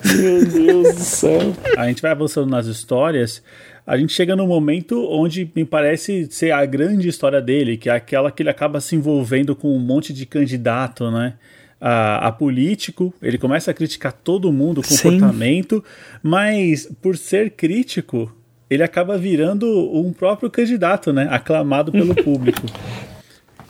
meu 0.04 0.44
Deus 0.44 0.94
do 0.94 1.00
céu. 1.00 1.54
A 1.76 1.86
gente 1.86 2.02
vai 2.02 2.10
avançando 2.10 2.50
nas 2.50 2.66
histórias 2.66 3.42
a 3.86 3.96
gente 3.96 4.12
chega 4.12 4.36
num 4.36 4.46
momento 4.46 5.06
onde 5.10 5.50
me 5.54 5.64
parece 5.64 6.28
ser 6.30 6.52
a 6.52 6.64
grande 6.64 7.08
história 7.08 7.40
dele, 7.40 7.76
que 7.76 7.88
é 7.88 7.92
aquela 7.92 8.30
que 8.30 8.42
ele 8.42 8.50
acaba 8.50 8.80
se 8.80 8.94
envolvendo 8.94 9.56
com 9.56 9.74
um 9.74 9.78
monte 9.78 10.12
de 10.12 10.26
candidato, 10.26 11.10
né? 11.10 11.34
A, 11.80 12.28
a, 12.28 12.32
político, 12.32 13.12
ele 13.22 13.38
começa 13.38 13.70
a 13.70 13.74
criticar 13.74 14.12
todo 14.12 14.52
mundo, 14.52 14.82
o 14.82 14.86
comportamento, 14.86 15.76
Sim. 15.76 16.18
mas 16.22 16.92
por 17.00 17.16
ser 17.16 17.52
crítico, 17.52 18.30
ele 18.68 18.82
acaba 18.82 19.16
virando 19.16 19.66
um 19.92 20.12
próprio 20.12 20.50
candidato, 20.50 21.10
né? 21.10 21.26
Aclamado 21.30 21.90
pelo 21.90 22.14
público. 22.22 22.66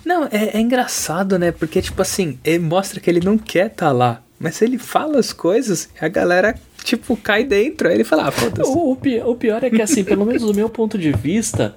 Não, 0.04 0.24
é, 0.24 0.56
é, 0.56 0.60
engraçado, 0.60 1.38
né? 1.38 1.52
Porque, 1.52 1.80
tipo 1.80 2.02
assim, 2.02 2.38
ele 2.44 2.58
mostra 2.58 3.00
que 3.00 3.08
ele 3.08 3.20
não 3.20 3.38
quer 3.38 3.66
estar 3.66 3.86
tá 3.86 3.92
lá. 3.92 4.22
Mas 4.40 4.62
ele 4.62 4.78
fala 4.78 5.18
as 5.18 5.34
coisas, 5.34 5.90
a 6.00 6.08
galera 6.08 6.54
tipo, 6.82 7.14
cai 7.16 7.44
dentro. 7.44 7.88
Aí 7.88 7.94
ele 7.94 8.04
fala, 8.04 8.28
ah, 8.28 8.30
foda-se. 8.30 8.70
O, 8.70 8.92
o, 8.92 9.34
pior 9.36 9.62
é 9.62 9.68
que, 9.68 9.82
assim, 9.82 10.02
pelo 10.02 10.24
menos 10.24 10.42
do 10.42 10.54
meu 10.54 10.70
ponto 10.70 10.96
de 10.96 11.12
vista, 11.12 11.76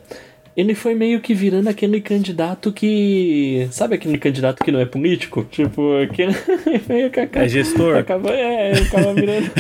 ele 0.56 0.74
foi 0.74 0.96
meio 0.96 1.20
que 1.20 1.34
virando 1.34 1.68
aquele 1.68 2.00
candidato 2.00 2.72
que. 2.72 3.68
Sabe 3.72 3.96
aquele 3.96 4.18
candidato 4.18 4.64
que 4.64 4.72
não 4.72 4.80
é 4.80 4.86
político? 4.86 5.46
Tipo, 5.52 6.02
aquele. 6.02 6.34
meio 6.88 7.10
que 7.10 7.20
acaba, 7.20 7.46
é 7.46 7.50
gestor? 7.50 7.98
Acaba, 7.98 8.30
é, 8.32 8.72
acaba 8.74 9.14
virando. 9.14 9.52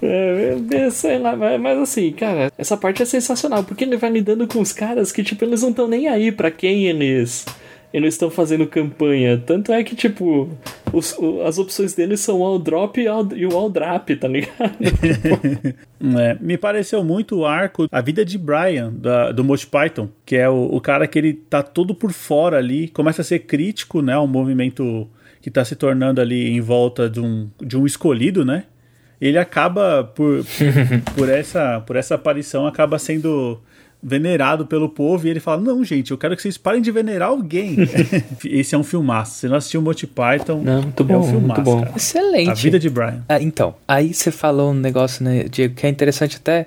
é, 0.02 0.90
sei 0.90 1.18
lá, 1.18 1.36
mas, 1.36 1.60
mas 1.60 1.78
assim, 1.78 2.12
cara, 2.12 2.50
essa 2.56 2.76
parte 2.76 3.02
é 3.02 3.06
sensacional, 3.06 3.62
porque 3.64 3.84
ele 3.84 3.96
vai 3.96 4.10
lidando 4.10 4.46
com 4.46 4.60
os 4.60 4.72
caras 4.72 5.12
que, 5.12 5.22
tipo, 5.22 5.44
eles 5.44 5.62
não 5.62 5.70
estão 5.70 5.86
nem 5.86 6.08
aí 6.08 6.32
para 6.32 6.50
quem 6.50 6.86
eles 6.86 7.44
eles 7.92 8.14
estão 8.14 8.30
fazendo 8.30 8.66
campanha. 8.66 9.36
Tanto 9.44 9.72
é 9.72 9.84
que, 9.84 9.94
tipo, 9.94 10.48
os, 10.92 11.16
o, 11.18 11.42
as 11.42 11.58
opções 11.58 11.94
deles 11.94 12.20
são 12.20 12.40
o 12.40 12.44
all 12.44 12.58
drop 12.58 13.00
e, 13.00 13.06
all, 13.06 13.28
e 13.34 13.46
o 13.46 13.56
all 13.56 13.68
drop, 13.68 14.16
tá 14.16 14.26
ligado? 14.26 14.72
é, 16.18 16.36
me 16.40 16.56
pareceu 16.56 17.04
muito 17.04 17.38
o 17.38 17.46
arco, 17.46 17.86
a 17.90 18.00
vida 18.00 18.24
de 18.24 18.38
Brian, 18.38 18.92
da, 18.92 19.30
do 19.30 19.44
Monty 19.44 19.66
Python, 19.66 20.08
que 20.24 20.36
é 20.36 20.48
o, 20.48 20.64
o, 20.72 20.80
cara 20.80 21.06
que 21.06 21.18
ele 21.18 21.34
tá 21.34 21.62
todo 21.62 21.94
por 21.94 22.12
fora 22.12 22.58
ali, 22.58 22.88
começa 22.88 23.20
a 23.20 23.24
ser 23.24 23.40
crítico, 23.40 24.00
né, 24.00 24.14
ao 24.14 24.26
movimento 24.26 25.08
que 25.40 25.50
tá 25.50 25.64
se 25.64 25.76
tornando 25.76 26.20
ali 26.20 26.50
em 26.50 26.60
volta 26.60 27.10
de 27.10 27.20
um, 27.20 27.50
de 27.60 27.76
um 27.76 27.84
escolhido, 27.84 28.44
né? 28.44 28.64
Ele 29.20 29.38
acaba, 29.38 30.04
por, 30.04 30.44
por, 31.14 31.28
essa, 31.28 31.80
por 31.80 31.96
essa 31.96 32.14
aparição, 32.14 32.66
acaba 32.66 32.98
sendo 32.98 33.60
venerado 34.02 34.66
pelo 34.66 34.88
povo 34.88 35.26
e 35.26 35.30
ele 35.30 35.38
fala: 35.40 35.60
Não, 35.60 35.84
gente, 35.84 36.10
eu 36.10 36.18
quero 36.18 36.34
que 36.34 36.42
vocês 36.42 36.58
parem 36.58 36.82
de 36.82 36.90
venerar 36.90 37.28
alguém. 37.28 37.76
Esse 38.44 38.74
é 38.74 38.78
um 38.78 38.82
filmaço. 38.82 39.34
Você 39.36 39.48
não 39.48 39.56
assistiu 39.56 39.80
o 39.80 39.84
Monty 39.84 40.06
Python? 40.06 40.60
Não, 40.62 40.82
muito 40.82 41.04
bom. 41.04 41.14
É 41.14 41.18
um 41.18 41.22
filmaço, 41.22 41.40
muito 41.40 41.62
bom. 41.62 41.82
Cara. 41.82 41.96
Excelente. 41.96 42.50
A 42.50 42.54
vida 42.54 42.78
de 42.78 42.90
Brian. 42.90 43.22
Ah, 43.28 43.40
então, 43.40 43.74
aí 43.86 44.12
você 44.12 44.30
falou 44.30 44.72
um 44.72 44.74
negócio, 44.74 45.24
né, 45.24 45.44
Diego, 45.44 45.74
que 45.74 45.86
é 45.86 45.88
interessante 45.88 46.36
até. 46.36 46.66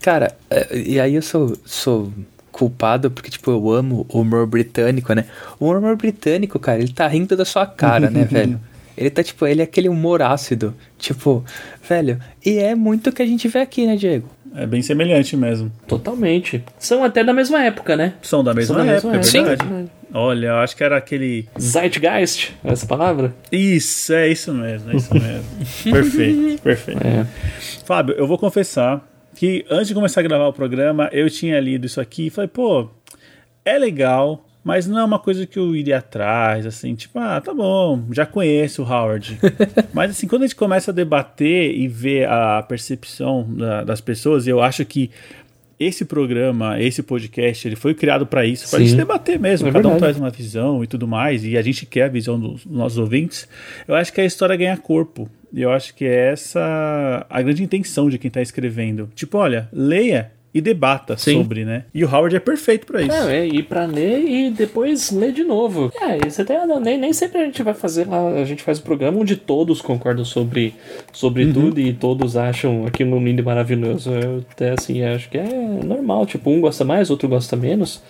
Cara, 0.00 0.36
é, 0.50 0.76
e 0.76 1.00
aí 1.00 1.14
eu 1.14 1.22
sou, 1.22 1.56
sou 1.64 2.12
culpado 2.50 3.10
porque, 3.10 3.30
tipo, 3.30 3.50
eu 3.50 3.70
amo 3.72 4.06
o 4.08 4.20
humor 4.20 4.46
britânico, 4.46 5.12
né? 5.14 5.24
O 5.58 5.70
humor 5.70 5.96
britânico, 5.96 6.58
cara, 6.58 6.80
ele 6.80 6.92
tá 6.92 7.08
rindo 7.08 7.36
da 7.36 7.44
sua 7.44 7.66
cara, 7.66 8.10
né, 8.10 8.24
velho? 8.30 8.60
Ele 8.96 9.10
tá, 9.10 9.22
tipo, 9.22 9.46
ele 9.46 9.62
é 9.62 9.64
aquele 9.64 9.88
humor 9.88 10.20
ácido. 10.22 10.74
Tipo, 10.98 11.44
velho, 11.88 12.20
e 12.44 12.58
é 12.58 12.74
muito 12.74 13.10
o 13.10 13.12
que 13.12 13.22
a 13.22 13.26
gente 13.26 13.48
vê 13.48 13.60
aqui, 13.60 13.86
né, 13.86 13.96
Diego? 13.96 14.28
É 14.54 14.66
bem 14.66 14.82
semelhante 14.82 15.36
mesmo. 15.36 15.72
Totalmente. 15.86 16.62
São 16.78 17.02
até 17.02 17.24
da 17.24 17.32
mesma 17.32 17.64
época, 17.64 17.96
né? 17.96 18.14
São 18.22 18.44
da 18.44 18.52
mesma, 18.52 18.74
São 18.76 18.84
da 18.86 18.92
época, 18.92 19.16
mesma 19.16 19.38
época, 19.38 19.38
é 19.38 19.56
verdade. 19.56 19.82
Sim. 19.82 19.90
Olha, 20.14 20.46
eu 20.48 20.56
acho 20.56 20.76
que 20.76 20.84
era 20.84 20.96
aquele. 20.98 21.48
Zeitgeist, 21.58 22.52
essa 22.62 22.86
palavra? 22.86 23.34
Isso, 23.50 24.12
é 24.12 24.28
isso 24.28 24.52
mesmo, 24.52 24.90
é 24.92 24.96
isso 24.96 25.08
mesmo. 25.14 25.44
perfeito, 25.90 26.62
perfeito. 26.62 27.00
É. 27.06 27.26
Fábio, 27.86 28.14
eu 28.16 28.26
vou 28.26 28.36
confessar 28.36 29.02
que 29.34 29.64
antes 29.70 29.88
de 29.88 29.94
começar 29.94 30.20
a 30.20 30.22
gravar 30.22 30.46
o 30.48 30.52
programa, 30.52 31.08
eu 31.12 31.30
tinha 31.30 31.58
lido 31.58 31.86
isso 31.86 32.00
aqui 32.00 32.26
e 32.26 32.30
falei, 32.30 32.48
pô, 32.48 32.90
é 33.64 33.78
legal, 33.78 34.46
mas 34.64 34.86
não 34.86 34.98
é 34.98 35.04
uma 35.04 35.18
coisa 35.18 35.46
que 35.46 35.58
eu 35.58 35.74
iria 35.74 35.98
atrás, 35.98 36.66
assim, 36.66 36.94
tipo, 36.94 37.18
ah, 37.18 37.40
tá 37.40 37.52
bom, 37.52 38.04
já 38.12 38.24
conheço 38.24 38.82
o 38.82 38.86
Howard. 38.86 39.38
mas 39.92 40.12
assim, 40.12 40.26
quando 40.26 40.42
a 40.42 40.46
gente 40.46 40.56
começa 40.56 40.90
a 40.90 40.94
debater 40.94 41.76
e 41.76 41.88
ver 41.88 42.28
a 42.28 42.62
percepção 42.62 43.46
da, 43.48 43.84
das 43.84 44.00
pessoas, 44.00 44.46
eu 44.46 44.62
acho 44.62 44.84
que 44.84 45.10
esse 45.78 46.04
programa, 46.04 46.80
esse 46.80 47.02
podcast, 47.02 47.66
ele 47.66 47.74
foi 47.74 47.94
criado 47.94 48.24
para 48.24 48.44
isso, 48.44 48.70
para 48.70 48.78
a 48.78 48.82
gente 48.82 48.94
debater 48.94 49.38
mesmo. 49.38 49.66
É 49.66 49.72
Cada 49.72 49.82
verdade. 49.82 49.96
um 49.96 49.98
traz 49.98 50.16
uma 50.16 50.30
visão 50.30 50.84
e 50.84 50.86
tudo 50.86 51.08
mais, 51.08 51.44
e 51.44 51.56
a 51.56 51.62
gente 51.62 51.84
quer 51.86 52.04
a 52.04 52.08
visão 52.08 52.38
dos 52.38 52.64
nossos 52.64 52.98
ouvintes. 52.98 53.48
Eu 53.86 53.96
acho 53.96 54.12
que 54.12 54.20
a 54.20 54.24
história 54.24 54.56
ganha 54.56 54.76
corpo. 54.76 55.28
E 55.52 55.60
eu 55.60 55.70
acho 55.70 55.94
que 55.94 56.04
é 56.04 56.30
essa 56.30 57.26
a 57.28 57.42
grande 57.42 57.62
intenção 57.62 58.08
de 58.08 58.16
quem 58.16 58.28
está 58.28 58.40
escrevendo. 58.40 59.10
Tipo, 59.14 59.38
olha, 59.38 59.68
leia 59.72 60.32
e 60.54 60.60
debata 60.60 61.16
Sim. 61.16 61.34
sobre, 61.34 61.64
né? 61.64 61.84
E 61.94 62.04
o 62.04 62.08
Howard 62.08 62.36
é 62.36 62.40
perfeito 62.40 62.86
para 62.86 63.00
isso. 63.00 63.16
É, 63.28 63.38
é 63.38 63.46
ir 63.46 63.62
para 63.62 63.86
ler 63.86 64.22
e 64.24 64.50
depois 64.50 65.10
ler 65.10 65.32
de 65.32 65.44
novo. 65.44 65.90
É, 66.00 66.18
você 66.28 66.44
tem, 66.44 66.56
nem, 66.80 66.98
nem 66.98 67.12
sempre 67.12 67.38
a 67.38 67.44
gente 67.44 67.62
vai 67.62 67.74
fazer 67.74 68.06
lá, 68.06 68.28
a 68.28 68.44
gente 68.44 68.62
faz 68.62 68.78
um 68.78 68.82
programa 68.82 69.18
onde 69.18 69.36
todos 69.36 69.80
concordam 69.80 70.24
sobre, 70.24 70.74
sobre 71.12 71.44
uhum. 71.46 71.52
tudo 71.52 71.80
e 71.80 71.92
todos 71.92 72.36
acham 72.36 72.86
aquilo 72.86 73.18
lindo 73.18 73.40
e 73.40 73.44
maravilhoso. 73.44 74.10
Eu 74.10 74.44
até 74.50 74.72
assim, 74.72 75.02
acho 75.02 75.30
que 75.30 75.38
é 75.38 75.48
normal, 75.84 76.26
tipo, 76.26 76.50
um 76.50 76.60
gosta 76.60 76.84
mais, 76.84 77.10
outro 77.10 77.28
gosta 77.28 77.56
menos. 77.56 78.02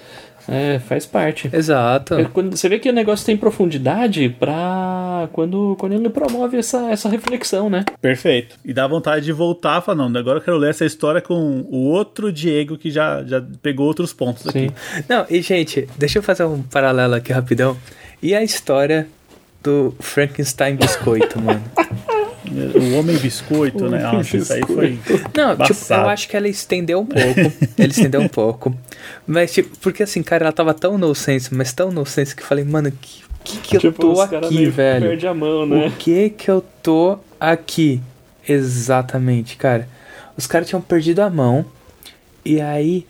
É, 0.49 0.79
faz 0.79 1.07
parte. 1.07 1.51
Exato. 1.53 2.15
É, 2.15 2.25
quando 2.25 2.57
você 2.57 2.69
vê 2.69 2.79
que 2.79 2.89
o 2.89 2.93
negócio 2.93 3.25
tem 3.25 3.37
profundidade 3.37 4.29
pra 4.29 5.29
quando, 5.33 5.77
quando 5.79 5.93
ele 5.93 6.09
promove 6.11 6.57
essa, 6.57 6.91
essa 6.91 7.09
reflexão, 7.09 7.71
né? 7.71 7.85
Perfeito. 8.01 8.57
E 8.65 8.73
dá 8.73 8.87
vontade 8.87 9.25
de 9.25 9.33
voltar 9.33 9.81
e 9.81 9.85
falar, 9.85 10.09
não, 10.09 10.21
agora 10.21 10.39
eu 10.39 10.43
quero 10.43 10.57
ler 10.57 10.71
essa 10.71 10.85
história 10.85 11.21
com 11.21 11.65
o 11.71 11.89
outro 11.89 12.33
Diego 12.33 12.77
que 12.77 12.91
já, 12.91 13.23
já 13.25 13.43
pegou 13.63 13.87
outros 13.87 14.13
pontos 14.13 14.43
Sim. 14.43 14.49
aqui. 14.49 14.71
Não, 15.09 15.27
e 15.31 15.41
gente, 15.41 15.89
deixa 15.97 16.19
eu 16.19 16.23
fazer 16.23 16.45
um 16.45 16.63
paralelo 16.63 17.15
aqui 17.15 17.33
rapidão. 17.33 17.77
E 18.23 18.35
a 18.35 18.43
história 18.43 19.09
do 19.63 19.95
Frankenstein 20.01 20.77
Biscoito, 20.77 21.41
mano? 21.41 21.63
O 22.51 22.99
Homem 22.99 23.17
Biscoito, 23.19 23.89
né? 23.89 24.01
Nossa, 24.03 24.37
isso 24.37 24.53
aí 24.53 24.63
foi. 24.67 24.99
Não, 25.37 25.57
tipo, 25.57 25.93
eu 25.93 26.09
acho 26.09 26.29
que 26.29 26.37
ela 26.37 26.49
estendeu 26.49 27.01
um 27.01 27.07
pouco. 27.07 27.53
Ele 27.79 27.91
estendeu 27.91 28.21
um 28.21 28.29
pouco. 28.29 28.77
Mas, 29.27 29.53
tipo, 29.53 29.77
porque 29.79 30.03
assim, 30.03 30.23
cara, 30.23 30.47
ela 30.47 30.53
tava 30.53 30.75
tão 30.75 30.99
no 30.99 31.15
sense, 31.15 31.55
mas 31.55 31.73
tão 31.73 31.91
no 31.93 32.05
sense 32.05 32.35
que 32.35 32.43
eu 32.43 32.47
falei, 32.47 32.65
mano, 32.65 32.91
que 32.91 33.23
que, 33.45 33.59
que 33.59 33.79
tipo, 33.79 33.87
eu 33.87 34.15
tô 34.15 34.21
aqui, 34.21 34.67
velho? 34.67 35.09
Perde 35.09 35.27
a 35.27 35.35
mão, 35.35 35.67
né? 35.67 35.87
O 35.87 35.91
que 35.93 36.31
que 36.31 36.51
eu 36.51 36.65
tô 36.83 37.19
aqui? 37.39 38.01
Exatamente, 38.49 39.57
cara. 39.57 39.89
Os 40.37 40.47
caras 40.47 40.69
tinham 40.69 40.81
perdido 40.81 41.21
a 41.21 41.31
mão. 41.31 41.65
E 42.45 42.61
aí, 42.61 43.07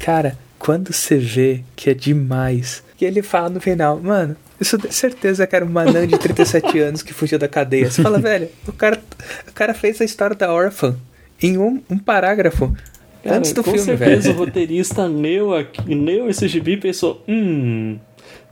cara, 0.00 0.36
quando 0.58 0.92
você 0.92 1.16
vê 1.16 1.62
que 1.74 1.90
é 1.90 1.94
demais, 1.94 2.82
que 2.96 3.04
ele 3.04 3.22
fala 3.22 3.48
no 3.48 3.60
final, 3.60 3.98
mano, 4.00 4.36
isso 4.60 4.78
de 4.78 4.92
certeza 4.94 5.46
que 5.46 5.54
era 5.54 5.64
um 5.64 5.68
manã 5.68 6.06
de 6.06 6.16
37 6.18 6.78
anos 6.78 7.02
que 7.02 7.12
fugiu 7.12 7.38
da 7.38 7.48
cadeia. 7.48 7.90
Você 7.90 8.02
fala, 8.02 8.18
velho, 8.18 8.48
o 8.66 8.72
cara, 8.72 9.00
o 9.48 9.52
cara 9.52 9.74
fez 9.74 10.00
a 10.00 10.04
história 10.04 10.34
da 10.34 10.52
órfã 10.52 10.96
em 11.42 11.58
um, 11.58 11.82
um 11.90 11.98
parágrafo. 11.98 12.74
Cara, 13.22 13.38
antes 13.38 13.52
do 13.52 13.62
com 13.62 13.72
filme, 13.72 13.84
certeza 13.84 14.28
velho. 14.28 14.34
o 14.34 14.38
roteirista 14.38 15.04
leu, 15.04 15.54
aqui, 15.54 15.94
leu 15.94 16.28
esse 16.28 16.46
gibi 16.48 16.72
e 16.72 16.76
pensou, 16.76 17.22
hum, 17.28 17.98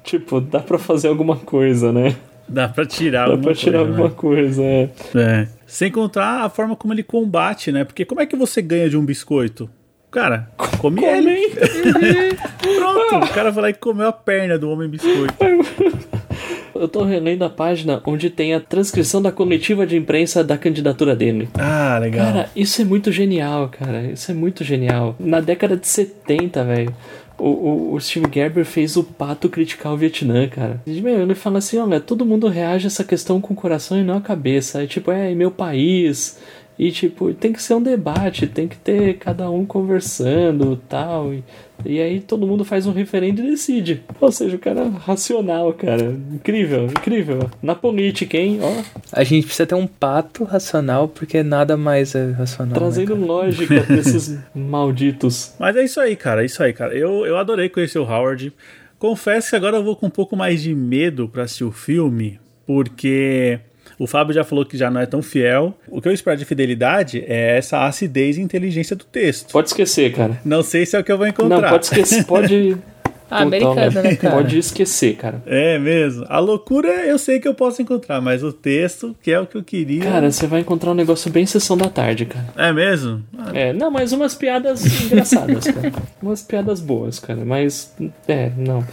tipo, 0.02 0.40
dá 0.40 0.60
pra 0.60 0.78
fazer 0.78 1.08
alguma 1.08 1.36
coisa, 1.36 1.92
né? 1.92 2.16
Dá 2.46 2.68
pra 2.68 2.84
tirar 2.84 3.26
dá 3.26 3.32
alguma 3.32 3.42
pra 3.44 3.54
tirar 3.54 3.78
coisa, 3.78 3.90
alguma 3.90 4.08
né? 4.08 4.14
coisa, 4.14 4.62
é. 4.62 4.90
é. 5.14 5.48
Sem 5.66 5.90
contar 5.90 6.44
a 6.44 6.50
forma 6.50 6.76
como 6.76 6.92
ele 6.92 7.02
combate, 7.02 7.72
né? 7.72 7.84
Porque 7.84 8.04
como 8.04 8.20
é 8.20 8.26
que 8.26 8.36
você 8.36 8.60
ganha 8.60 8.90
de 8.90 8.96
um 8.96 9.04
biscoito? 9.04 9.70
Cara, 10.14 10.48
come 10.78 11.04
ele. 11.04 11.50
Pronto, 12.62 13.16
o 13.16 13.34
cara 13.34 13.50
vai 13.50 13.62
lá 13.62 13.70
e 13.70 13.74
comeu 13.74 14.06
a 14.06 14.12
perna 14.12 14.56
do 14.56 14.70
homem 14.70 14.88
biscoito. 14.88 15.34
Eu 16.72 16.86
tô 16.86 17.02
relendo 17.02 17.44
a 17.44 17.50
página 17.50 18.00
onde 18.06 18.30
tem 18.30 18.54
a 18.54 18.60
transcrição 18.60 19.20
da 19.20 19.32
coletiva 19.32 19.84
de 19.84 19.96
imprensa 19.96 20.44
da 20.44 20.56
candidatura 20.56 21.16
dele. 21.16 21.48
Ah, 21.54 21.98
legal. 22.00 22.26
Cara, 22.26 22.50
isso 22.54 22.80
é 22.80 22.84
muito 22.84 23.10
genial, 23.10 23.68
cara. 23.68 24.02
Isso 24.04 24.30
é 24.30 24.34
muito 24.34 24.62
genial. 24.62 25.16
Na 25.18 25.40
década 25.40 25.76
de 25.76 25.86
70, 25.88 26.62
velho. 26.62 26.94
O, 27.36 27.48
o, 27.48 27.94
o, 27.94 28.00
Steve 28.00 28.28
Gerber 28.32 28.64
fez 28.64 28.96
o 28.96 29.02
pato 29.02 29.48
criticar 29.48 29.92
o 29.92 29.96
Vietnã, 29.96 30.46
cara. 30.48 30.80
Meu, 30.86 31.22
ele 31.22 31.34
fala 31.34 31.58
assim: 31.58 31.78
olha, 31.78 31.98
todo 31.98 32.24
mundo 32.24 32.46
reage 32.46 32.86
a 32.86 32.88
essa 32.88 33.02
questão 33.02 33.40
com 33.40 33.52
o 33.52 33.56
coração 33.56 33.98
e 33.98 34.04
não 34.04 34.18
a 34.18 34.20
cabeça. 34.20 34.84
É 34.84 34.86
tipo, 34.86 35.10
é 35.10 35.34
meu 35.34 35.50
país. 35.50 36.38
E 36.76 36.90
tipo, 36.90 37.32
tem 37.32 37.52
que 37.52 37.62
ser 37.62 37.74
um 37.74 37.82
debate, 37.82 38.48
tem 38.48 38.66
que 38.66 38.76
ter 38.76 39.14
cada 39.18 39.48
um 39.48 39.64
conversando 39.64 40.76
tal. 40.88 41.32
E, 41.32 41.44
e 41.84 42.00
aí 42.00 42.20
todo 42.20 42.46
mundo 42.46 42.64
faz 42.64 42.84
um 42.86 42.92
referendo 42.92 43.40
e 43.40 43.50
decide. 43.50 44.02
Ou 44.20 44.32
seja, 44.32 44.56
o 44.56 44.58
cara 44.58 44.80
é 44.80 44.88
racional, 44.88 45.72
cara. 45.72 46.16
Incrível, 46.32 46.86
incrível. 46.86 47.48
Na 47.62 47.76
política, 47.76 48.36
hein? 48.36 48.58
Ó. 48.60 48.82
A 49.12 49.22
gente 49.22 49.46
precisa 49.46 49.66
ter 49.66 49.76
um 49.76 49.86
pato 49.86 50.42
racional, 50.42 51.06
porque 51.06 51.44
nada 51.44 51.76
mais 51.76 52.14
é 52.16 52.32
racional. 52.32 52.74
Trazendo 52.74 53.16
né, 53.16 53.24
lógica 53.24 53.82
pra 53.82 53.94
esses 53.96 54.36
malditos. 54.52 55.54
Mas 55.60 55.76
é 55.76 55.84
isso 55.84 56.00
aí, 56.00 56.16
cara. 56.16 56.42
É 56.42 56.46
isso 56.46 56.60
aí, 56.60 56.72
cara. 56.72 56.92
Eu, 56.92 57.24
eu 57.24 57.36
adorei 57.36 57.68
conhecer 57.68 58.00
o 58.00 58.04
Howard. 58.04 58.52
Confesso 58.98 59.50
que 59.50 59.56
agora 59.56 59.76
eu 59.76 59.84
vou 59.84 59.94
com 59.94 60.06
um 60.06 60.10
pouco 60.10 60.36
mais 60.36 60.60
de 60.62 60.74
medo 60.74 61.28
pra 61.28 61.44
assistir 61.44 61.64
o 61.64 61.70
filme, 61.70 62.40
porque 62.66 63.60
o 63.98 64.06
Fábio 64.06 64.34
já 64.34 64.44
falou 64.44 64.64
que 64.64 64.76
já 64.76 64.90
não 64.90 65.00
é 65.00 65.06
tão 65.06 65.22
fiel. 65.22 65.76
O 65.88 66.00
que 66.00 66.08
eu 66.08 66.12
espero 66.12 66.36
de 66.36 66.44
fidelidade 66.44 67.24
é 67.26 67.56
essa 67.56 67.84
acidez 67.86 68.36
e 68.36 68.40
inteligência 68.40 68.96
do 68.96 69.04
texto. 69.04 69.52
Pode 69.52 69.68
esquecer, 69.68 70.12
cara. 70.12 70.40
Não 70.44 70.62
sei 70.62 70.86
se 70.86 70.96
é 70.96 71.00
o 71.00 71.04
que 71.04 71.12
eu 71.12 71.18
vou 71.18 71.26
encontrar. 71.26 71.60
Não, 71.60 71.68
pode 71.68 71.84
esquecer. 71.86 72.24
Pode. 72.24 72.76
Ah, 73.30 73.42
americano, 73.42 74.02
né, 74.02 74.16
cara? 74.16 74.36
Pode 74.36 74.58
esquecer, 74.58 75.16
cara. 75.16 75.42
É 75.46 75.78
mesmo. 75.78 76.24
A 76.28 76.38
loucura 76.38 76.88
eu 77.06 77.18
sei 77.18 77.40
que 77.40 77.48
eu 77.48 77.54
posso 77.54 77.80
encontrar, 77.80 78.20
mas 78.20 78.42
o 78.42 78.52
texto, 78.52 79.16
que 79.22 79.30
é 79.30 79.40
o 79.40 79.46
que 79.46 79.56
eu 79.56 79.62
queria. 79.62 80.02
Cara, 80.02 80.30
você 80.30 80.46
vai 80.46 80.60
encontrar 80.60 80.90
um 80.90 80.94
negócio 80.94 81.30
bem 81.30 81.46
sessão 81.46 81.76
da 81.76 81.88
tarde, 81.88 82.26
cara. 82.26 82.46
É 82.56 82.72
mesmo? 82.72 83.22
Ah. 83.36 83.50
É, 83.54 83.72
não, 83.72 83.90
mas 83.90 84.12
umas 84.12 84.34
piadas 84.34 84.84
engraçadas, 85.02 85.64
cara. 85.64 85.92
Umas 86.22 86.42
piadas 86.42 86.80
boas, 86.80 87.18
cara. 87.18 87.44
Mas, 87.44 87.94
é, 88.28 88.50
não. 88.56 88.84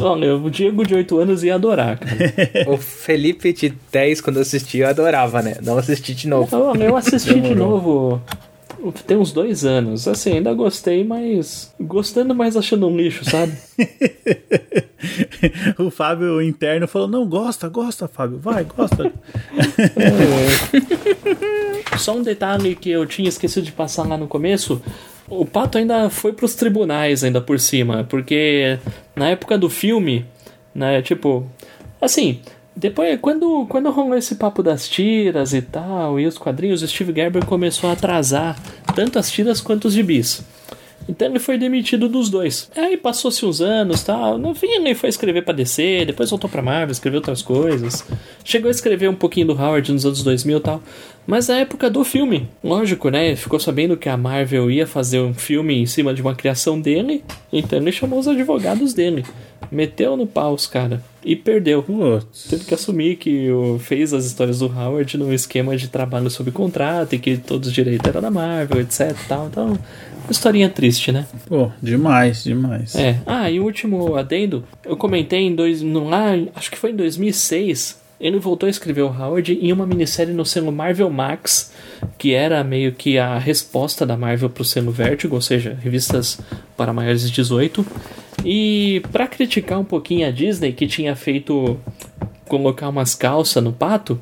Olha, 0.00 0.36
o 0.36 0.50
Diego 0.50 0.84
de 0.84 0.94
8 0.94 1.18
anos 1.18 1.44
ia 1.44 1.54
adorar, 1.54 1.98
cara. 1.98 2.16
o 2.68 2.76
Felipe 2.76 3.52
de 3.52 3.74
10, 3.92 4.20
quando 4.20 4.36
eu 4.36 4.42
assisti, 4.42 4.78
eu 4.78 4.88
adorava, 4.88 5.42
né? 5.42 5.56
Não 5.62 5.78
assisti 5.78 6.14
de 6.14 6.28
novo. 6.28 6.56
Não, 6.56 6.74
eu 6.74 6.96
assisti 6.96 7.40
de 7.40 7.54
novo 7.54 8.20
tem 9.06 9.16
uns 9.16 9.32
dois 9.32 9.64
anos. 9.64 10.08
Assim, 10.08 10.34
ainda 10.34 10.52
gostei, 10.54 11.04
mas. 11.04 11.74
Gostando, 11.80 12.34
mas 12.34 12.56
achando 12.56 12.88
um 12.88 12.96
lixo, 12.96 13.24
sabe? 13.24 13.52
o 15.78 15.90
Fábio 15.90 16.40
interno 16.40 16.88
falou: 16.88 17.08
não, 17.08 17.28
gosta, 17.28 17.68
gosta, 17.68 18.08
Fábio, 18.08 18.38
vai, 18.38 18.64
gosta. 18.64 19.12
é. 19.96 21.96
Só 21.98 22.16
um 22.16 22.22
detalhe 22.22 22.74
que 22.74 22.90
eu 22.90 23.04
tinha 23.04 23.28
esquecido 23.28 23.64
de 23.64 23.72
passar 23.72 24.06
lá 24.06 24.16
no 24.16 24.26
começo. 24.26 24.80
O 25.28 25.44
Pato 25.44 25.78
ainda 25.78 26.10
foi 26.10 26.32
pros 26.32 26.54
tribunais, 26.54 27.22
ainda 27.22 27.40
por 27.40 27.60
cima, 27.60 28.04
porque 28.08 28.78
na 29.14 29.28
época 29.28 29.58
do 29.58 29.68
filme, 29.68 30.24
né, 30.74 31.02
tipo. 31.02 31.46
Assim, 32.00 32.40
depois, 32.74 33.18
quando, 33.20 33.66
quando 33.68 33.90
rolou 33.90 34.16
esse 34.16 34.36
papo 34.36 34.62
das 34.62 34.88
tiras 34.88 35.52
e 35.52 35.60
tal, 35.60 36.18
e 36.18 36.26
os 36.26 36.38
quadrinhos, 36.38 36.82
o 36.82 36.88
Steve 36.88 37.12
Gerber 37.12 37.44
começou 37.44 37.90
a 37.90 37.92
atrasar 37.92 38.58
tanto 38.94 39.18
as 39.18 39.30
tiras 39.30 39.60
quanto 39.60 39.86
os 39.86 39.94
gibis. 39.94 40.42
Então 41.08 41.28
ele 41.28 41.40
foi 41.40 41.58
demitido 41.58 42.08
dos 42.08 42.30
dois. 42.30 42.70
Aí 42.76 42.96
passou-se 42.96 43.44
uns 43.44 43.60
anos 43.60 44.02
tal. 44.04 44.38
No 44.38 44.54
fim 44.54 44.68
ele 44.68 44.94
foi 44.94 45.08
escrever 45.08 45.42
pra 45.42 45.52
DC, 45.52 46.04
depois 46.06 46.30
voltou 46.30 46.48
pra 46.48 46.62
Marvel, 46.62 46.92
escreveu 46.92 47.18
outras 47.18 47.42
coisas. 47.42 48.04
Chegou 48.44 48.68
a 48.68 48.70
escrever 48.70 49.08
um 49.08 49.14
pouquinho 49.14 49.48
do 49.48 49.52
Howard 49.54 49.92
nos 49.92 50.06
anos 50.06 50.22
2000 50.22 50.58
e 50.58 50.60
tal. 50.60 50.82
Mas 51.26 51.48
na 51.48 51.58
época 51.58 51.88
do 51.88 52.02
filme, 52.02 52.48
lógico, 52.62 53.08
né? 53.08 53.36
Ficou 53.36 53.60
sabendo 53.60 53.96
que 53.96 54.08
a 54.08 54.16
Marvel 54.16 54.70
ia 54.70 54.86
fazer 54.86 55.20
um 55.20 55.34
filme 55.34 55.80
em 55.80 55.86
cima 55.86 56.12
de 56.12 56.22
uma 56.22 56.34
criação 56.34 56.80
dele. 56.80 57.24
Então 57.52 57.78
ele 57.78 57.92
chamou 57.92 58.18
os 58.18 58.26
advogados 58.26 58.92
dele. 58.92 59.24
Meteu 59.70 60.16
no 60.16 60.26
pau 60.26 60.54
os 60.54 60.66
cara. 60.66 61.02
E 61.24 61.36
perdeu. 61.36 61.82
Putz. 61.82 62.48
Teve 62.48 62.64
que 62.64 62.74
assumir 62.74 63.16
que 63.16 63.48
fez 63.78 64.12
as 64.12 64.24
histórias 64.24 64.58
do 64.58 64.66
Howard 64.66 65.16
no 65.16 65.32
esquema 65.32 65.76
de 65.76 65.88
trabalho 65.88 66.30
sob 66.30 66.50
contrato 66.50 67.14
e 67.14 67.18
que 67.18 67.36
todos 67.36 67.68
os 67.68 67.74
direitos 67.74 68.08
eram 68.08 68.20
da 68.20 68.30
Marvel, 68.30 68.80
etc. 68.80 69.14
Tal. 69.28 69.46
Então, 69.46 69.78
historinha 70.28 70.68
triste, 70.68 71.12
né? 71.12 71.26
Pô, 71.46 71.70
demais, 71.80 72.42
demais. 72.42 72.94
É. 72.96 73.20
Ah, 73.26 73.50
e 73.50 73.60
o 73.60 73.64
último 73.64 74.16
adendo, 74.16 74.64
eu 74.84 74.96
comentei 74.96 75.40
em 75.40 75.54
dois, 75.54 75.82
no, 75.82 76.08
lá, 76.08 76.30
acho 76.54 76.70
que 76.70 76.78
foi 76.78 76.90
em 76.90 76.96
2006, 76.96 78.00
ele 78.20 78.38
voltou 78.38 78.66
a 78.66 78.70
escrever 78.70 79.02
o 79.02 79.08
Howard 79.08 79.58
em 79.60 79.72
uma 79.72 79.86
minissérie 79.86 80.34
no 80.34 80.44
selo 80.44 80.70
Marvel 80.70 81.08
Max, 81.08 81.72
que 82.18 82.34
era 82.34 82.62
meio 82.62 82.92
que 82.92 83.18
a 83.18 83.38
resposta 83.38 84.04
da 84.04 84.16
Marvel 84.16 84.50
pro 84.50 84.64
selo 84.64 84.92
Vertigo, 84.92 85.34
ou 85.34 85.40
seja, 85.40 85.76
revistas 85.80 86.38
para 86.76 86.92
maiores 86.92 87.22
de 87.22 87.32
18. 87.32 87.84
E 88.44 89.02
para 89.10 89.26
criticar 89.26 89.78
um 89.78 89.84
pouquinho 89.84 90.28
a 90.28 90.30
Disney, 90.30 90.72
que 90.72 90.86
tinha 90.86 91.16
feito 91.16 91.78
colocar 92.46 92.88
umas 92.88 93.14
calças 93.14 93.62
no 93.62 93.72
pato, 93.72 94.20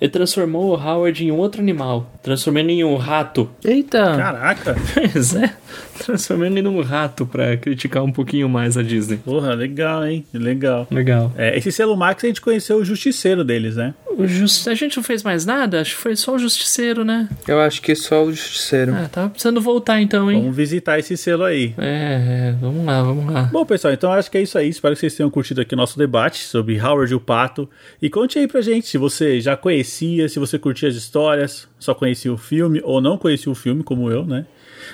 ele 0.00 0.10
transformou 0.10 0.70
o 0.70 0.74
Howard 0.74 1.24
em 1.24 1.30
um 1.30 1.36
outro 1.36 1.60
animal, 1.60 2.10
transformando 2.22 2.70
em 2.70 2.82
um 2.82 2.96
rato. 2.96 3.48
Eita! 3.64 4.16
Caraca! 4.16 4.76
Pois 5.12 5.34
é, 5.34 5.54
transformando 5.98 6.58
em 6.58 6.66
um 6.66 6.80
rato 6.82 7.26
pra 7.26 7.56
criticar 7.56 8.02
um 8.02 8.12
pouquinho 8.12 8.48
mais 8.48 8.76
a 8.76 8.82
Disney. 8.82 9.18
Porra, 9.18 9.54
legal, 9.54 10.06
hein? 10.06 10.24
Legal. 10.32 10.86
Legal. 10.90 11.32
É, 11.36 11.56
esse 11.56 11.70
selo 11.72 11.96
Max 11.96 12.24
a 12.24 12.26
gente 12.26 12.40
conheceu 12.40 12.78
o 12.78 12.84
justiceiro 12.84 13.44
deles, 13.44 13.76
né? 13.76 13.94
O 14.20 14.26
just... 14.26 14.66
A 14.68 14.74
gente 14.74 14.96
não 14.96 15.04
fez 15.04 15.22
mais 15.22 15.46
nada? 15.46 15.80
Acho 15.80 15.94
que 15.96 16.02
foi 16.02 16.16
só 16.16 16.34
o 16.34 16.38
Justiceiro, 16.38 17.04
né? 17.04 17.28
Eu 17.48 17.60
acho 17.60 17.80
que 17.80 17.94
só 17.94 18.24
o 18.24 18.32
Justiceiro. 18.32 18.94
Ah, 18.94 19.08
tava 19.08 19.30
precisando 19.30 19.60
voltar 19.60 20.00
então, 20.00 20.30
hein? 20.30 20.40
Vamos 20.40 20.56
visitar 20.56 20.98
esse 20.98 21.16
selo 21.16 21.44
aí. 21.44 21.74
É, 21.78 22.50
é, 22.50 22.56
vamos 22.60 22.84
lá, 22.84 23.02
vamos 23.02 23.32
lá. 23.32 23.44
Bom, 23.44 23.64
pessoal, 23.64 23.94
então 23.94 24.12
acho 24.12 24.30
que 24.30 24.36
é 24.36 24.42
isso 24.42 24.58
aí. 24.58 24.68
Espero 24.68 24.94
que 24.94 25.00
vocês 25.00 25.14
tenham 25.14 25.30
curtido 25.30 25.60
aqui 25.60 25.74
o 25.74 25.76
nosso 25.76 25.98
debate 25.98 26.44
sobre 26.44 26.78
Howard 26.78 27.12
e 27.12 27.16
o 27.16 27.20
Pato. 27.20 27.68
E 28.02 28.10
conte 28.10 28.38
aí 28.38 28.46
pra 28.46 28.60
gente 28.60 28.88
se 28.88 28.98
você 28.98 29.40
já 29.40 29.56
conhecia, 29.56 30.28
se 30.28 30.38
você 30.38 30.58
curtia 30.58 30.88
as 30.88 30.96
histórias, 30.96 31.68
só 31.78 31.94
conhecia 31.94 32.32
o 32.32 32.36
filme 32.36 32.80
ou 32.84 33.00
não 33.00 33.16
conhecia 33.16 33.50
o 33.50 33.54
filme, 33.54 33.82
como 33.82 34.10
eu, 34.10 34.26
né? 34.26 34.44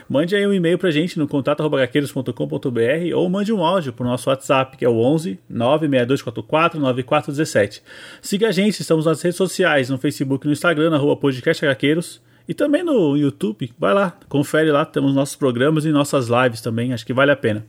Mande 0.08 0.34
aí 0.36 0.46
um 0.46 0.52
e-mail 0.52 0.78
pra 0.78 0.90
gente 0.90 1.18
no 1.18 1.26
contato.gaqueiros.com.br 1.26 3.14
ou 3.14 3.28
mande 3.28 3.52
um 3.52 3.64
áudio 3.64 3.92
pro 3.92 4.04
nosso 4.04 4.28
WhatsApp, 4.30 4.76
que 4.76 4.84
é 4.84 4.88
o 4.88 4.98
11 4.98 5.38
96244 5.48 6.80
9417. 6.80 7.82
Siga 8.20 8.48
a 8.48 8.52
gente, 8.52 8.80
estamos 8.80 9.06
nas 9.06 9.20
redes 9.22 9.36
sociais, 9.36 9.90
no 9.90 9.98
Facebook 9.98 10.46
e 10.46 10.48
no 10.48 10.52
Instagram, 10.52 10.90
na 10.90 10.98
rua 10.98 11.16
Podcast 11.16 11.64
Gaqueiros. 11.64 12.20
E 12.48 12.54
também 12.54 12.84
no 12.84 13.16
YouTube, 13.16 13.72
vai 13.78 13.92
lá, 13.92 14.16
confere 14.28 14.70
lá, 14.70 14.84
temos 14.84 15.14
nossos 15.14 15.34
programas 15.34 15.84
e 15.84 15.90
nossas 15.90 16.28
lives 16.28 16.60
também, 16.60 16.92
acho 16.92 17.04
que 17.04 17.12
vale 17.12 17.32
a 17.32 17.36
pena. 17.36 17.64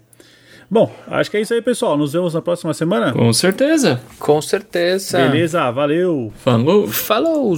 Bom, 0.69 0.93
acho 1.07 1.31
que 1.31 1.37
é 1.37 1.41
isso 1.41 1.53
aí, 1.53 1.61
pessoal. 1.61 1.97
Nos 1.97 2.11
vemos 2.11 2.33
na 2.33 2.41
próxima 2.41 2.73
semana? 2.73 3.13
Com 3.13 3.31
certeza. 3.31 4.01
Com 4.19 4.41
certeza. 4.41 5.17
Beleza, 5.17 5.71
valeu. 5.71 6.31
Falou. 6.35 6.87
Falou. 6.87 7.57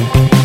you 0.00 0.39